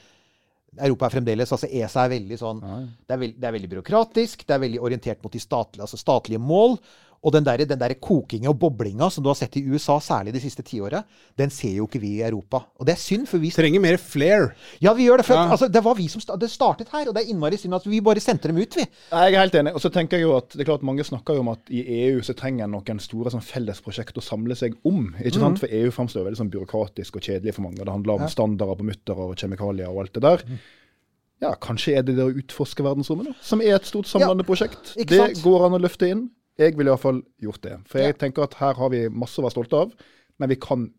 Europa 0.78 1.08
er 1.08 1.16
fremdeles 1.16 1.52
altså 1.56 1.70
ESA 1.70 2.06
er 2.06 2.14
veldig 2.16 2.38
sånn 2.40 2.62
det, 2.62 3.16
er 3.16 3.20
veld, 3.22 3.36
det 3.40 3.48
er 3.48 3.56
veldig 3.56 3.72
byråkratisk, 3.72 4.46
det 4.48 4.56
er 4.56 4.64
veldig 4.66 4.82
orientert 4.84 5.24
mot 5.24 5.34
de 5.34 5.42
statlige, 5.42 5.86
altså 5.86 6.00
statlige 6.00 6.42
mål. 6.42 6.78
Og 7.26 7.34
den 7.34 7.46
der, 7.48 7.64
den 7.66 7.80
der 7.82 7.96
kokinga 7.98 8.52
og 8.52 8.60
boblinga 8.62 9.08
som 9.10 9.24
du 9.26 9.32
har 9.32 9.38
sett 9.40 9.56
i 9.58 9.64
USA, 9.66 9.96
særlig 10.04 10.36
det 10.36 10.44
siste 10.44 10.62
tiåret, 10.66 11.08
den 11.40 11.50
ser 11.50 11.72
jo 11.80 11.88
ikke 11.90 12.00
vi 12.04 12.12
i 12.20 12.24
Europa. 12.28 12.60
Og 12.78 12.86
det 12.86 12.94
er 12.94 13.02
synd, 13.02 13.26
for 13.28 13.42
vi 13.42 13.50
Trenger 13.56 13.82
mer 13.82 13.98
flair. 13.98 14.52
Ja, 14.84 14.94
vi 14.94 15.08
gjør 15.08 15.18
det. 15.24 15.26
For 15.26 15.34
Ja. 15.34 15.48
altså, 15.56 15.68
det 15.72 15.82
var 15.84 15.96
vi 15.98 16.06
som 16.12 16.22
det 16.40 16.52
startet 16.52 16.92
her, 16.94 17.08
og 17.10 17.16
det 17.16 17.24
er 17.24 17.32
innmari 17.34 17.58
synd 17.58 17.74
at 17.74 17.88
vi 17.90 18.00
bare 18.06 18.22
sendte 18.22 18.48
dem 18.52 18.58
ut, 18.62 18.76
vi. 18.78 18.86
Jeg 19.12 19.34
er 19.34 19.40
helt 19.40 19.56
enig. 19.56 19.74
Og 19.74 19.82
så 19.82 19.90
tenker 19.90 20.18
jeg 20.20 20.28
jo 20.28 20.36
at 20.38 20.50
det 20.54 20.62
er 20.62 20.70
klart 20.70 20.84
Mange 20.86 21.04
snakker 21.04 21.34
jo 21.34 21.40
om 21.42 21.50
at 21.50 21.60
i 21.74 21.82
EU 22.12 22.22
så 22.22 22.36
trenger 22.38 22.66
en 22.68 22.72
noen 22.78 23.00
store 23.02 23.32
sånn 23.34 23.42
fellesprosjekt 23.42 24.18
å 24.18 24.22
samle 24.22 24.56
seg 24.56 24.76
om. 24.86 25.16
ikke 25.24 25.40
sant? 25.42 25.60
For 25.60 25.68
EU 25.72 25.90
framstår 25.92 26.28
veldig 26.30 26.38
sånn 26.44 26.52
byråkratisk 26.54 27.16
og 27.18 27.22
kjedelig 27.26 27.56
for 27.56 27.64
mange. 27.66 27.82
Det 27.82 27.90
handler 27.90 28.20
om 28.22 28.28
standarder 28.30 28.76
på 28.76 28.86
muttere 28.86 29.18
og 29.32 29.36
kjemikalier 29.36 29.90
og 29.90 30.04
alt 30.06 30.14
det 30.14 30.22
der. 30.22 30.44
Ja, 31.42 31.54
kanskje 31.60 31.98
er 31.98 32.04
det 32.08 32.16
det 32.16 32.24
å 32.24 32.32
utforske 32.32 32.84
verdensrommet, 32.86 33.28
da, 33.28 33.34
som 33.44 33.62
er 33.62 33.76
et 33.76 33.86
stort 33.90 34.08
samlende 34.08 34.46
prosjekt. 34.48 34.94
Det 34.96 35.42
går 35.44 35.66
an 35.68 35.76
å 35.76 35.82
løfte 35.84 36.08
inn. 36.14 36.30
Jeg 36.58 36.78
ville 36.78 36.92
iallfall 36.94 37.22
gjort 37.42 37.62
det. 37.66 37.80
For 37.90 38.00
jeg 38.00 38.14
Ja. 38.16 38.20
tenker 38.26 38.44
at 38.44 38.54
her 38.62 38.74
har 38.74 38.90
vi 38.90 39.08
masse 39.10 39.40
å 39.42 39.44
være 39.44 39.56
stolte 39.58 39.82
av, 39.86 39.92
men 40.40 40.50
vi 40.50 40.56
kan 40.56 40.90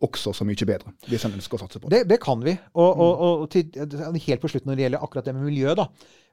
også 0.00 0.32
så 0.32 0.44
mye 0.48 0.64
bedre, 0.66 0.94
hvis 1.08 1.24
en 1.26 1.34
ønsker 1.36 1.58
å 1.58 1.60
satse 1.60 1.80
på 1.80 1.90
det. 1.90 2.04
Det, 2.06 2.08
det 2.14 2.20
kan 2.22 2.40
vi. 2.40 2.54
Og, 2.74 2.96
og, 3.04 3.20
og 3.42 3.50
til, 3.52 3.68
helt 3.74 4.40
på 4.40 4.48
slutten 4.48 4.70
når 4.70 4.76
det 4.78 4.84
gjelder 4.86 5.02
akkurat 5.04 5.24
det 5.28 5.34
med 5.36 5.44
miljø, 5.50 5.74
da. 5.76 5.88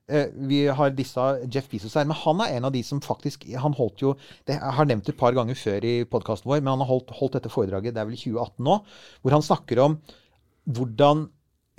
Eh, 0.08 0.30
vi 0.48 0.62
har 0.72 0.94
disse 0.96 1.20
Jeff 1.52 1.68
Bezos 1.68 1.98
her, 2.00 2.06
men 2.08 2.16
han 2.16 2.40
er 2.46 2.54
en 2.56 2.64
av 2.70 2.72
de 2.72 2.80
som 2.82 3.02
faktisk 3.04 3.44
Han 3.60 3.74
holdt 3.76 4.00
jo 4.06 4.14
det, 4.48 4.54
Jeg 4.56 4.62
har 4.78 4.86
nevnt 4.88 5.04
det 5.04 5.16
et 5.16 5.20
par 5.20 5.34
ganger 5.36 5.54
før 5.60 5.84
i 5.84 6.06
podkasten 6.08 6.48
vår, 6.48 6.62
men 6.62 6.72
han 6.78 6.80
har 6.80 6.88
holdt, 6.88 7.12
holdt 7.12 7.34
dette 7.36 7.52
foredraget, 7.52 7.92
det 7.94 8.00
er 8.00 8.06
vel 8.08 8.16
i 8.16 8.22
2018 8.22 8.64
nå, 8.64 8.78
hvor 9.22 9.32
han 9.36 9.44
snakker 9.44 9.82
om 9.84 9.98
hvordan 10.68 11.28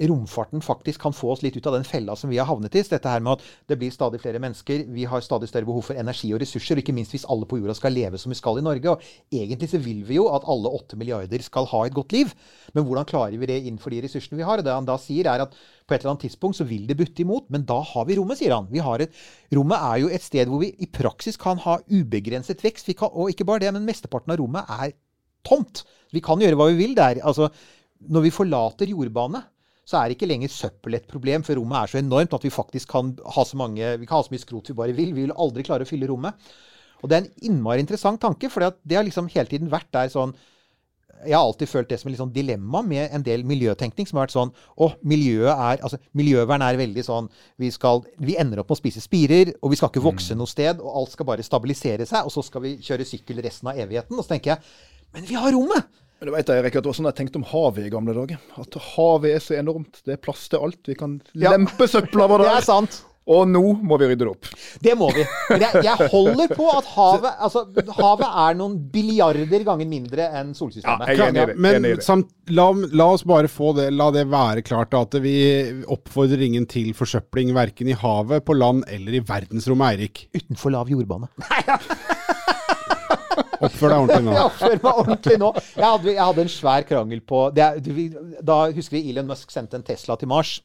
romfarten 0.07 0.63
faktisk 0.63 1.03
kan 1.03 1.15
få 1.17 1.33
oss 1.33 1.43
litt 1.43 1.57
ut 1.59 1.67
av 1.67 1.75
den 1.75 1.87
fella 1.87 2.15
som 2.17 2.31
vi 2.31 2.39
har 2.39 2.47
havnet 2.47 2.77
i. 2.79 2.83
Så 2.85 2.95
Dette 2.95 3.11
her 3.11 3.23
med 3.25 3.39
at 3.39 3.47
det 3.71 3.79
blir 3.81 3.91
stadig 3.95 4.21
flere 4.23 4.41
mennesker, 4.43 4.85
vi 4.95 5.07
har 5.11 5.25
stadig 5.25 5.49
større 5.51 5.67
behov 5.67 5.89
for 5.89 5.99
energi 5.99 6.31
og 6.35 6.43
ressurser, 6.43 6.79
og 6.79 6.85
ikke 6.85 6.95
minst 6.95 7.17
hvis 7.17 7.27
alle 7.31 7.49
på 7.49 7.59
jorda 7.59 7.75
skal 7.75 7.97
leve 7.97 8.21
som 8.21 8.31
vi 8.31 8.39
skal 8.39 8.61
i 8.61 8.65
Norge. 8.67 8.95
Og 8.95 9.35
egentlig 9.35 9.71
så 9.73 9.81
vil 9.83 10.05
vi 10.07 10.21
jo 10.21 10.29
at 10.31 10.47
alle 10.47 10.71
åtte 10.79 10.99
milliarder 11.01 11.43
skal 11.43 11.67
ha 11.73 11.83
et 11.87 11.97
godt 11.97 12.15
liv. 12.15 12.31
Men 12.77 12.87
hvordan 12.87 13.09
klarer 13.11 13.41
vi 13.41 13.51
det 13.51 13.59
innenfor 13.65 13.95
de 13.95 14.05
ressursene 14.05 14.39
vi 14.39 14.47
har? 14.47 14.63
Og 14.63 14.69
det 14.69 14.77
han 14.77 14.89
da 14.89 14.99
sier, 15.03 15.27
er 15.27 15.47
at 15.49 15.59
på 15.59 15.97
et 15.97 16.03
eller 16.03 16.15
annet 16.15 16.29
tidspunkt 16.29 16.61
så 16.61 16.69
vil 16.69 16.87
det 16.87 16.99
butte 16.99 17.25
imot, 17.25 17.49
men 17.51 17.67
da 17.67 17.81
har 17.83 18.07
vi 18.07 18.19
rommet, 18.21 18.39
sier 18.39 18.55
han. 18.55 18.71
Et, 19.03 19.21
rommet 19.57 19.91
er 19.91 20.03
jo 20.05 20.13
et 20.13 20.25
sted 20.25 20.51
hvor 20.51 20.63
vi 20.63 20.75
i 20.79 20.91
praksis 20.93 21.41
kan 21.41 21.59
ha 21.65 21.79
ubegrenset 21.91 22.63
vekst. 22.63 22.93
Kan, 22.99 23.11
og 23.11 23.33
ikke 23.33 23.49
bare 23.49 23.67
det, 23.67 23.75
men 23.75 23.89
mesteparten 23.89 24.35
av 24.35 24.39
rommet 24.39 24.69
er 24.79 24.95
tomt. 25.49 25.83
Vi 26.15 26.23
kan 26.25 26.41
gjøre 26.41 26.59
hva 26.59 26.69
vi 26.71 26.79
vil 26.79 26.95
der. 26.99 27.23
Altså, 27.27 27.49
når 28.09 28.29
vi 28.29 28.35
forlater 28.35 28.93
jordbane, 28.93 29.43
så 29.89 30.03
er 30.03 30.13
ikke 30.13 30.29
lenger 30.29 30.53
søppel 30.53 30.99
et 30.99 31.09
problem, 31.09 31.45
for 31.47 31.57
rommet 31.57 31.81
er 31.81 31.93
så 31.93 32.01
enormt 32.03 32.35
at 32.37 32.45
vi 32.45 32.53
faktisk 32.53 32.91
kan 32.93 33.15
ha 33.37 33.45
så, 33.49 33.57
mange, 33.57 33.95
vi 33.97 34.09
kan 34.09 34.19
ha 34.19 34.27
så 34.27 34.35
mye 34.35 34.43
skrot 34.43 34.69
vi 34.69 34.77
bare 34.77 34.97
vil. 34.97 35.15
Vi 35.17 35.25
vil 35.25 35.33
aldri 35.33 35.65
klare 35.65 35.87
å 35.87 35.89
fylle 35.89 36.11
rommet. 36.11 36.37
Og 37.01 37.09
det 37.09 37.17
er 37.17 37.25
en 37.25 37.49
innmari 37.49 37.85
interessant 37.85 38.21
tanke, 38.21 38.51
for 38.53 38.67
det 38.69 38.99
har 38.99 39.07
liksom 39.07 39.31
hele 39.33 39.49
tiden 39.49 39.71
vært 39.73 39.89
der 39.95 40.13
sånn 40.13 40.37
jeg 41.25 41.35
har 41.35 41.43
alltid 41.43 41.67
følt 41.67 41.89
det 41.91 41.97
som 41.99 42.13
et 42.13 42.19
sånn 42.21 42.31
dilemma 42.31 42.79
med 42.87 43.15
en 43.15 43.25
del 43.27 43.43
miljøtenkning. 43.43 44.07
som 44.07 44.21
har 44.21 44.29
vært 44.29 44.37
sånn, 44.37 44.53
å, 44.79 44.91
miljøet 45.03 45.51
er, 45.51 45.81
altså 45.83 45.99
Miljøvern 46.15 46.63
er 46.63 46.79
veldig 46.79 47.03
sånn 47.03 47.31
vi, 47.59 47.73
skal, 47.75 48.05
vi 48.23 48.37
ender 48.39 48.63
opp 48.63 48.71
med 48.71 48.77
å 48.77 48.79
spise 48.79 49.03
spirer, 49.03 49.51
og 49.59 49.73
vi 49.73 49.81
skal 49.81 49.91
ikke 49.91 50.05
vokse 50.05 50.37
noe 50.39 50.47
sted. 50.47 50.79
og 50.79 51.01
Alt 51.01 51.17
skal 51.17 51.27
bare 51.27 51.47
stabilisere 51.47 52.07
seg, 52.07 52.23
og 52.23 52.31
så 52.35 52.45
skal 52.47 52.63
vi 52.63 52.77
kjøre 52.79 53.09
sykkel 53.09 53.43
resten 53.43 53.73
av 53.73 53.81
evigheten. 53.83 54.15
Og 54.15 54.23
så 54.23 54.37
tenker 54.37 54.55
jeg 54.55 54.63
men 55.17 55.27
vi 55.27 55.39
har 55.41 55.51
rommet! 55.55 55.89
Men 56.19 56.27
du 56.31 56.35
vet, 56.35 56.49
Erik, 56.51 56.75
at 56.75 56.83
det 56.83 56.91
var 56.91 56.97
sånn 56.99 57.07
jeg 57.13 57.19
tenkte 57.21 57.39
om 57.39 57.45
havet 57.47 57.85
i 57.87 57.91
gamle 57.95 58.15
dager. 58.17 58.41
At 58.59 58.75
havet 58.97 59.37
er 59.37 59.43
så 59.45 59.55
enormt. 59.59 60.01
Det 60.05 60.17
er 60.17 60.23
plass 60.25 60.49
til 60.51 60.59
alt. 60.67 60.81
Vi 60.91 60.97
kan 60.99 61.21
Ja. 61.39 61.53
lempe 61.55 61.87
søpla 61.87 62.27
vår 62.31 62.43
Det 62.49 62.57
er 62.57 62.67
sant. 62.67 63.05
Og 63.29 63.45
nå 63.45 63.61
må 63.85 63.99
vi 64.01 64.07
rydde 64.09 64.25
det 64.25 64.31
opp. 64.31 64.47
Det 64.81 64.95
må 64.97 65.11
vi. 65.13 65.21
Jeg, 65.61 65.83
jeg 65.85 66.07
holder 66.15 66.49
på 66.57 66.65
at 66.73 66.87
havet, 66.95 67.35
altså, 67.45 67.61
havet 67.99 68.25
er 68.47 68.57
noen 68.57 68.79
billiarder 68.95 69.67
ganger 69.69 69.85
mindre 69.91 70.31
enn 70.41 70.55
solsystemet. 70.57 71.11
Ja, 71.11 71.13
jeg 71.13 71.21
er 71.21 71.29
enig 71.35 71.43
i 71.43 71.51
det. 71.51 71.57
Men 71.61 71.77
enig 71.83 71.91
i 71.93 71.99
det. 72.01 72.07
samt, 72.07 72.31
la, 72.57 72.71
la 72.97 73.11
oss 73.13 73.27
bare 73.29 73.51
få 73.53 73.75
det, 73.77 73.91
la 73.93 74.09
det 74.17 74.25
være 74.33 74.65
klart 74.65 74.97
at 74.97 75.19
vi 75.21 75.35
oppfordrer 75.93 76.41
ingen 76.49 76.65
til 76.73 76.95
forsøpling 76.97 77.53
verken 77.53 77.93
i 77.93 77.99
havet, 78.01 78.47
på 78.49 78.57
land 78.57 78.89
eller 78.89 79.21
i 79.21 79.25
verdensrommet, 79.29 79.93
Eirik. 79.99 80.25
Utenfor 80.33 80.73
lav 80.73 80.89
jordbane. 80.97 81.29
Oppfør 83.59 83.93
deg 83.93 83.99
ordentlig 83.99 84.25
nå. 84.27 84.35
Jeg 84.39 84.47
oppfører 84.47 84.81
meg 84.85 85.03
ordentlig 85.03 85.37
nå. 85.43 85.51
Jeg 85.75 85.85
hadde, 85.87 86.13
jeg 86.13 86.23
hadde 86.23 86.45
en 86.45 86.53
svær 86.53 86.87
krangel 86.89 87.21
på 87.27 87.43
det 87.57 87.65
er, 87.65 87.79
du, 87.83 87.93
Da 88.47 88.59
husker 88.75 88.99
vi 88.99 89.13
Elon 89.13 89.29
Musk 89.29 89.53
sendte 89.55 89.79
en 89.79 89.87
Tesla 89.87 90.17
til 90.21 90.31
Mars. 90.31 90.59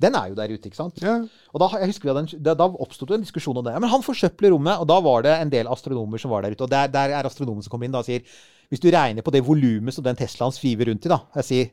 Den 0.00 0.16
er 0.18 0.30
jo 0.30 0.36
der 0.36 0.50
ute, 0.50 0.68
ikke 0.68 0.76
sant? 0.76 0.98
Ja. 1.02 1.14
Og 1.54 1.62
da, 1.62 1.70
jeg 1.80 1.92
husker 1.92 2.10
vi 2.10 2.24
en, 2.24 2.28
da, 2.44 2.56
da 2.58 2.66
oppsto 2.68 3.06
det 3.08 3.18
en 3.18 3.24
diskusjon 3.24 3.60
om 3.60 3.64
det. 3.64 3.76
Men 3.80 3.92
han 3.92 4.04
forsøpler 4.04 4.52
rommet, 4.52 4.82
og 4.82 4.88
da 4.90 4.98
var 5.04 5.24
det 5.24 5.36
en 5.38 5.52
del 5.52 5.70
astronomer 5.70 6.20
som 6.20 6.34
var 6.34 6.44
der 6.44 6.56
ute. 6.56 6.66
Og 6.66 6.72
der, 6.72 6.90
der 6.92 7.14
er 7.14 7.28
astronomen 7.28 7.64
som 7.64 7.72
kommer 7.72 7.88
inn 7.88 7.94
da 7.94 8.02
og 8.04 8.08
sier 8.08 8.26
Hvis 8.72 8.82
du 8.82 8.90
regner 8.90 9.22
på 9.22 9.32
det 9.34 9.44
volumet 9.46 9.94
som 9.94 10.04
den 10.04 10.18
Teslaen 10.18 10.54
sviver 10.54 10.90
rundt 10.90 11.06
i, 11.06 11.12
da 11.12 11.22
Jeg 11.40 11.50
sier 11.50 11.72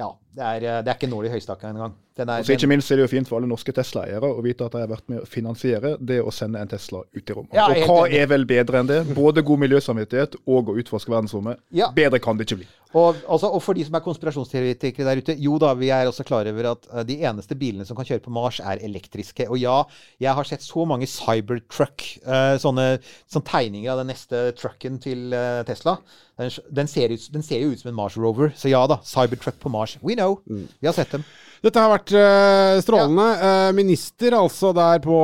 ja, 0.00 0.06
det 0.32 0.46
er, 0.46 0.62
det 0.80 0.88
er 0.88 0.96
ikke 0.96 1.10
nål 1.12 1.26
i 1.28 1.30
høystaka 1.34 1.68
engang. 1.68 1.92
Er, 2.18 2.42
Og 2.42 2.50
ikke 2.50 2.68
minst 2.68 2.90
er 2.90 2.98
det 2.98 3.06
jo 3.06 3.10
fint 3.12 3.28
for 3.30 3.38
alle 3.38 3.48
norske 3.48 3.72
Tesla-eiere 3.72 4.28
å 4.28 4.42
vite 4.44 4.66
at 4.66 4.74
de 4.74 4.82
har 4.82 4.90
vært 4.90 5.06
med 5.08 5.22
å 5.22 5.28
finansiere 5.28 5.94
det 6.02 6.18
å 6.20 6.32
sende 6.34 6.60
en 6.60 6.68
Tesla 6.68 7.04
ut 7.06 7.22
i 7.22 7.36
rommet. 7.36 7.54
Ja, 7.56 7.68
og 7.70 7.86
hva 7.86 8.02
er 8.10 8.26
vel 8.28 8.44
bedre 8.50 8.82
enn 8.82 8.90
det? 8.90 8.98
Både 9.16 9.44
god 9.46 9.62
miljøsamvittighet 9.62 10.36
og 10.42 10.72
å 10.72 10.76
utforske 10.82 11.12
verdensrommet. 11.12 11.62
Ja. 11.76 11.88
Bedre 11.96 12.20
kan 12.22 12.36
det 12.36 12.48
ikke 12.48 12.60
bli. 12.60 12.68
Og, 12.90 13.20
altså, 13.30 13.46
og 13.54 13.62
for 13.62 13.78
de 13.78 13.84
som 13.86 13.94
er 13.94 14.02
konspirasjonsteoretikere 14.02 15.06
der 15.06 15.20
ute, 15.22 15.36
jo 15.38 15.54
da, 15.62 15.70
vi 15.78 15.92
er 15.94 16.08
også 16.10 16.24
klar 16.26 16.48
over 16.50 16.72
at 16.72 16.88
eh, 16.90 17.04
de 17.06 17.20
eneste 17.22 17.54
bilene 17.58 17.86
som 17.86 17.98
kan 17.98 18.08
kjøre 18.08 18.24
på 18.24 18.32
Mars, 18.34 18.58
er 18.58 18.82
elektriske. 18.82 19.46
Og 19.46 19.60
ja, 19.62 19.76
jeg 20.22 20.34
har 20.34 20.48
sett 20.48 20.66
så 20.66 20.84
mange 20.90 21.06
Cybertruck, 21.10 22.02
uh, 22.26 22.56
sånne, 22.60 22.88
sånne 23.30 23.46
tegninger 23.46 23.92
av 23.92 24.02
den 24.02 24.10
neste 24.10 24.42
trucken 24.58 24.98
til 25.02 25.30
eh, 25.36 25.60
Tesla. 25.68 26.00
Den, 26.40 26.50
den, 26.80 26.90
ser 26.90 27.14
ut, 27.14 27.30
den 27.30 27.46
ser 27.46 27.62
jo 27.62 27.70
ut 27.70 27.84
som 27.84 27.92
en 27.92 28.00
Mars 28.00 28.18
Rover. 28.18 28.50
Så 28.58 28.72
ja 28.72 28.82
da, 28.90 28.98
Cybertruck 29.06 29.62
på 29.62 29.70
Mars. 29.70 29.94
We 30.02 30.18
know. 30.18 30.40
Vi 30.50 30.90
har 30.90 30.96
sett 30.96 31.14
dem. 31.14 31.26
Dette 31.60 31.82
har 31.82 31.90
vært 31.92 32.12
uh, 32.16 32.80
strålende. 32.80 33.24
Eh, 33.44 33.70
minister 33.76 34.32
altså 34.38 34.70
der 34.76 35.02
på 35.04 35.16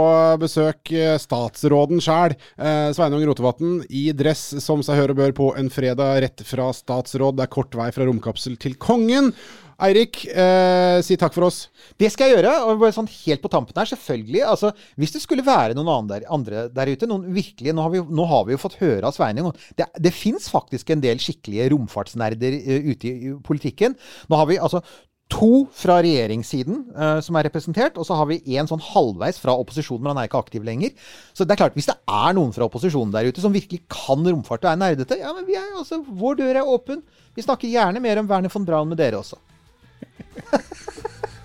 besøk. 0.43 0.93
eh, 0.93 1.17
statsråden 1.21 2.03
sjæl, 2.05 2.37
uh, 2.61 2.93
Sveinung 2.93 3.25
Rotevatn, 3.25 3.79
i 3.89 4.11
dress 4.13 4.51
som 4.61 4.83
seg 4.85 5.01
hør 5.01 5.15
og 5.15 5.23
bør 5.23 5.37
på 5.37 5.47
en 5.57 5.73
fredag 5.73 6.21
rett 6.27 6.45
fra 6.45 6.69
statsråd. 6.77 7.39
Det 7.39 7.47
er 7.47 7.55
kort 7.57 7.79
vei 7.79 7.89
fra 7.95 8.05
romkapsel 8.05 8.59
til 8.61 8.77
kongen. 8.77 9.33
Eirik, 9.77 10.23
eh, 10.33 11.03
si 11.05 11.19
takk 11.21 11.35
for 11.37 11.49
oss. 11.51 11.67
Det 12.01 12.09
skal 12.13 12.31
jeg 12.31 12.39
gjøre. 12.39 12.53
og 12.65 12.79
bare 12.81 12.97
sånn 12.97 13.09
Helt 13.27 13.43
på 13.43 13.51
tampen 13.53 13.77
her, 13.77 13.85
selvfølgelig. 13.85 14.43
altså 14.45 14.73
Hvis 14.97 15.13
det 15.13 15.21
skulle 15.21 15.45
være 15.45 15.77
noen 15.77 15.89
andre 15.93 16.21
der, 16.21 16.29
andre 16.33 16.69
der 16.73 16.93
ute 16.93 17.07
noen 17.07 17.29
virkelig, 17.33 17.75
Nå 17.75 17.83
har 17.83 17.91
vi, 17.93 18.01
nå 18.01 18.25
har 18.25 18.47
vi 18.47 18.57
jo 18.57 18.63
fått 18.63 18.81
høre 18.81 19.05
av 19.05 19.13
Sveinung 19.13 19.53
Det, 19.77 19.85
det 20.01 20.13
fins 20.13 20.49
faktisk 20.49 20.91
en 20.91 21.01
del 21.01 21.21
skikkelige 21.21 21.69
romfartsnerder 21.75 22.57
uh, 22.57 22.89
ute 22.89 23.09
i, 23.09 23.13
i 23.29 23.35
politikken. 23.45 23.97
Nå 24.31 24.37
har 24.41 24.49
vi 24.49 24.57
altså 24.57 24.81
to 25.33 25.67
fra 25.75 25.99
regjeringssiden 26.05 26.83
uh, 26.95 27.19
som 27.25 27.37
er 27.39 27.49
representert, 27.49 27.99
og 27.99 28.07
så 28.07 28.19
har 28.19 28.29
vi 28.31 28.39
en 28.57 28.69
sånn 28.71 28.83
halvveis 28.83 29.41
fra 29.43 29.57
opposisjonen, 29.59 30.05
men 30.05 30.13
han 30.13 30.23
er 30.23 30.31
ikke 30.31 30.43
aktiv 30.45 30.67
lenger. 30.67 30.95
Så 31.35 31.45
det 31.45 31.57
er 31.57 31.63
klart, 31.65 31.75
hvis 31.79 31.91
det 31.91 31.97
er 31.99 32.37
noen 32.37 32.55
fra 32.55 32.69
opposisjonen 32.69 33.15
der 33.15 33.29
ute 33.31 33.43
som 33.43 33.55
virkelig 33.55 33.83
kan 33.93 34.23
romfart 34.23 34.65
og 34.65 34.73
er 34.73 34.81
nerdete, 34.85 35.19
ja, 35.21 35.35
men 35.37 35.49
vi 35.49 35.59
er 35.59 35.75
altså 35.75 36.03
Vår 36.07 36.39
dør 36.39 36.61
er 36.63 36.71
åpen. 36.77 37.03
Vi 37.35 37.45
snakker 37.45 37.71
gjerne 37.71 38.03
mer 38.03 38.23
om 38.23 38.31
Werner 38.31 38.53
von 38.53 38.69
Braun 38.69 38.93
med 38.93 39.01
dere 39.03 39.19
også. 39.19 39.41